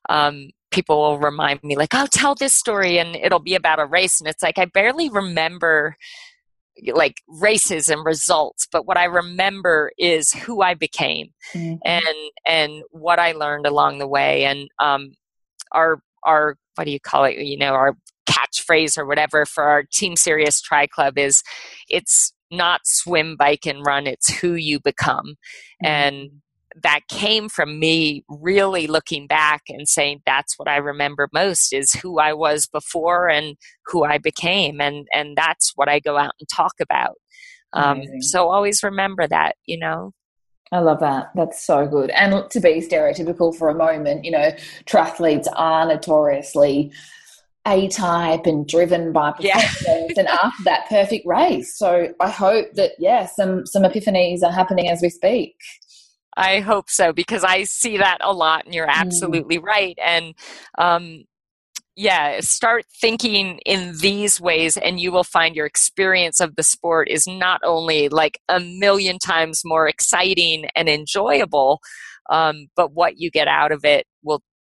um 0.09 0.49
people 0.71 0.99
will 0.99 1.19
remind 1.19 1.63
me 1.63 1.77
like 1.77 1.95
oh 1.95 2.07
tell 2.11 2.35
this 2.35 2.55
story 2.55 2.99
and 2.99 3.15
it'll 3.17 3.39
be 3.39 3.55
about 3.55 3.79
a 3.79 3.87
race 3.87 4.21
and 4.21 4.29
it's 4.29 4.43
like 4.43 4.59
i 4.59 4.65
barely 4.65 5.09
remember 5.09 5.97
like 6.95 7.23
races 7.29 7.89
and 7.89 8.05
results 8.05 8.67
but 8.73 8.87
what 8.87 8.97
i 8.97 9.05
remember 9.05 9.93
is 9.99 10.33
who 10.33 10.63
i 10.63 10.75
became 10.75 11.29
mm-hmm. 11.53 11.77
and 11.85 12.31
and 12.47 12.83
what 12.91 13.19
i 13.19 13.33
learned 13.33 13.67
along 13.67 13.99
the 13.99 14.09
way 14.09 14.45
and 14.45 14.69
um 14.83 15.13
our 15.73 16.01
our 16.25 16.57
what 16.75 16.85
do 16.85 16.91
you 16.91 17.01
call 17.01 17.25
it 17.25 17.39
you 17.39 17.57
know 17.57 17.75
our 17.75 17.97
catchphrase 18.35 18.99
or 18.99 19.07
whatever 19.07 19.45
for 19.47 19.65
our 19.65 19.85
team 19.93 20.17
Sirius 20.17 20.61
tri 20.61 20.87
club 20.87 21.19
is 21.19 21.43
it's 21.89 22.33
not 22.51 22.83
swim 22.85 23.37
bike 23.37 23.67
and 23.67 23.85
run 23.87 24.07
it's 24.07 24.33
who 24.39 24.55
you 24.55 24.81
become 24.81 25.37
mm-hmm. 25.85 25.87
and 25.87 26.31
that 26.83 27.01
came 27.09 27.49
from 27.49 27.79
me 27.79 28.25
really 28.29 28.87
looking 28.87 29.27
back 29.27 29.63
and 29.69 29.89
saying 29.89 30.21
that's 30.27 30.59
what 30.59 30.69
I 30.69 30.77
remember 30.77 31.29
most 31.33 31.73
is 31.73 31.93
who 31.93 32.19
I 32.19 32.33
was 32.33 32.67
before 32.67 33.29
and 33.29 33.57
who 33.87 34.05
I 34.05 34.19
became 34.19 34.81
and 34.81 35.07
and 35.15 35.37
that's 35.37 35.73
what 35.77 35.89
I 35.89 36.01
go 36.01 36.19
out 36.19 36.35
and 36.41 36.49
talk 36.49 36.75
about. 36.81 37.17
Um, 37.75 38.03
so 38.21 38.49
always 38.49 38.83
remember 38.83 39.27
that, 39.27 39.57
you 39.67 39.79
know. 39.79 40.13
I 40.73 40.79
love 40.79 41.01
that. 41.01 41.31
That's 41.35 41.65
so 41.65 41.87
good. 41.87 42.11
And 42.11 42.49
to 42.51 42.61
be 42.61 42.81
stereotypical 42.81 43.55
for 43.55 43.69
a 43.69 43.75
moment, 43.75 44.25
you 44.25 44.31
know, 44.31 44.51
triathletes 44.87 45.47
are 45.55 45.87
notoriously 45.87 46.93
a 47.67 47.89
type 47.89 48.47
and 48.47 48.67
driven 48.67 49.13
by 49.13 49.33
performance 49.33 49.83
yeah. 49.87 50.07
and 50.17 50.29
after 50.29 50.65
that 50.65 50.87
perfect 50.89 51.27
race. 51.27 51.77
So 51.77 52.13
I 52.21 52.29
hope 52.29 52.67
that 52.75 52.93
yeah, 52.99 53.27
some 53.27 53.67
some 53.67 53.83
epiphanies 53.83 54.43
are 54.43 54.53
happening 54.53 54.89
as 54.89 55.01
we 55.03 55.09
speak. 55.09 55.57
I 56.37 56.61
hope 56.61 56.91
so 56.91 57.13
because 57.13 57.45
I 57.45 57.65
see 57.65 57.97
that 57.99 58.19
a 58.21 58.33
lot, 58.33 58.65
and 58.65 58.75
you're 58.75 58.87
mm. 58.87 58.95
absolutely 58.95 59.59
mm. 59.59 59.65
right. 59.65 59.99
And 60.05 60.35
um, 60.79 61.25
yeah, 61.97 62.41
start 62.41 62.87
thinking 63.01 63.61
in 63.65 63.95
these 64.01 64.41
ways, 64.41 64.77
and 64.77 64.99
you 64.99 65.13
will 65.13 65.25
find 65.25 65.55
your 65.55 65.67
experience 65.67 66.41
of 66.41 66.57
the 66.57 66.63
sport 66.63 67.09
is 67.09 67.27
not 67.27 67.61
only 67.65 68.09
like 68.09 68.41
a 68.49 68.61
million 68.61 69.19
times 69.19 69.63
more 69.65 69.87
exciting 69.89 70.67
and 70.75 70.89
enjoyable, 70.89 71.81
um, 72.31 72.67
but 72.75 72.93
what 72.93 73.19
you 73.19 73.31
get 73.31 73.49
out 73.49 73.71
of 73.71 73.85
it 73.85 74.07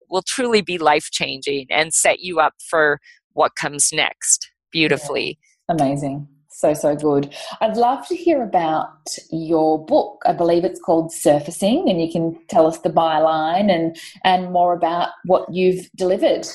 will 0.08 0.22
truly 0.22 0.62
be 0.62 0.78
life 0.78 1.10
changing 1.10 1.66
and 1.70 1.92
set 1.92 2.20
you 2.20 2.40
up 2.40 2.54
for 2.68 3.00
what 3.32 3.56
comes 3.56 3.90
next 3.92 4.50
beautifully. 4.70 5.38
Yeah. 5.68 5.76
Amazing. 5.76 6.28
So, 6.50 6.72
so 6.72 6.94
good. 6.94 7.34
I'd 7.60 7.76
love 7.76 8.06
to 8.06 8.14
hear 8.14 8.42
about 8.42 9.16
your 9.32 9.84
book. 9.84 10.22
I 10.24 10.32
believe 10.32 10.64
it's 10.64 10.80
called 10.80 11.12
Surfacing, 11.12 11.90
and 11.90 12.00
you 12.00 12.10
can 12.10 12.38
tell 12.48 12.68
us 12.68 12.78
the 12.78 12.90
byline 12.90 13.74
and, 13.74 13.96
and 14.22 14.52
more 14.52 14.72
about 14.72 15.08
what 15.24 15.52
you've 15.52 15.90
delivered. 15.96 16.46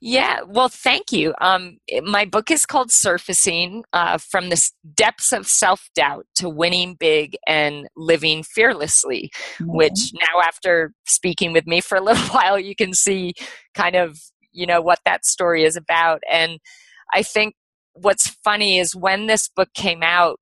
Yeah, 0.00 0.40
well, 0.46 0.68
thank 0.68 1.12
you. 1.12 1.34
Um, 1.40 1.78
my 2.02 2.24
book 2.24 2.50
is 2.50 2.66
called 2.66 2.90
Surfacing 2.90 3.84
uh, 3.92 4.18
From 4.18 4.48
the 4.50 4.70
Depths 4.94 5.32
of 5.32 5.46
Self 5.46 5.88
Doubt 5.94 6.26
to 6.36 6.48
Winning 6.48 6.94
Big 6.94 7.36
and 7.46 7.88
Living 7.96 8.42
Fearlessly, 8.42 9.30
mm-hmm. 9.54 9.76
which 9.76 10.12
now, 10.14 10.40
after 10.42 10.92
speaking 11.06 11.52
with 11.52 11.66
me 11.66 11.80
for 11.80 11.96
a 11.96 12.00
little 12.04 12.26
while, 12.28 12.58
you 12.58 12.74
can 12.74 12.92
see 12.92 13.34
kind 13.74 13.96
of, 13.96 14.18
you 14.52 14.66
know, 14.66 14.80
what 14.80 15.00
that 15.04 15.24
story 15.24 15.64
is 15.64 15.76
about. 15.76 16.20
And 16.30 16.58
I 17.12 17.22
think 17.22 17.54
what's 17.94 18.36
funny 18.44 18.78
is 18.78 18.94
when 18.94 19.26
this 19.26 19.48
book 19.48 19.68
came 19.74 20.02
out, 20.02 20.38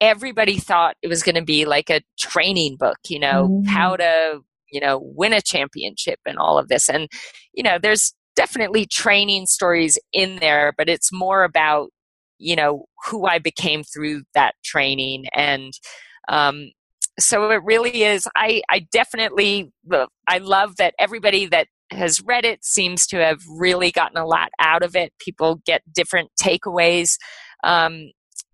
everybody 0.00 0.58
thought 0.58 0.96
it 1.02 1.08
was 1.08 1.22
going 1.22 1.34
to 1.34 1.44
be 1.44 1.64
like 1.64 1.90
a 1.90 2.02
training 2.18 2.76
book, 2.78 2.98
you 3.08 3.18
know, 3.18 3.48
mm. 3.48 3.66
how 3.66 3.96
to, 3.96 4.40
you 4.72 4.80
know, 4.80 4.98
win 5.02 5.32
a 5.32 5.42
championship 5.42 6.18
and 6.26 6.38
all 6.38 6.58
of 6.58 6.68
this. 6.68 6.88
And, 6.88 7.08
you 7.52 7.62
know, 7.62 7.78
there's 7.80 8.14
definitely 8.40 8.86
training 8.86 9.44
stories 9.44 9.98
in 10.14 10.36
there, 10.36 10.72
but 10.78 10.88
it's 10.88 11.12
more 11.12 11.44
about, 11.44 11.90
you 12.38 12.56
know, 12.56 12.86
who 13.06 13.26
I 13.26 13.38
became 13.38 13.82
through 13.84 14.22
that 14.32 14.54
training. 14.64 15.26
And, 15.34 15.74
um, 16.30 16.70
so 17.18 17.50
it 17.50 17.62
really 17.62 18.02
is. 18.02 18.26
I, 18.34 18.62
I 18.70 18.86
definitely, 18.90 19.70
I 20.26 20.38
love 20.38 20.76
that 20.76 20.94
everybody 20.98 21.44
that 21.48 21.66
has 21.90 22.22
read 22.22 22.46
it 22.46 22.64
seems 22.64 23.06
to 23.08 23.18
have 23.18 23.40
really 23.46 23.90
gotten 23.90 24.16
a 24.16 24.24
lot 24.24 24.48
out 24.58 24.82
of 24.82 24.96
it. 24.96 25.12
People 25.20 25.60
get 25.66 25.82
different 25.94 26.30
takeaways. 26.40 27.18
Um, 27.62 28.10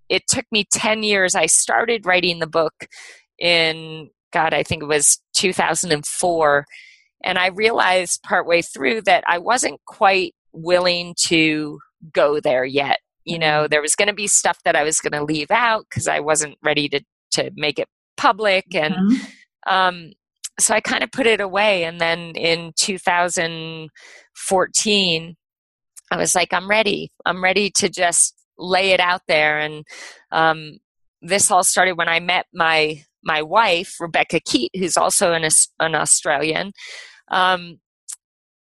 it 0.09 0.24
took 0.28 0.47
me 0.51 0.66
10 0.72 1.05
years. 1.05 1.37
I 1.37 1.47
started 1.47 2.07
writing 2.07 2.41
the 2.41 2.49
book 2.49 2.89
in, 3.39 4.11
God, 4.32 4.53
I 4.53 4.64
think 4.64 4.82
it 4.82 4.87
was 4.87 5.20
2004. 5.34 6.64
And 7.24 7.38
I 7.38 7.48
realized 7.48 8.22
partway 8.22 8.62
through 8.62 9.02
that 9.02 9.24
I 9.26 9.38
wasn't 9.38 9.80
quite 9.86 10.34
willing 10.52 11.14
to 11.26 11.78
go 12.12 12.40
there 12.40 12.64
yet. 12.64 13.00
You 13.24 13.38
know, 13.38 13.62
mm-hmm. 13.62 13.70
there 13.70 13.82
was 13.82 13.94
going 13.94 14.08
to 14.08 14.14
be 14.14 14.26
stuff 14.26 14.58
that 14.64 14.76
I 14.76 14.84
was 14.84 15.00
going 15.00 15.12
to 15.12 15.24
leave 15.24 15.50
out 15.50 15.86
because 15.88 16.08
I 16.08 16.20
wasn't 16.20 16.58
ready 16.62 16.88
to, 16.90 17.00
to 17.32 17.50
make 17.54 17.78
it 17.78 17.88
public. 18.16 18.74
And 18.74 18.94
mm-hmm. 18.94 19.72
um, 19.72 20.12
so 20.58 20.74
I 20.74 20.80
kind 20.80 21.02
of 21.02 21.12
put 21.12 21.26
it 21.26 21.40
away. 21.40 21.84
And 21.84 21.98
then 22.00 22.32
in 22.36 22.72
2014, 22.78 25.36
I 26.10 26.16
was 26.16 26.34
like, 26.34 26.52
I'm 26.52 26.68
ready. 26.70 27.10
I'm 27.24 27.42
ready 27.42 27.70
to 27.76 27.88
just 27.88 28.34
lay 28.58 28.90
it 28.90 29.00
out 29.00 29.22
there. 29.28 29.58
And 29.58 29.84
um, 30.30 30.78
this 31.20 31.50
all 31.50 31.64
started 31.64 31.98
when 31.98 32.08
I 32.08 32.20
met 32.20 32.46
my 32.54 33.02
my 33.26 33.42
wife, 33.42 33.96
Rebecca 34.00 34.40
Keat, 34.40 34.70
who's 34.74 34.96
also 34.96 35.32
an, 35.32 35.46
an 35.80 35.94
Australian. 35.94 36.72
Um, 37.30 37.80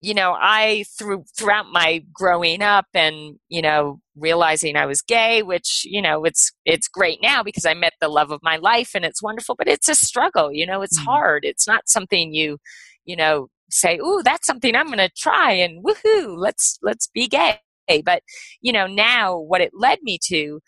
you 0.02 0.16
know, 0.16 0.36
I 0.40 0.86
through 0.98 1.26
throughout 1.38 1.68
my 1.72 2.04
growing 2.12 2.64
up 2.64 2.86
and 2.94 3.36
you 3.50 3.62
know 3.62 4.00
realizing 4.16 4.76
I 4.76 4.88
was 4.88 5.02
gay, 5.02 5.44
which 5.44 5.82
you 5.84 6.02
know 6.02 6.24
it's 6.24 6.52
it's 6.66 6.88
great 6.88 7.20
now 7.22 7.44
because 7.44 7.66
I 7.66 7.76
met 7.76 7.94
the 8.02 8.08
love 8.08 8.32
of 8.32 8.40
my 8.42 8.58
life 8.58 8.92
and 8.96 9.06
it's 9.06 9.22
wonderful, 9.22 9.56
but 9.56 9.68
it's 9.68 9.90
a 9.90 9.96
struggle. 9.96 10.52
You 10.52 10.66
know, 10.66 10.82
it's 10.82 10.98
mm-hmm. 10.98 11.10
hard. 11.10 11.46
It's 11.46 11.68
not 11.68 11.88
something 11.88 12.34
you 12.34 12.58
you 13.06 13.16
know 13.16 13.50
say, 13.70 13.98
"Ooh, 14.00 14.22
that's 14.24 14.48
something 14.48 14.76
I'm 14.76 14.88
going 14.88 14.98
to 14.98 15.10
try," 15.16 15.52
and 15.52 15.84
woohoo, 15.84 16.36
let's 16.36 16.80
let's 16.82 17.08
be 17.14 17.28
gay. 17.28 17.60
But 18.04 18.24
you 18.62 18.74
know, 18.74 18.88
now 18.88 19.38
what 19.38 19.62
it 19.62 19.72
led 19.74 20.00
me 20.02 20.18
to 20.30 20.62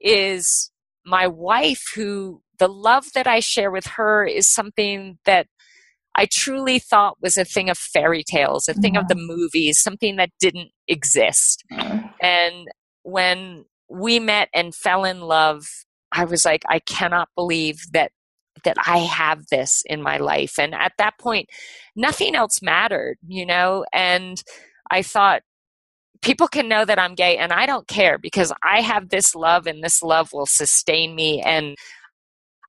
is 0.00 0.70
my 1.06 1.26
wife, 1.28 1.84
who 1.94 2.42
the 2.58 2.68
love 2.68 3.12
that 3.14 3.26
I 3.26 3.40
share 3.40 3.70
with 3.70 3.86
her 3.86 4.24
is 4.24 4.48
something 4.48 5.18
that 5.24 5.46
I 6.14 6.26
truly 6.32 6.78
thought 6.78 7.18
was 7.20 7.36
a 7.36 7.44
thing 7.44 7.68
of 7.68 7.76
fairy 7.76 8.24
tales, 8.24 8.68
a 8.68 8.74
thing 8.74 8.96
of 8.96 9.08
the 9.08 9.14
movies, 9.14 9.78
something 9.80 10.16
that 10.16 10.30
didn't 10.40 10.70
exist. 10.88 11.62
Mm-hmm. 11.70 12.06
And 12.22 12.68
when 13.02 13.66
we 13.90 14.18
met 14.18 14.48
and 14.54 14.74
fell 14.74 15.04
in 15.04 15.20
love, 15.20 15.66
I 16.12 16.24
was 16.24 16.44
like, 16.44 16.62
I 16.68 16.78
cannot 16.78 17.28
believe 17.36 17.78
that 17.92 18.12
that 18.64 18.76
I 18.86 18.98
have 18.98 19.46
this 19.50 19.82
in 19.86 20.02
my 20.02 20.16
life. 20.16 20.58
And 20.58 20.74
at 20.74 20.92
that 20.98 21.18
point, 21.20 21.48
nothing 21.94 22.34
else 22.34 22.62
mattered, 22.62 23.18
you 23.26 23.44
know? 23.44 23.84
And 23.92 24.42
I 24.90 25.02
thought, 25.02 25.42
people 26.22 26.48
can 26.48 26.68
know 26.68 26.84
that 26.84 26.98
I'm 26.98 27.14
gay 27.14 27.36
and 27.36 27.52
I 27.52 27.66
don't 27.66 27.86
care 27.86 28.18
because 28.18 28.52
I 28.64 28.80
have 28.80 29.10
this 29.10 29.34
love 29.34 29.66
and 29.66 29.84
this 29.84 30.02
love 30.02 30.30
will 30.32 30.46
sustain 30.46 31.14
me. 31.14 31.42
And 31.42 31.76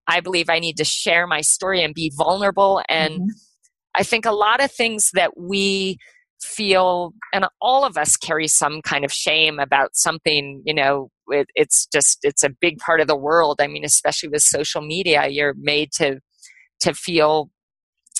I 0.08 0.22
believe 0.22 0.50
I 0.50 0.60
need 0.60 0.78
to 0.78 0.86
share 0.86 1.28
my 1.28 1.42
story 1.42 1.84
and 1.84 1.94
be 1.94 2.12
vulnerable. 2.16 2.82
And 2.88 3.14
mm-hmm. 3.14 3.28
I 3.96 4.04
think 4.04 4.26
a 4.26 4.32
lot 4.32 4.64
of 4.64 4.72
things 4.72 5.12
that 5.14 5.38
we 5.38 5.98
feel, 6.42 7.14
and 7.34 7.46
all 7.62 7.84
of 7.84 7.98
us 7.98 8.16
carry 8.16 8.48
some 8.48 8.82
kind 8.82 9.04
of 9.04 9.12
shame 9.12 9.60
about 9.60 9.96
something, 9.96 10.62
you 10.66 10.74
know, 10.74 11.10
it, 11.30 11.48
it's 11.56 11.88
just, 11.88 12.20
it's 12.24 12.44
a 12.44 12.50
big 12.50 12.78
part 12.78 13.02
of 13.02 13.08
the 13.08 13.18
world. 13.18 13.60
I 13.60 13.68
mean, 13.68 13.84
especially 13.84 14.30
with 14.30 14.44
social 14.44 14.82
media, 14.82 15.28
you're 15.28 15.56
made 15.58 15.92
to, 15.94 16.20
to 16.82 16.94
feel, 16.94 17.50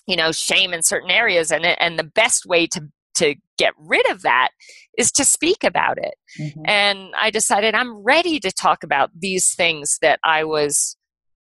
you 0.08 0.16
know, 0.16 0.32
shame 0.32 0.74
in 0.74 0.82
certain 0.82 1.12
areas. 1.12 1.52
And, 1.52 1.66
and 1.66 1.98
the 1.98 2.04
best 2.04 2.46
way 2.46 2.68
to, 2.68 2.82
to 3.16 3.36
get 3.58 3.74
rid 3.78 4.10
of 4.10 4.24
that 4.24 4.50
is 4.98 5.12
to 5.12 5.24
speak 5.24 5.64
about 5.64 5.98
it. 5.98 6.16
Mm-hmm. 6.40 6.62
And 6.66 7.14
I 7.20 7.30
decided 7.30 7.76
I'm 7.76 8.04
ready 8.04 8.40
to 8.40 8.52
talk 8.52 8.84
about 8.84 9.12
these 9.16 9.54
things 9.54 10.00
that 10.02 10.20
I 10.24 10.44
was 10.44 10.98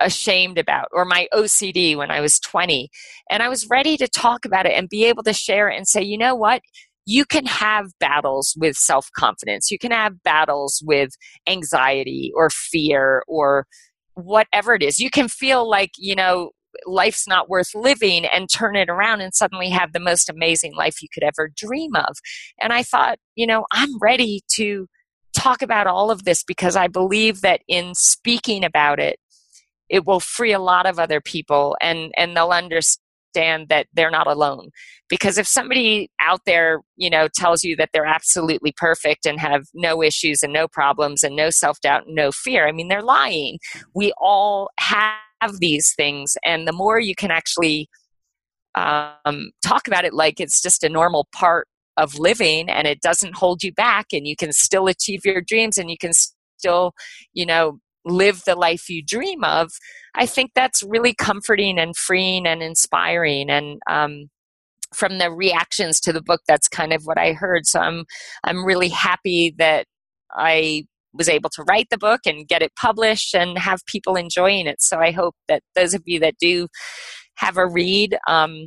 ashamed 0.05 0.59
about 0.59 0.89
or 0.93 1.05
my 1.05 1.29
OCD 1.33 1.97
when 1.97 2.11
I 2.11 2.21
was 2.21 2.39
20. 2.41 2.91
And 3.31 3.43
I 3.43 3.49
was 3.49 3.69
ready 3.69 3.97
to 3.97 4.09
talk 4.09 4.45
about 4.45 4.67
it 4.67 4.73
and 4.73 4.89
be 4.89 5.05
able 5.05 5.23
to 5.25 5.33
share 5.33 5.69
it 5.69 5.77
and 5.77 5.87
say, 5.87 6.03
you 6.03 6.19
know 6.19 6.35
what? 6.35 6.63
You 7.05 7.25
can 7.25 7.47
have 7.47 7.87
battles 7.99 8.55
with 8.57 8.77
self 8.77 9.09
confidence. 9.17 9.71
You 9.71 9.79
can 9.79 9.91
have 9.91 10.23
battles 10.23 10.83
with 10.85 11.11
anxiety 11.49 12.33
or 12.37 12.49
fear 12.51 13.25
or 13.27 13.67
whatever 14.15 14.75
it 14.75 14.83
is. 14.83 14.99
You 14.99 15.11
can 15.11 15.29
feel 15.29 15.69
like, 15.69 15.91
you 15.99 16.15
know, 16.15 16.51
life's 16.87 17.27
not 17.27 17.49
worth 17.49 17.75
living 17.75 18.25
and 18.25 18.49
turn 18.49 18.77
it 18.77 18.89
around 18.89 19.21
and 19.21 19.35
suddenly 19.35 19.69
have 19.71 19.93
the 19.93 20.01
most 20.01 20.31
amazing 20.31 20.75
life 20.75 21.03
you 21.03 21.09
could 21.13 21.23
ever 21.23 21.51
dream 21.57 21.95
of. 21.95 22.17
And 22.61 22.73
I 22.73 22.83
thought, 22.83 23.19
you 23.35 23.47
know, 23.47 23.67
I'm 23.73 23.99
ready 24.01 24.43
to 24.55 24.87
talk 25.37 25.63
about 25.63 25.87
all 25.87 26.11
of 26.11 26.25
this 26.25 26.45
because 26.45 26.77
I 26.77 26.89
believe 26.89 27.41
that 27.41 27.61
in 27.69 27.95
speaking 27.95 28.65
about 28.65 29.01
it, 29.01 29.19
it 29.93 30.07
will 30.07 30.19
free 30.19 30.53
a 30.53 30.59
lot 30.59 30.87
of 30.87 30.99
other 30.99 31.21
people 31.21 31.77
and 31.81 32.11
and 32.17 32.37
they'll 32.37 32.51
understand 32.51 33.69
that 33.69 33.87
they're 33.95 34.11
not 34.11 34.27
alone. 34.27 34.71
Because 35.09 35.39
if 35.39 35.47
somebody 35.47 36.11
out 36.21 36.41
there 36.47 36.81
you 36.97 37.11
know 37.11 37.29
tells 37.29 37.63
you 37.63 37.77
that 37.77 37.91
they're 37.93 38.07
absolutely 38.07 38.73
perfect 38.77 39.27
and 39.27 39.39
have 39.39 39.67
no 39.75 40.03
issues 40.03 40.43
and 40.43 40.53
no 40.53 40.67
problems 40.67 41.23
and 41.23 41.37
no 41.37 41.51
self-doubt 41.51 42.07
and 42.07 42.17
no 42.17 42.33
fear 42.33 42.67
i 42.67 42.73
mean 42.73 42.89
they're 42.89 43.03
lying. 43.03 43.59
We 43.95 44.13
all 44.19 44.71
have 44.81 45.59
these 45.59 45.95
things 45.95 46.37
and 46.45 46.67
the 46.67 46.73
more 46.73 46.99
you 46.99 47.15
can 47.15 47.31
actually 47.31 47.89
um, 48.75 49.51
talk 49.63 49.87
about 49.87 50.07
it 50.07 50.15
like 50.15 50.41
it's 50.41 50.63
just 50.63 50.83
a 50.83 50.89
normal 50.89 51.29
part 51.35 51.69
of 51.99 52.19
living 52.19 52.71
and 52.71 52.87
it 52.87 53.03
doesn't 53.03 53.37
hold 53.37 53.63
you 53.63 53.71
back 53.71 54.07
and 54.13 54.27
you 54.27 54.35
can 54.35 54.51
still 54.51 54.87
achieve 54.87 55.27
your 55.27 55.43
dreams 55.43 55.77
and 55.77 55.91
you 55.91 55.99
can 55.99 56.13
still 56.15 56.93
you 57.35 57.45
know 57.45 57.79
live 58.05 58.43
the 58.45 58.55
life 58.55 58.89
you 58.89 59.03
dream 59.03 59.45
of, 59.45 59.71
I 60.15 60.27
think 60.27 60.53
that's 60.55 60.83
really 60.83 61.15
comforting 61.15 61.79
and 61.79 61.97
freeing 61.97 62.47
and 62.47 62.63
inspiring. 62.63 63.51
And 63.51 63.81
um, 63.89 64.29
from 64.95 65.19
the 65.19 65.31
reactions 65.31 66.01
to 66.01 66.13
the 66.13 66.23
book, 66.23 66.41
that's 66.47 66.69
kind 66.69 66.93
of 66.93 67.03
what 67.05 67.19
I 67.19 67.33
heard. 67.33 67.67
So 67.67 67.81
I'm 67.81 68.05
I'm 68.45 68.65
really 68.65 68.89
happy 68.89 69.55
that 69.59 69.87
I 70.35 70.85
was 71.15 71.29
able 71.29 71.51
to 71.51 71.63
write 71.65 71.89
the 71.91 71.99
book 71.99 72.21
and 72.25 72.49
get 72.49 72.63
it 72.63 72.73
published 72.77 73.35
and 73.35 73.59
have 73.59 73.85
people 73.87 74.17
enjoying 74.17 74.67
it. 74.67 74.81
So 74.81 74.99
I 74.99 75.11
hope 75.11 75.35
that 75.49 75.63
those 75.75 75.95
of 75.95 76.03
you 76.07 76.21
that 76.21 76.37
do 76.41 76.69
have 77.37 77.57
a 77.57 77.67
read, 77.67 78.17
um, 78.29 78.67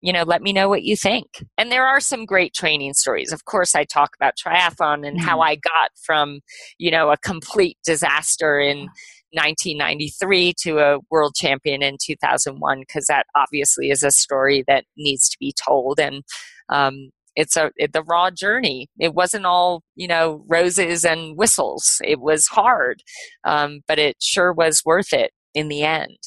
you 0.00 0.12
know, 0.12 0.22
let 0.22 0.42
me 0.42 0.52
know 0.52 0.68
what 0.68 0.84
you 0.84 0.96
think. 0.96 1.26
And 1.56 1.72
there 1.72 1.86
are 1.86 2.00
some 2.00 2.24
great 2.24 2.54
training 2.54 2.94
stories. 2.94 3.32
Of 3.32 3.44
course, 3.44 3.74
I 3.74 3.84
talk 3.84 4.10
about 4.16 4.34
triathlon 4.36 5.06
and 5.06 5.18
mm-hmm. 5.18 5.26
how 5.26 5.40
I 5.40 5.56
got 5.56 5.90
from, 6.02 6.40
you 6.78 6.90
know, 6.90 7.10
a 7.10 7.16
complete 7.16 7.78
disaster 7.84 8.60
in 8.60 8.88
1993 9.32 10.54
to 10.62 10.78
a 10.78 10.98
world 11.10 11.34
champion 11.34 11.82
in 11.82 11.96
2001, 12.00 12.80
because 12.80 13.06
that 13.06 13.26
obviously 13.34 13.90
is 13.90 14.02
a 14.02 14.10
story 14.10 14.64
that 14.68 14.84
needs 14.96 15.28
to 15.28 15.36
be 15.40 15.52
told. 15.66 15.98
And, 15.98 16.22
um, 16.68 17.10
it's 17.34 17.56
a 17.56 17.70
it, 17.76 17.92
the 17.92 18.02
raw 18.02 18.30
journey. 18.32 18.88
It 18.98 19.14
wasn't 19.14 19.46
all 19.46 19.84
you 19.94 20.08
know 20.08 20.44
roses 20.48 21.04
and 21.04 21.36
whistles. 21.36 22.00
It 22.04 22.20
was 22.20 22.48
hard, 22.48 23.00
um, 23.44 23.82
but 23.86 24.00
it 24.00 24.16
sure 24.20 24.52
was 24.52 24.82
worth 24.84 25.12
it 25.12 25.30
in 25.54 25.68
the 25.68 25.84
end. 25.84 26.18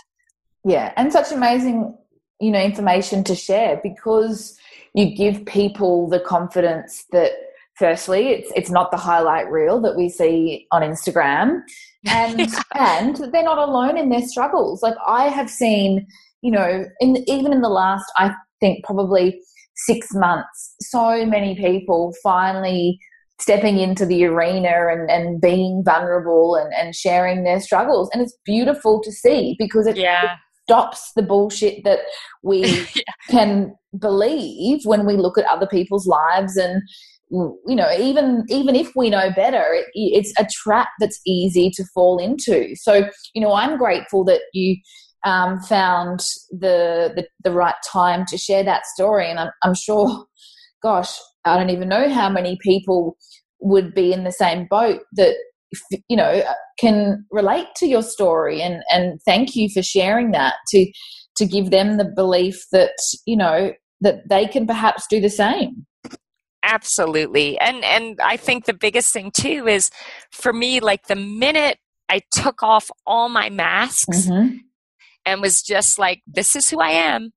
Yeah, 0.63 0.93
and 0.95 1.11
such 1.11 1.33
amazing 1.33 1.97
you 2.41 2.51
know 2.51 2.59
information 2.59 3.23
to 3.25 3.35
share 3.35 3.79
because 3.83 4.57
you 4.93 5.15
give 5.15 5.45
people 5.45 6.09
the 6.09 6.19
confidence 6.19 7.05
that 7.11 7.31
firstly 7.75 8.29
it's 8.29 8.51
it's 8.55 8.69
not 8.69 8.91
the 8.91 8.97
highlight 8.97 9.49
reel 9.49 9.79
that 9.79 9.95
we 9.95 10.09
see 10.09 10.67
on 10.71 10.81
Instagram 10.81 11.61
and 12.07 12.51
and 12.75 13.15
they're 13.31 13.43
not 13.43 13.57
alone 13.57 13.97
in 13.97 14.09
their 14.09 14.25
struggles. 14.25 14.81
Like 14.81 14.95
I 15.05 15.27
have 15.27 15.49
seen 15.49 16.07
you 16.41 16.51
know 16.51 16.85
in 16.99 17.23
even 17.29 17.53
in 17.53 17.61
the 17.61 17.69
last 17.69 18.05
I 18.17 18.33
think 18.59 18.83
probably 18.83 19.39
6 19.87 20.13
months 20.13 20.75
so 20.81 21.25
many 21.25 21.55
people 21.55 22.13
finally 22.21 22.99
stepping 23.39 23.79
into 23.79 24.05
the 24.05 24.23
arena 24.25 24.87
and, 24.91 25.09
and 25.09 25.41
being 25.41 25.81
vulnerable 25.83 26.55
and, 26.55 26.71
and 26.75 26.93
sharing 26.93 27.43
their 27.43 27.59
struggles. 27.59 28.07
And 28.13 28.21
it's 28.21 28.37
beautiful 28.45 29.01
to 29.01 29.11
see 29.11 29.55
because 29.57 29.87
it, 29.87 29.97
yeah 29.97 30.35
stops 30.71 31.11
the 31.17 31.21
bullshit 31.21 31.83
that 31.83 31.99
we 32.43 32.61
yeah. 32.95 33.03
can 33.29 33.75
believe 33.99 34.79
when 34.85 35.05
we 35.05 35.17
look 35.17 35.37
at 35.37 35.45
other 35.45 35.67
people's 35.67 36.07
lives 36.07 36.55
and 36.55 36.81
you 37.29 37.75
know 37.75 37.91
even 37.97 38.45
even 38.49 38.75
if 38.75 38.91
we 38.95 39.09
know 39.09 39.29
better 39.35 39.73
it, 39.73 39.85
it's 39.93 40.33
a 40.39 40.47
trap 40.63 40.87
that's 40.99 41.19
easy 41.25 41.69
to 41.73 41.83
fall 41.93 42.17
into 42.17 42.73
so 42.75 43.09
you 43.33 43.41
know 43.41 43.53
i'm 43.53 43.77
grateful 43.77 44.23
that 44.23 44.41
you 44.53 44.77
um, 45.23 45.59
found 45.59 46.19
the, 46.49 47.13
the, 47.15 47.27
the 47.43 47.51
right 47.51 47.75
time 47.93 48.25
to 48.25 48.39
share 48.39 48.63
that 48.63 48.87
story 48.87 49.29
and 49.29 49.39
I'm, 49.39 49.51
I'm 49.63 49.75
sure 49.75 50.25
gosh 50.81 51.11
i 51.45 51.57
don't 51.57 51.69
even 51.69 51.89
know 51.89 52.09
how 52.09 52.29
many 52.29 52.57
people 52.61 53.17
would 53.59 53.93
be 53.93 54.11
in 54.11 54.23
the 54.23 54.31
same 54.31 54.67
boat 54.69 55.01
that 55.13 55.35
you 56.07 56.17
know 56.17 56.43
can 56.79 57.25
relate 57.31 57.67
to 57.75 57.87
your 57.87 58.01
story 58.01 58.61
and 58.61 58.83
and 58.91 59.19
thank 59.25 59.55
you 59.55 59.69
for 59.69 59.81
sharing 59.81 60.31
that 60.31 60.55
to 60.69 60.91
to 61.35 61.45
give 61.45 61.71
them 61.71 61.97
the 61.97 62.05
belief 62.05 62.65
that 62.71 62.91
you 63.25 63.37
know 63.37 63.71
that 64.01 64.27
they 64.29 64.47
can 64.47 64.65
perhaps 64.65 65.05
do 65.09 65.21
the 65.21 65.29
same. 65.29 65.85
Absolutely. 66.63 67.57
And 67.59 67.83
and 67.83 68.19
i 68.21 68.37
think 68.37 68.65
the 68.65 68.73
biggest 68.73 69.11
thing 69.11 69.31
too 69.31 69.67
is 69.67 69.89
for 70.31 70.53
me 70.53 70.79
like 70.79 71.07
the 71.07 71.15
minute 71.15 71.79
i 72.09 72.21
took 72.33 72.61
off 72.61 72.91
all 73.07 73.29
my 73.29 73.49
masks 73.49 74.27
mm-hmm. 74.27 74.57
and 75.25 75.41
was 75.41 75.63
just 75.63 75.97
like 75.97 76.21
this 76.27 76.55
is 76.55 76.69
who 76.69 76.79
i 76.79 76.89
am 76.89 77.31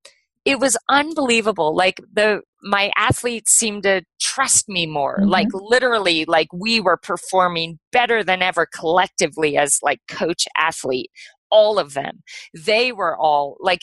it 0.45 0.59
was 0.59 0.77
unbelievable. 0.89 1.75
Like 1.75 1.99
the 2.13 2.41
my 2.65 2.91
athletes 2.97 3.51
seemed 3.51 3.83
to 3.83 4.01
trust 4.19 4.67
me 4.67 4.85
more 4.85 5.19
mm-hmm. 5.19 5.29
like 5.29 5.47
literally 5.53 6.25
like 6.25 6.47
we 6.51 6.81
were 6.81 6.97
performing 6.97 7.79
better 7.91 8.23
than 8.23 8.41
ever 8.41 8.67
collectively 8.73 9.55
as 9.55 9.79
like 9.83 9.99
coach 10.09 10.47
athlete 10.57 11.11
all 11.51 11.77
of 11.77 11.93
them 11.93 12.23
they 12.53 12.91
were 12.91 13.15
all 13.15 13.55
like 13.59 13.81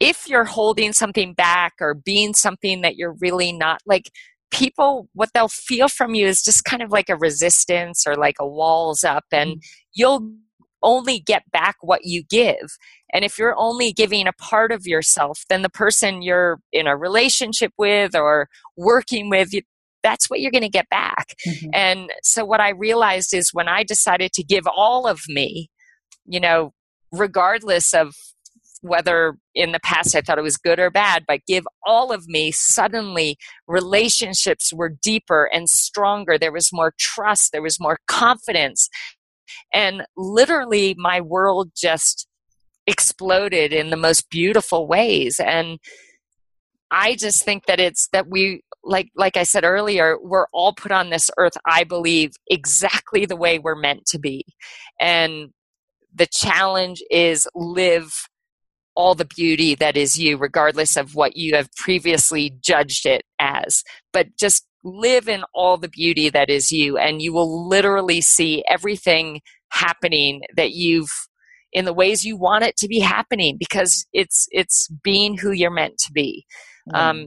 if 0.00 0.28
you're 0.28 0.44
holding 0.44 0.92
something 0.92 1.32
back 1.32 1.72
or 1.80 1.94
being 1.94 2.34
something 2.34 2.82
that 2.82 2.96
you're 2.96 3.16
really 3.20 3.52
not 3.52 3.80
like 3.86 4.10
people 4.50 5.08
what 5.14 5.30
they'll 5.32 5.48
feel 5.48 5.88
from 5.88 6.14
you 6.14 6.26
is 6.26 6.42
just 6.42 6.64
kind 6.64 6.82
of 6.82 6.90
like 6.90 7.08
a 7.08 7.16
resistance 7.16 8.04
or 8.06 8.16
like 8.16 8.36
a 8.40 8.46
walls 8.46 9.04
up 9.04 9.24
and 9.30 9.50
mm-hmm. 9.50 9.58
you'll 9.94 10.32
only 10.82 11.20
get 11.20 11.50
back 11.50 11.76
what 11.80 12.04
you 12.04 12.22
give 12.22 12.76
and 13.12 13.24
if 13.24 13.38
you're 13.38 13.56
only 13.56 13.92
giving 13.92 14.26
a 14.26 14.32
part 14.32 14.72
of 14.72 14.86
yourself 14.86 15.44
then 15.48 15.62
the 15.62 15.68
person 15.68 16.22
you're 16.22 16.60
in 16.72 16.86
a 16.86 16.96
relationship 16.96 17.72
with 17.78 18.14
or 18.14 18.48
working 18.76 19.28
with 19.28 19.50
that's 20.02 20.30
what 20.30 20.40
you're 20.40 20.52
going 20.52 20.62
to 20.62 20.68
get 20.68 20.88
back 20.88 21.34
mm-hmm. 21.46 21.70
and 21.72 22.10
so 22.22 22.44
what 22.44 22.60
i 22.60 22.70
realized 22.70 23.34
is 23.34 23.50
when 23.52 23.68
i 23.68 23.82
decided 23.82 24.32
to 24.32 24.42
give 24.42 24.64
all 24.66 25.06
of 25.06 25.22
me 25.28 25.68
you 26.26 26.40
know 26.40 26.72
regardless 27.12 27.94
of 27.94 28.14
whether 28.82 29.36
in 29.54 29.72
the 29.72 29.80
past 29.80 30.14
I 30.14 30.20
thought 30.20 30.38
it 30.38 30.42
was 30.42 30.56
good 30.56 30.78
or 30.78 30.90
bad, 30.90 31.24
but 31.26 31.44
give 31.46 31.66
all 31.84 32.12
of 32.12 32.26
me, 32.28 32.50
suddenly 32.52 33.36
relationships 33.66 34.72
were 34.72 34.94
deeper 35.02 35.48
and 35.52 35.68
stronger. 35.68 36.38
There 36.38 36.52
was 36.52 36.70
more 36.72 36.94
trust, 36.98 37.52
there 37.52 37.62
was 37.62 37.80
more 37.80 37.98
confidence. 38.06 38.88
And 39.72 40.02
literally, 40.16 40.94
my 40.98 41.20
world 41.20 41.72
just 41.76 42.26
exploded 42.86 43.72
in 43.72 43.90
the 43.90 43.96
most 43.96 44.30
beautiful 44.30 44.86
ways. 44.88 45.38
And 45.38 45.78
I 46.90 47.16
just 47.16 47.44
think 47.44 47.66
that 47.66 47.80
it's 47.80 48.08
that 48.12 48.28
we 48.28 48.62
like 48.82 49.10
like 49.14 49.36
I 49.36 49.42
said 49.42 49.64
earlier, 49.64 50.16
we're 50.20 50.46
all 50.52 50.72
put 50.72 50.92
on 50.92 51.10
this 51.10 51.30
earth, 51.36 51.56
I 51.66 51.84
believe, 51.84 52.32
exactly 52.48 53.26
the 53.26 53.36
way 53.36 53.58
we're 53.58 53.74
meant 53.76 54.06
to 54.06 54.18
be. 54.18 54.44
And 55.00 55.50
the 56.14 56.26
challenge 56.26 57.02
is 57.10 57.46
live 57.54 58.12
all 58.94 59.14
the 59.14 59.24
beauty 59.24 59.76
that 59.76 59.96
is 59.96 60.18
you, 60.18 60.36
regardless 60.36 60.96
of 60.96 61.14
what 61.14 61.36
you 61.36 61.54
have 61.54 61.70
previously 61.76 62.52
judged 62.60 63.06
it 63.06 63.22
as. 63.38 63.84
But 64.12 64.36
just 64.36 64.66
live 64.84 65.28
in 65.28 65.44
all 65.54 65.76
the 65.76 65.88
beauty 65.88 66.28
that 66.30 66.50
is 66.50 66.70
you, 66.70 66.96
and 66.96 67.20
you 67.22 67.32
will 67.32 67.68
literally 67.68 68.20
see 68.20 68.64
everything 68.68 69.40
happening 69.70 70.42
that 70.56 70.72
you've 70.72 71.10
in 71.72 71.84
the 71.84 71.92
ways 71.92 72.24
you 72.24 72.36
want 72.36 72.64
it 72.64 72.76
to 72.78 72.88
be 72.88 72.98
happening 72.98 73.56
because 73.58 74.06
it's 74.12 74.46
it's 74.50 74.88
being 75.02 75.36
who 75.36 75.52
you're 75.52 75.70
meant 75.70 75.98
to 75.98 76.12
be. 76.12 76.46
Mm. 76.92 76.98
Um, 76.98 77.26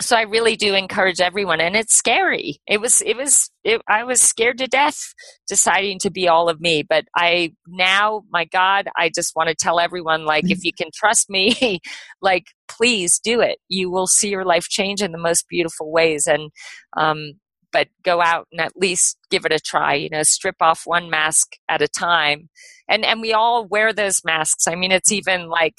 so 0.00 0.16
I 0.16 0.22
really 0.22 0.56
do 0.56 0.74
encourage 0.74 1.20
everyone, 1.20 1.60
and 1.60 1.76
it's 1.76 1.96
scary. 1.96 2.60
It 2.66 2.80
was, 2.80 3.02
it 3.02 3.16
was, 3.16 3.50
it, 3.64 3.82
I 3.88 4.04
was 4.04 4.20
scared 4.20 4.58
to 4.58 4.66
death 4.66 5.14
deciding 5.48 5.98
to 6.00 6.10
be 6.10 6.28
all 6.28 6.48
of 6.48 6.60
me. 6.60 6.82
But 6.82 7.04
I 7.16 7.54
now, 7.68 8.22
my 8.30 8.44
God, 8.46 8.88
I 8.96 9.10
just 9.14 9.36
want 9.36 9.48
to 9.48 9.54
tell 9.54 9.78
everyone, 9.78 10.24
like, 10.24 10.50
if 10.50 10.64
you 10.64 10.72
can 10.72 10.88
trust 10.94 11.28
me, 11.28 11.80
like, 12.22 12.46
please 12.68 13.18
do 13.18 13.40
it. 13.40 13.58
You 13.68 13.90
will 13.90 14.06
see 14.06 14.30
your 14.30 14.44
life 14.44 14.68
change 14.68 15.02
in 15.02 15.12
the 15.12 15.18
most 15.18 15.46
beautiful 15.48 15.92
ways. 15.92 16.26
And, 16.26 16.50
um, 16.96 17.34
but 17.72 17.88
go 18.02 18.20
out 18.20 18.48
and 18.50 18.60
at 18.60 18.76
least 18.76 19.18
give 19.30 19.44
it 19.44 19.52
a 19.52 19.60
try. 19.60 19.94
You 19.94 20.10
know, 20.10 20.22
strip 20.22 20.56
off 20.60 20.82
one 20.86 21.10
mask 21.10 21.52
at 21.68 21.82
a 21.82 21.88
time, 21.88 22.48
and 22.88 23.04
and 23.04 23.20
we 23.20 23.32
all 23.32 23.66
wear 23.66 23.92
those 23.92 24.24
masks. 24.24 24.66
I 24.66 24.74
mean, 24.74 24.92
it's 24.92 25.12
even 25.12 25.48
like, 25.48 25.74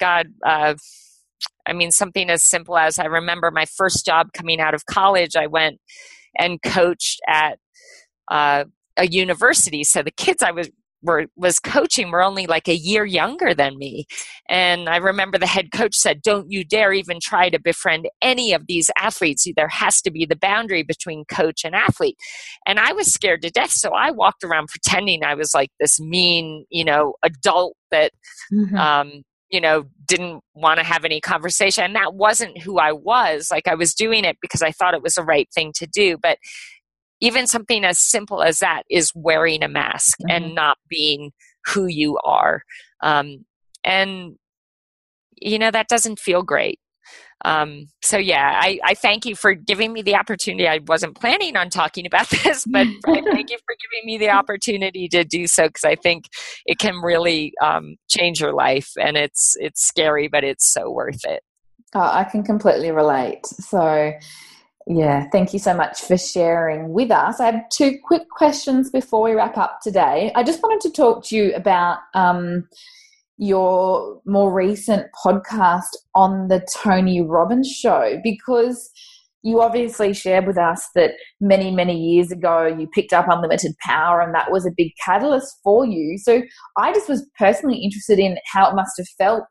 God. 0.00 0.28
Uh, 0.44 0.74
I 1.66 1.72
mean, 1.72 1.90
something 1.90 2.30
as 2.30 2.44
simple 2.44 2.78
as 2.78 2.98
I 2.98 3.06
remember 3.06 3.50
my 3.50 3.66
first 3.76 4.06
job 4.06 4.32
coming 4.32 4.60
out 4.60 4.74
of 4.74 4.86
college, 4.86 5.36
I 5.36 5.46
went 5.46 5.80
and 6.38 6.62
coached 6.62 7.20
at 7.28 7.58
uh, 8.30 8.64
a 8.96 9.06
university. 9.06 9.84
So 9.84 10.02
the 10.02 10.10
kids 10.10 10.42
I 10.42 10.52
was 10.52 10.70
were, 11.02 11.26
was 11.36 11.58
coaching 11.58 12.10
were 12.10 12.22
only 12.22 12.46
like 12.46 12.68
a 12.68 12.74
year 12.74 13.04
younger 13.04 13.54
than 13.54 13.78
me. 13.78 14.06
And 14.48 14.88
I 14.88 14.96
remember 14.96 15.38
the 15.38 15.46
head 15.46 15.70
coach 15.72 15.94
said, 15.94 16.22
Don't 16.22 16.50
you 16.50 16.64
dare 16.64 16.92
even 16.92 17.18
try 17.22 17.48
to 17.48 17.60
befriend 17.60 18.08
any 18.20 18.52
of 18.52 18.66
these 18.66 18.90
athletes. 18.98 19.46
There 19.56 19.68
has 19.68 20.00
to 20.02 20.10
be 20.10 20.26
the 20.26 20.36
boundary 20.36 20.82
between 20.82 21.24
coach 21.26 21.64
and 21.64 21.74
athlete. 21.74 22.16
And 22.66 22.78
I 22.78 22.92
was 22.92 23.12
scared 23.12 23.42
to 23.42 23.50
death. 23.50 23.70
So 23.70 23.90
I 23.90 24.10
walked 24.10 24.44
around 24.44 24.68
pretending 24.68 25.24
I 25.24 25.34
was 25.34 25.54
like 25.54 25.70
this 25.80 26.00
mean, 26.00 26.66
you 26.70 26.84
know, 26.84 27.14
adult 27.22 27.76
that, 27.90 28.12
mm-hmm. 28.52 28.76
um, 28.76 29.22
you 29.50 29.60
know, 29.60 29.84
didn't 30.06 30.42
want 30.54 30.78
to 30.78 30.84
have 30.84 31.04
any 31.04 31.20
conversation. 31.20 31.84
And 31.84 31.96
that 31.96 32.14
wasn't 32.14 32.60
who 32.62 32.78
I 32.78 32.92
was. 32.92 33.48
Like 33.50 33.68
I 33.68 33.74
was 33.74 33.94
doing 33.94 34.24
it 34.24 34.38
because 34.40 34.62
I 34.62 34.72
thought 34.72 34.94
it 34.94 35.02
was 35.02 35.14
the 35.14 35.22
right 35.22 35.48
thing 35.54 35.72
to 35.76 35.86
do. 35.86 36.16
But 36.20 36.38
even 37.20 37.46
something 37.46 37.84
as 37.84 37.98
simple 37.98 38.42
as 38.42 38.58
that 38.58 38.82
is 38.90 39.12
wearing 39.14 39.62
a 39.62 39.68
mask 39.68 40.18
mm-hmm. 40.18 40.30
and 40.30 40.54
not 40.54 40.78
being 40.88 41.32
who 41.66 41.86
you 41.86 42.18
are. 42.24 42.62
Um, 43.02 43.44
and, 43.84 44.36
you 45.36 45.58
know, 45.58 45.70
that 45.70 45.88
doesn't 45.88 46.18
feel 46.18 46.42
great. 46.42 46.80
Um, 47.44 47.86
so 48.02 48.16
yeah, 48.16 48.58
I, 48.60 48.80
I 48.84 48.94
thank 48.94 49.26
you 49.26 49.36
for 49.36 49.54
giving 49.54 49.92
me 49.92 50.02
the 50.02 50.16
opportunity. 50.16 50.66
I 50.66 50.80
wasn't 50.86 51.18
planning 51.18 51.56
on 51.56 51.70
talking 51.70 52.06
about 52.06 52.28
this, 52.44 52.64
but 52.66 52.86
I 53.06 53.22
thank 53.22 53.50
you 53.50 53.58
for 53.58 53.76
giving 53.80 54.04
me 54.04 54.18
the 54.18 54.30
opportunity 54.30 55.08
to 55.08 55.24
do 55.24 55.46
so 55.46 55.66
because 55.66 55.84
I 55.84 55.96
think 55.96 56.24
it 56.64 56.78
can 56.78 56.96
really 57.02 57.52
um, 57.62 57.96
change 58.08 58.40
your 58.40 58.52
life, 58.52 58.90
and 59.00 59.16
it's 59.16 59.54
it's 59.60 59.86
scary, 59.86 60.28
but 60.28 60.44
it's 60.44 60.72
so 60.72 60.90
worth 60.90 61.24
it. 61.24 61.42
Oh, 61.94 62.00
I 62.00 62.24
can 62.24 62.42
completely 62.42 62.90
relate. 62.90 63.46
So. 63.46 64.12
Yeah, 64.88 65.28
thank 65.32 65.52
you 65.52 65.58
so 65.58 65.74
much 65.74 66.02
for 66.02 66.16
sharing 66.16 66.92
with 66.92 67.10
us. 67.10 67.40
I 67.40 67.46
have 67.46 67.68
two 67.70 67.98
quick 68.04 68.30
questions 68.30 68.88
before 68.88 69.20
we 69.20 69.32
wrap 69.32 69.58
up 69.58 69.80
today. 69.80 70.30
I 70.36 70.44
just 70.44 70.62
wanted 70.62 70.80
to 70.82 70.94
talk 70.94 71.24
to 71.24 71.36
you 71.36 71.52
about 71.56 71.98
um, 72.14 72.68
your 73.38 74.20
more 74.24 74.52
recent 74.52 75.06
podcast 75.24 75.88
on 76.14 76.48
the 76.48 76.66
Tony 76.74 77.20
Robbins 77.20 77.70
show 77.70 78.18
because 78.22 78.90
you 79.42 79.60
obviously 79.60 80.12
shared 80.12 80.46
with 80.46 80.58
us 80.58 80.88
that 80.94 81.12
many, 81.40 81.70
many 81.70 81.96
years 81.96 82.32
ago 82.32 82.66
you 82.66 82.88
picked 82.88 83.12
up 83.12 83.26
unlimited 83.28 83.72
power 83.84 84.20
and 84.20 84.34
that 84.34 84.50
was 84.50 84.66
a 84.66 84.72
big 84.76 84.90
catalyst 85.04 85.54
for 85.62 85.86
you. 85.86 86.18
So 86.18 86.42
I 86.76 86.92
just 86.92 87.08
was 87.08 87.24
personally 87.38 87.78
interested 87.78 88.18
in 88.18 88.38
how 88.52 88.68
it 88.68 88.74
must 88.74 88.96
have 88.96 89.06
felt 89.18 89.46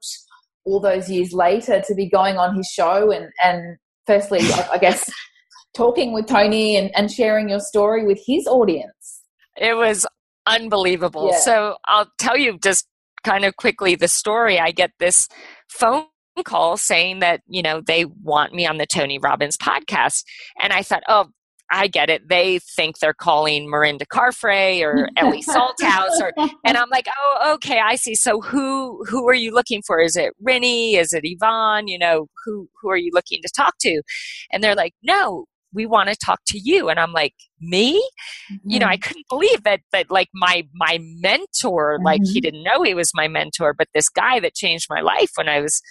all 0.65 0.79
those 0.81 1.09
years 1.09 1.31
later 1.31 1.81
to 1.87 1.95
be 1.95 2.09
going 2.09 2.37
on 2.37 2.55
his 2.55 2.67
show 2.67 3.11
and, 3.11 3.29
and 3.43 3.77
firstly, 4.05 4.39
I 4.71 4.79
guess, 4.79 5.09
talking 5.75 6.11
with 6.11 6.25
Tony 6.25 6.75
and, 6.75 6.91
and 6.95 7.09
sharing 7.11 7.47
your 7.47 7.59
story 7.59 8.05
with 8.05 8.19
his 8.25 8.47
audience. 8.47 9.21
It 9.55 9.77
was 9.77 10.05
unbelievable. 10.45 11.29
Yeah. 11.31 11.39
So 11.39 11.77
I'll 11.85 12.11
tell 12.17 12.37
you 12.37 12.57
just 12.61 12.87
kind 13.25 13.43
of 13.43 13.57
quickly 13.57 13.95
the 13.95 14.07
story, 14.07 14.59
I 14.59 14.71
get 14.71 14.91
this 14.99 15.27
phone 15.67 16.05
call 16.45 16.77
saying 16.77 17.19
that, 17.19 17.41
you 17.47 17.61
know, 17.61 17.81
they 17.85 18.05
want 18.05 18.53
me 18.53 18.65
on 18.65 18.77
the 18.77 18.85
Tony 18.85 19.17
Robbins 19.17 19.57
podcast. 19.57 20.23
And 20.61 20.71
I 20.71 20.83
thought, 20.83 21.03
oh, 21.07 21.27
I 21.71 21.87
get 21.87 22.11
it. 22.11 22.29
They 22.29 22.59
think 22.59 22.99
they're 22.99 23.15
calling 23.15 23.67
Mirinda 23.67 24.05
Carfrae 24.05 24.81
or 24.81 25.09
Ellie 25.17 25.41
Salthouse, 25.49 26.21
or 26.21 26.31
and 26.63 26.77
I'm 26.77 26.89
like, 26.91 27.07
oh, 27.17 27.53
okay, 27.55 27.79
I 27.79 27.95
see. 27.95 28.13
So 28.13 28.39
who 28.39 29.03
who 29.05 29.27
are 29.27 29.33
you 29.33 29.51
looking 29.51 29.81
for? 29.85 29.99
Is 29.99 30.15
it 30.15 30.33
Rinny? 30.45 30.95
Is 30.95 31.11
it 31.11 31.21
Yvonne? 31.23 31.87
You 31.87 31.97
know, 31.97 32.27
who 32.45 32.69
who 32.79 32.89
are 32.91 32.97
you 32.97 33.09
looking 33.13 33.41
to 33.41 33.49
talk 33.55 33.73
to? 33.81 34.01
And 34.51 34.63
they're 34.63 34.75
like, 34.75 34.93
no, 35.01 35.45
we 35.75 35.85
want 35.85 36.09
to 36.09 36.15
talk 36.15 36.39
to 36.47 36.57
you 36.57 36.89
and 36.89 36.99
i'm 36.99 37.11
like 37.11 37.35
me 37.59 37.97
mm-hmm. 38.51 38.69
you 38.69 38.79
know 38.79 38.87
i 38.87 38.95
mm-hmm. 38.95 39.01
couldn't 39.07 39.25
believe 39.29 39.63
that 39.63 39.81
that 39.91 40.09
like 40.09 40.29
my 40.33 40.63
my 40.73 40.97
mentor 41.19 41.97
mm-hmm. 41.97 42.05
like 42.05 42.21
he 42.23 42.39
mm-hmm. 42.39 42.45
didn't 42.45 42.63
know 42.63 42.81
he 42.81 42.93
was 42.93 43.11
my 43.13 43.27
mentor 43.27 43.73
but 43.73 43.87
this 43.93 44.09
guy 44.09 44.39
that 44.39 44.55
changed 44.55 44.87
my 44.89 45.01
life 45.01 45.31
when 45.35 45.47
i 45.47 45.59
was 45.59 45.81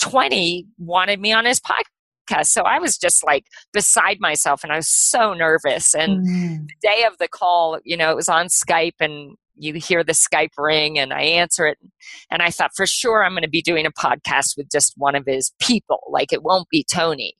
20 0.00 0.66
wanted 0.78 1.20
me 1.20 1.32
on 1.32 1.44
his 1.44 1.60
podcast. 1.60 2.46
So 2.46 2.62
I 2.62 2.78
was 2.78 2.98
just 2.98 3.24
like 3.24 3.44
beside 3.72 4.18
myself 4.20 4.62
and 4.62 4.72
I 4.72 4.76
was 4.76 4.88
so 4.88 5.32
nervous. 5.32 5.94
And 5.94 6.26
mm. 6.26 6.66
the 6.66 6.88
day 6.88 7.04
of 7.04 7.18
the 7.18 7.28
call, 7.28 7.78
you 7.84 7.96
know, 7.96 8.10
it 8.10 8.16
was 8.16 8.28
on 8.28 8.46
Skype 8.46 9.00
and 9.00 9.36
you 9.54 9.74
hear 9.74 10.04
the 10.04 10.12
Skype 10.12 10.50
ring 10.58 10.98
and 10.98 11.12
I 11.12 11.22
answer 11.22 11.66
it. 11.66 11.78
And 12.30 12.42
I 12.42 12.50
thought 12.50 12.72
for 12.76 12.86
sure 12.86 13.24
I'm 13.24 13.32
going 13.32 13.42
to 13.42 13.48
be 13.48 13.62
doing 13.62 13.86
a 13.86 13.92
podcast 13.92 14.56
with 14.56 14.70
just 14.70 14.94
one 14.96 15.14
of 15.14 15.24
his 15.26 15.52
people. 15.60 16.02
Like 16.10 16.32
it 16.32 16.42
won't 16.42 16.68
be 16.68 16.84
Tony. 16.84 17.34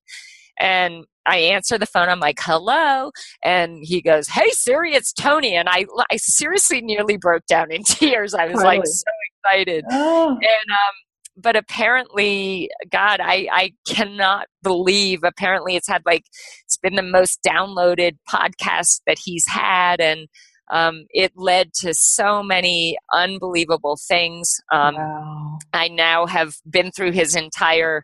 And 0.59 1.05
I 1.27 1.39
answer 1.39 1.79
the 1.79 1.87
phone. 1.87 2.09
I'm 2.09 2.21
like, 2.21 2.39
hello. 2.41 3.11
And 3.43 3.79
he 3.83 4.01
goes, 4.01 4.29
hey, 4.29 4.51
Siri, 4.51 4.95
it's 4.95 5.13
Tony. 5.13 5.55
And 5.55 5.69
I, 5.69 5.87
I 6.11 6.17
seriously 6.17 6.81
nearly 6.81 7.17
broke 7.17 7.47
down 7.47 7.73
in 7.73 7.83
tears. 7.87 8.35
I 8.35 8.47
was 8.47 8.63
like 8.63 8.87
so 8.87 9.03
excited. 9.45 9.85
Oh. 9.91 10.31
And, 10.31 10.41
um, 10.41 10.95
but 11.37 11.57
apparently, 11.57 12.71
God, 12.91 13.21
I, 13.21 13.49
I 13.53 13.73
cannot 13.87 14.47
believe. 14.63 15.21
Apparently, 15.23 15.77
it's 15.77 15.89
had 15.89 16.03
like, 16.07 16.25
it's 16.65 16.79
been 16.79 16.95
the 16.95 17.03
most 17.03 17.41
downloaded 17.47 18.17
podcast 18.29 19.01
that 19.07 19.19
he's 19.23 19.45
had. 19.47 20.01
And, 20.01 20.29
um, 20.71 21.05
it 21.11 21.33
led 21.37 21.73
to 21.83 21.95
so 21.95 22.43
many 22.43 22.97
unbelievable 23.15 23.99
things. 24.09 24.57
Um, 24.73 24.97
wow. 24.97 25.59
I 25.73 25.89
now 25.89 26.27
have 26.27 26.55
been 26.69 26.91
through 26.91 27.13
his 27.13 27.37
entire 27.37 28.03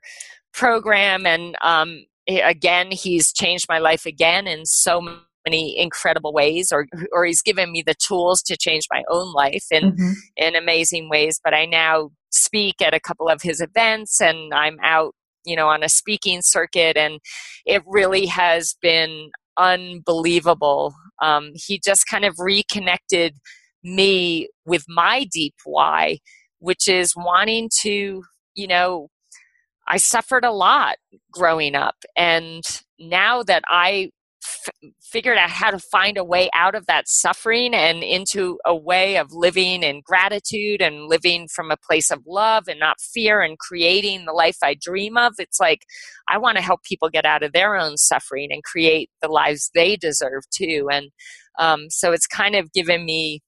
program, 0.52 1.26
and 1.26 1.56
um, 1.62 2.04
again, 2.28 2.90
he's 2.90 3.32
changed 3.32 3.66
my 3.68 3.78
life 3.78 4.06
again 4.06 4.46
in 4.46 4.64
so 4.64 5.00
many 5.46 5.78
incredible 5.78 6.32
ways, 6.32 6.70
or 6.72 6.86
or 7.12 7.24
he's 7.24 7.42
given 7.42 7.72
me 7.72 7.82
the 7.84 7.94
tools 7.94 8.42
to 8.42 8.56
change 8.56 8.84
my 8.90 9.02
own 9.10 9.32
life 9.32 9.64
in 9.70 9.92
mm-hmm. 9.92 10.12
in 10.36 10.56
amazing 10.56 11.08
ways. 11.08 11.40
But 11.42 11.54
I 11.54 11.66
now 11.66 12.10
speak 12.30 12.80
at 12.80 12.94
a 12.94 13.00
couple 13.00 13.28
of 13.28 13.42
his 13.42 13.60
events, 13.60 14.20
and 14.20 14.52
I'm 14.54 14.78
out 14.82 15.14
you 15.44 15.56
know 15.56 15.68
on 15.68 15.82
a 15.82 15.88
speaking 15.88 16.40
circuit 16.40 16.96
and 16.96 17.18
it 17.66 17.82
really 17.86 18.26
has 18.26 18.76
been 18.80 19.30
unbelievable. 19.58 20.94
Um, 21.20 21.50
he 21.54 21.80
just 21.84 22.06
kind 22.08 22.24
of 22.24 22.34
reconnected 22.38 23.36
me 23.82 24.48
with 24.64 24.84
my 24.88 25.26
deep 25.30 25.54
why, 25.64 26.18
which 26.58 26.88
is 26.88 27.14
wanting 27.16 27.70
to, 27.82 28.22
you 28.54 28.66
know, 28.66 29.08
I 29.92 29.98
suffered 29.98 30.42
a 30.42 30.50
lot 30.50 30.96
growing 31.30 31.74
up. 31.74 31.96
And 32.16 32.64
now 32.98 33.42
that 33.42 33.62
I 33.68 34.08
f- 34.42 34.90
figured 35.02 35.36
out 35.36 35.50
how 35.50 35.70
to 35.70 35.78
find 35.78 36.16
a 36.16 36.24
way 36.24 36.48
out 36.54 36.74
of 36.74 36.86
that 36.86 37.08
suffering 37.08 37.74
and 37.74 38.02
into 38.02 38.58
a 38.64 38.74
way 38.74 39.18
of 39.18 39.32
living 39.32 39.82
in 39.82 40.00
gratitude 40.02 40.80
and 40.80 41.08
living 41.08 41.46
from 41.46 41.70
a 41.70 41.76
place 41.76 42.10
of 42.10 42.22
love 42.26 42.68
and 42.68 42.80
not 42.80 43.02
fear 43.02 43.42
and 43.42 43.58
creating 43.58 44.24
the 44.24 44.32
life 44.32 44.56
I 44.64 44.78
dream 44.80 45.18
of. 45.18 45.34
It's 45.38 45.60
like 45.60 45.82
I 46.26 46.38
want 46.38 46.56
to 46.56 46.62
help 46.62 46.82
people 46.84 47.10
get 47.10 47.26
out 47.26 47.42
of 47.42 47.52
their 47.52 47.76
own 47.76 47.98
suffering 47.98 48.48
and 48.50 48.64
create 48.64 49.10
the 49.20 49.28
lives 49.28 49.70
they 49.74 49.96
deserve 49.96 50.44
too. 50.56 50.88
And 50.90 51.10
um, 51.58 51.90
so 51.90 52.12
it's 52.12 52.26
kind 52.26 52.54
of 52.54 52.72
given 52.72 53.04
me 53.04 53.42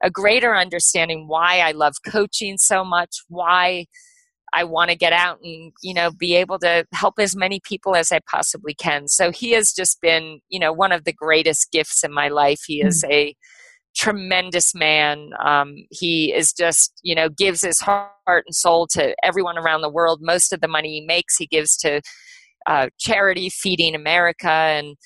a 0.00 0.12
greater 0.12 0.54
understanding 0.54 1.26
why 1.26 1.58
I 1.58 1.72
love 1.72 1.94
coaching 2.06 2.56
so 2.56 2.84
much, 2.84 3.16
why 3.26 3.86
I 4.52 4.64
want 4.64 4.90
to 4.90 4.96
get 4.96 5.12
out 5.12 5.38
and, 5.42 5.72
you 5.82 5.94
know, 5.94 6.10
be 6.10 6.34
able 6.34 6.58
to 6.60 6.84
help 6.92 7.14
as 7.18 7.36
many 7.36 7.60
people 7.62 7.94
as 7.94 8.10
I 8.12 8.20
possibly 8.30 8.74
can. 8.74 9.08
So 9.08 9.30
he 9.30 9.52
has 9.52 9.72
just 9.72 10.00
been, 10.00 10.40
you 10.48 10.58
know, 10.58 10.72
one 10.72 10.92
of 10.92 11.04
the 11.04 11.12
greatest 11.12 11.70
gifts 11.72 12.02
in 12.04 12.12
my 12.12 12.28
life. 12.28 12.60
He 12.66 12.80
is 12.80 13.04
mm. 13.04 13.12
a 13.12 13.36
tremendous 13.96 14.74
man. 14.74 15.30
Um, 15.44 15.74
he 15.90 16.32
is 16.32 16.52
just, 16.52 16.92
you 17.02 17.14
know, 17.14 17.28
gives 17.28 17.62
his 17.62 17.80
heart 17.80 18.12
and 18.26 18.54
soul 18.54 18.86
to 18.92 19.14
everyone 19.22 19.58
around 19.58 19.82
the 19.82 19.90
world. 19.90 20.20
Most 20.22 20.52
of 20.52 20.60
the 20.60 20.68
money 20.68 21.00
he 21.00 21.06
makes, 21.06 21.36
he 21.36 21.46
gives 21.46 21.76
to 21.78 22.00
uh, 22.66 22.88
charity, 22.98 23.48
Feeding 23.50 23.94
America. 23.94 24.50
And 24.50 24.96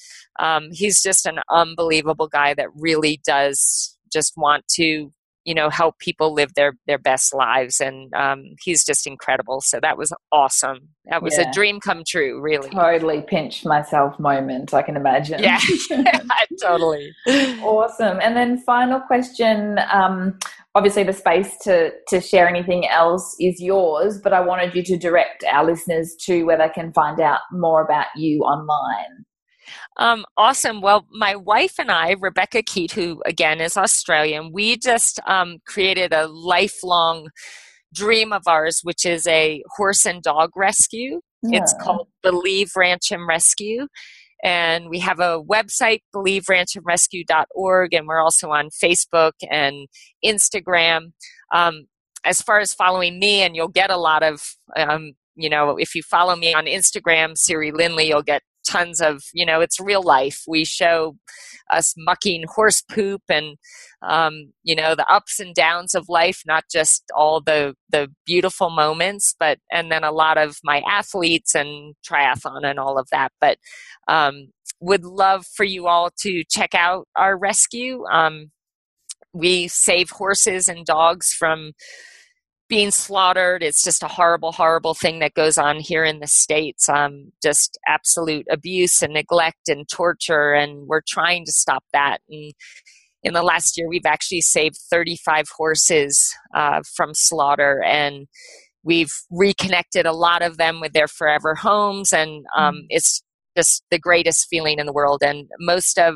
um, 0.40 0.68
he's 0.72 1.02
just 1.02 1.26
an 1.26 1.38
unbelievable 1.50 2.28
guy 2.28 2.54
that 2.54 2.68
really 2.74 3.20
does 3.24 3.96
just 4.12 4.34
want 4.36 4.64
to 4.74 5.12
you 5.44 5.54
know 5.54 5.68
help 5.70 5.98
people 5.98 6.32
live 6.32 6.54
their 6.54 6.74
their 6.86 6.98
best 6.98 7.34
lives 7.34 7.80
and 7.80 8.12
um, 8.14 8.54
he's 8.62 8.84
just 8.84 9.06
incredible. 9.06 9.60
So 9.60 9.80
that 9.80 9.98
was 9.98 10.12
awesome. 10.30 10.88
That 11.06 11.22
was 11.22 11.36
yeah. 11.36 11.50
a 11.50 11.52
dream 11.52 11.80
come 11.80 12.02
true 12.06 12.40
really. 12.40 12.70
Totally 12.70 13.22
pinch 13.22 13.64
myself 13.64 14.18
moment 14.18 14.74
i 14.74 14.82
can 14.82 14.96
imagine. 14.96 15.42
Yeah. 15.42 15.60
Totally. 16.60 17.12
Awesome. 17.62 18.18
And 18.20 18.36
then 18.36 18.58
final 18.58 19.00
question 19.00 19.78
um, 19.90 20.38
obviously 20.74 21.02
the 21.02 21.12
space 21.12 21.56
to 21.58 21.92
to 22.08 22.20
share 22.20 22.48
anything 22.48 22.88
else 22.88 23.36
is 23.38 23.60
yours 23.60 24.18
but 24.22 24.32
i 24.32 24.40
wanted 24.40 24.74
you 24.74 24.82
to 24.82 24.96
direct 24.96 25.44
our 25.44 25.64
listeners 25.64 26.16
to 26.18 26.44
where 26.44 26.58
they 26.58 26.68
can 26.70 26.92
find 26.92 27.20
out 27.20 27.40
more 27.52 27.82
about 27.82 28.06
you 28.16 28.40
online 28.40 29.24
um, 29.98 30.24
awesome. 30.36 30.80
Well, 30.80 31.06
my 31.10 31.36
wife 31.36 31.74
and 31.78 31.90
I, 31.90 32.16
Rebecca 32.18 32.62
Keat, 32.62 32.92
who 32.92 33.22
again 33.26 33.60
is 33.60 33.76
Australian, 33.76 34.50
we 34.52 34.76
just 34.76 35.20
um, 35.26 35.58
created 35.66 36.12
a 36.12 36.26
lifelong 36.28 37.28
dream 37.94 38.32
of 38.32 38.42
ours, 38.46 38.80
which 38.82 39.04
is 39.04 39.26
a 39.26 39.62
horse 39.76 40.06
and 40.06 40.22
dog 40.22 40.50
rescue. 40.56 41.20
Yeah. 41.42 41.60
It's 41.60 41.74
called 41.80 42.08
Believe 42.22 42.70
Ranch 42.76 43.10
and 43.10 43.26
Rescue. 43.26 43.88
And 44.44 44.88
we 44.88 44.98
have 45.00 45.20
a 45.20 45.40
website, 45.40 46.00
believeranchandrescue.org, 46.14 47.94
and 47.94 48.08
we're 48.08 48.20
also 48.20 48.50
on 48.50 48.70
Facebook 48.70 49.32
and 49.48 49.86
Instagram. 50.24 51.12
Um, 51.54 51.86
as 52.24 52.40
far 52.42 52.58
as 52.58 52.72
following 52.72 53.20
me, 53.20 53.42
and 53.42 53.54
you'll 53.54 53.68
get 53.68 53.90
a 53.90 53.96
lot 53.96 54.22
of 54.22 54.42
um, 54.76 55.12
you 55.34 55.48
know, 55.48 55.76
if 55.76 55.94
you 55.94 56.02
follow 56.02 56.36
me 56.36 56.52
on 56.54 56.66
Instagram, 56.66 57.36
Siri 57.36 57.72
Lindley, 57.72 58.08
you'll 58.08 58.22
get 58.22 58.42
tons 58.66 59.00
of 59.00 59.22
you 59.32 59.46
know 59.46 59.60
it's 59.60 59.80
real 59.80 60.02
life. 60.02 60.42
We 60.46 60.64
show 60.64 61.16
us 61.70 61.94
mucking 61.96 62.44
horse 62.54 62.82
poop 62.82 63.22
and 63.28 63.56
um, 64.02 64.52
you 64.62 64.74
know 64.74 64.94
the 64.94 65.06
ups 65.10 65.40
and 65.40 65.54
downs 65.54 65.94
of 65.94 66.08
life 66.08 66.42
not 66.46 66.64
just 66.70 67.04
all 67.16 67.40
the 67.40 67.74
the 67.90 68.08
beautiful 68.26 68.70
moments 68.70 69.34
but 69.38 69.58
and 69.70 69.90
then 69.90 70.04
a 70.04 70.12
lot 70.12 70.38
of 70.38 70.56
my 70.64 70.82
athletes 70.88 71.54
and 71.54 71.94
triathlon 72.06 72.64
and 72.64 72.78
all 72.78 72.98
of 72.98 73.08
that. 73.12 73.32
But 73.40 73.58
um, 74.08 74.48
would 74.80 75.04
love 75.04 75.46
for 75.46 75.64
you 75.64 75.86
all 75.86 76.10
to 76.20 76.42
check 76.50 76.74
out 76.74 77.06
our 77.16 77.38
rescue. 77.38 78.04
Um, 78.06 78.50
we 79.32 79.68
save 79.68 80.10
horses 80.10 80.68
and 80.68 80.84
dogs 80.84 81.32
from 81.32 81.72
being 82.72 82.90
slaughtered. 82.90 83.62
It's 83.62 83.84
just 83.84 84.02
a 84.02 84.08
horrible, 84.08 84.50
horrible 84.50 84.94
thing 84.94 85.18
that 85.18 85.34
goes 85.34 85.58
on 85.58 85.78
here 85.78 86.04
in 86.04 86.20
the 86.20 86.26
States. 86.26 86.88
Um, 86.88 87.30
just 87.42 87.78
absolute 87.86 88.46
abuse 88.50 89.02
and 89.02 89.12
neglect 89.12 89.68
and 89.68 89.86
torture. 89.86 90.54
And 90.54 90.86
we're 90.86 91.02
trying 91.06 91.44
to 91.44 91.52
stop 91.52 91.84
that. 91.92 92.22
And 92.30 92.54
in 93.22 93.34
the 93.34 93.42
last 93.42 93.76
year, 93.76 93.90
we've 93.90 94.06
actually 94.06 94.40
saved 94.40 94.78
35 94.90 95.48
horses 95.54 96.34
uh, 96.54 96.80
from 96.96 97.12
slaughter. 97.12 97.82
And 97.82 98.26
we've 98.82 99.12
reconnected 99.30 100.06
a 100.06 100.14
lot 100.14 100.40
of 100.40 100.56
them 100.56 100.80
with 100.80 100.94
their 100.94 101.08
forever 101.08 101.54
homes. 101.54 102.10
And 102.10 102.46
um, 102.56 102.76
mm. 102.76 102.86
it's 102.88 103.22
just 103.54 103.84
the 103.90 103.98
greatest 103.98 104.46
feeling 104.48 104.78
in 104.78 104.86
the 104.86 104.94
world. 104.94 105.22
And 105.22 105.46
most 105.60 105.98
of 105.98 106.14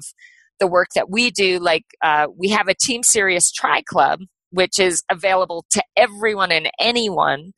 the 0.59 0.67
work 0.67 0.89
that 0.95 1.11
we 1.11 1.31
do, 1.31 1.59
like 1.59 1.85
uh, 2.03 2.29
we 2.35 2.49
have 2.49 2.67
a 2.67 2.75
Team 2.75 3.03
Sirius 3.03 3.53
Tri 3.53 3.83
Club 3.83 4.21
which 4.57 4.79
is 4.79 5.03
available 5.11 5.67
to 5.69 5.83
everyone 5.99 6.51
and 6.51 6.71
anyone. 6.81 7.53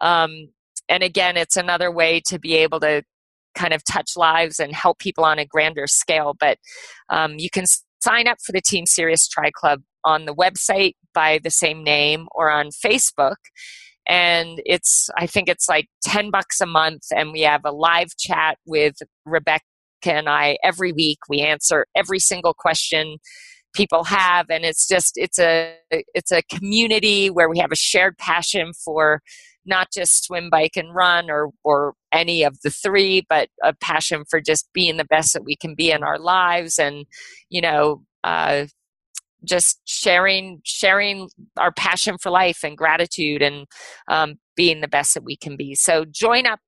Um, 0.00 0.50
and 0.88 1.02
again, 1.02 1.36
it's 1.36 1.56
another 1.56 1.90
way 1.90 2.22
to 2.28 2.38
be 2.38 2.54
able 2.54 2.78
to 2.80 3.02
kind 3.56 3.72
of 3.72 3.82
touch 3.84 4.12
lives 4.16 4.60
and 4.60 4.72
help 4.72 5.00
people 5.00 5.24
on 5.24 5.40
a 5.40 5.44
grander 5.44 5.88
scale. 5.88 6.34
But 6.38 6.58
um, 7.10 7.34
you 7.38 7.50
can 7.50 7.64
sign 8.00 8.28
up 8.28 8.38
for 8.40 8.52
the 8.52 8.60
Team 8.60 8.86
Sirius 8.86 9.26
Tri 9.26 9.50
Club 9.50 9.82
on 10.04 10.26
the 10.26 10.34
website 10.34 10.92
by 11.12 11.40
the 11.42 11.50
same 11.50 11.82
name 11.82 12.28
or 12.32 12.50
on 12.50 12.68
Facebook. 12.68 13.36
And 14.06 14.60
it's, 14.64 15.10
I 15.18 15.26
think 15.26 15.48
it's 15.48 15.68
like 15.68 15.88
10 16.04 16.30
bucks 16.30 16.60
a 16.60 16.66
month. 16.66 17.02
And 17.10 17.32
we 17.32 17.40
have 17.40 17.62
a 17.64 17.72
live 17.72 18.16
chat 18.16 18.58
with 18.64 18.94
Rebecca 19.26 19.64
and 20.04 20.28
I 20.28 20.58
every 20.62 20.92
week. 20.92 21.18
We 21.28 21.40
answer 21.40 21.86
every 21.96 22.20
single 22.20 22.54
question 22.54 23.16
people 23.74 24.04
have 24.04 24.46
and 24.50 24.64
it's 24.64 24.86
just 24.86 25.12
it's 25.16 25.38
a 25.38 25.74
it's 25.90 26.32
a 26.32 26.42
community 26.42 27.28
where 27.28 27.48
we 27.48 27.58
have 27.58 27.72
a 27.72 27.76
shared 27.76 28.16
passion 28.18 28.72
for 28.72 29.20
not 29.66 29.88
just 29.92 30.24
swim 30.24 30.48
bike 30.50 30.76
and 30.76 30.94
run 30.94 31.30
or 31.30 31.50
or 31.64 31.94
any 32.12 32.42
of 32.42 32.56
the 32.62 32.70
three 32.70 33.24
but 33.28 33.48
a 33.62 33.74
passion 33.74 34.24
for 34.28 34.40
just 34.40 34.68
being 34.72 34.96
the 34.96 35.04
best 35.04 35.32
that 35.32 35.44
we 35.44 35.56
can 35.56 35.74
be 35.74 35.90
in 35.90 36.02
our 36.02 36.18
lives 36.18 36.78
and 36.78 37.06
you 37.50 37.60
know 37.60 38.02
uh, 38.24 38.64
just 39.44 39.80
sharing 39.84 40.60
sharing 40.64 41.28
our 41.58 41.72
passion 41.72 42.16
for 42.18 42.30
life 42.30 42.60
and 42.64 42.76
gratitude 42.76 43.42
and 43.42 43.66
um, 44.08 44.36
being 44.56 44.80
the 44.80 44.88
best 44.88 45.14
that 45.14 45.24
we 45.24 45.36
can 45.36 45.56
be. 45.56 45.74
So 45.74 46.04
join 46.04 46.46
up 46.46 46.60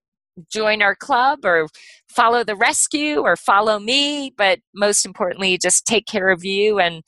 join 0.52 0.82
our 0.82 0.94
club 0.94 1.40
or 1.44 1.68
follow 2.08 2.44
the 2.44 2.56
rescue 2.56 3.20
or 3.20 3.36
follow 3.36 3.78
me, 3.78 4.32
but 4.36 4.60
most 4.74 5.04
importantly, 5.04 5.58
just 5.58 5.86
take 5.86 6.06
care 6.06 6.30
of 6.30 6.44
you 6.44 6.78
and 6.78 7.02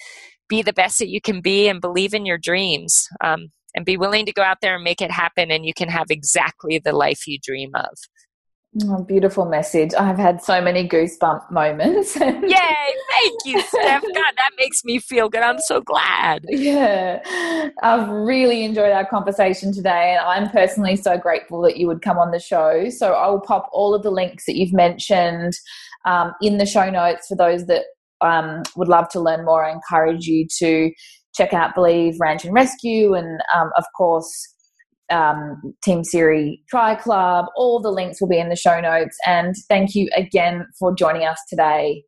be 0.48 0.62
the 0.62 0.72
best 0.72 0.98
that 0.98 1.08
you 1.08 1.20
can 1.20 1.40
be 1.40 1.68
and 1.68 1.80
believe 1.80 2.14
in 2.14 2.26
your 2.26 2.38
dreams 2.38 3.06
um, 3.22 3.48
and 3.74 3.84
be 3.84 3.96
willing 3.96 4.26
to 4.26 4.32
go 4.32 4.42
out 4.42 4.58
there 4.62 4.76
and 4.76 4.84
make 4.84 5.00
it 5.00 5.10
happen, 5.10 5.50
and 5.50 5.64
you 5.66 5.74
can 5.74 5.88
have 5.88 6.06
exactly 6.10 6.80
the 6.82 6.92
life 6.92 7.26
you 7.26 7.38
dream 7.42 7.70
of. 7.74 7.90
Oh, 8.84 9.02
beautiful 9.02 9.46
message. 9.46 9.94
I've 9.94 10.18
had 10.18 10.42
so 10.42 10.60
many 10.60 10.86
goosebump 10.86 11.50
moments. 11.50 12.16
Yay! 12.20 12.30
Thank 12.50 13.38
you, 13.46 13.60
Steph. 13.62 14.02
God, 14.02 14.12
that 14.36 14.50
makes 14.58 14.84
me 14.84 14.98
feel 14.98 15.30
good. 15.30 15.40
I'm 15.40 15.58
so 15.58 15.80
glad. 15.80 16.44
Yeah. 16.48 17.20
I've 17.82 18.08
really 18.10 18.64
enjoyed 18.64 18.92
our 18.92 19.06
conversation 19.06 19.72
today, 19.72 20.16
and 20.18 20.20
I'm 20.20 20.50
personally 20.50 20.96
so 20.96 21.16
grateful 21.16 21.62
that 21.62 21.78
you 21.78 21.86
would 21.86 22.02
come 22.02 22.18
on 22.18 22.30
the 22.30 22.38
show. 22.38 22.90
So 22.90 23.14
I'll 23.14 23.40
pop 23.40 23.70
all 23.72 23.94
of 23.94 24.02
the 24.02 24.10
links 24.10 24.44
that 24.44 24.56
you've 24.56 24.74
mentioned 24.74 25.54
um, 26.04 26.32
in 26.42 26.58
the 26.58 26.66
show 26.66 26.90
notes 26.90 27.26
for 27.26 27.36
those 27.36 27.66
that 27.66 27.84
um, 28.20 28.62
would 28.76 28.88
love 28.88 29.08
to 29.10 29.20
learn 29.20 29.46
more. 29.46 29.64
I 29.64 29.72
encourage 29.72 30.26
you 30.26 30.46
to 30.58 30.90
check 31.34 31.54
out 31.54 31.74
Believe 31.74 32.16
Ranch 32.20 32.44
and 32.44 32.52
Rescue, 32.52 33.14
and 33.14 33.40
um, 33.56 33.70
of 33.78 33.84
course, 33.96 34.30
um, 35.10 35.74
Team 35.82 36.04
Siri 36.04 36.62
Tri 36.68 36.94
Club. 36.96 37.46
All 37.56 37.80
the 37.80 37.90
links 37.90 38.20
will 38.20 38.28
be 38.28 38.38
in 38.38 38.48
the 38.48 38.56
show 38.56 38.80
notes. 38.80 39.16
And 39.26 39.54
thank 39.68 39.94
you 39.94 40.08
again 40.16 40.66
for 40.78 40.94
joining 40.94 41.26
us 41.26 41.38
today. 41.48 42.04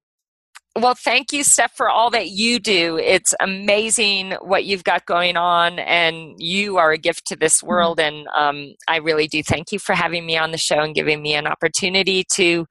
Well, 0.78 0.94
thank 0.94 1.32
you, 1.32 1.42
Steph, 1.42 1.72
for 1.72 1.90
all 1.90 2.10
that 2.10 2.28
you 2.28 2.60
do. 2.60 2.96
It's 2.96 3.34
amazing 3.40 4.32
what 4.40 4.64
you've 4.64 4.84
got 4.84 5.04
going 5.04 5.36
on, 5.36 5.80
and 5.80 6.34
you 6.38 6.76
are 6.76 6.92
a 6.92 6.98
gift 6.98 7.26
to 7.26 7.36
this 7.36 7.58
mm-hmm. 7.58 7.66
world. 7.66 8.00
And 8.00 8.28
um, 8.36 8.74
I 8.86 8.98
really 8.98 9.26
do 9.26 9.42
thank 9.42 9.72
you 9.72 9.80
for 9.80 9.94
having 9.94 10.24
me 10.24 10.38
on 10.38 10.52
the 10.52 10.58
show 10.58 10.78
and 10.78 10.94
giving 10.94 11.22
me 11.22 11.34
an 11.34 11.48
opportunity 11.48 12.24
to 12.34 12.66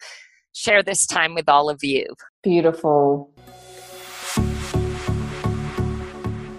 share 0.54 0.82
this 0.82 1.06
time 1.06 1.36
with 1.36 1.50
all 1.50 1.70
of 1.70 1.84
you. 1.84 2.06
Beautiful. 2.42 3.34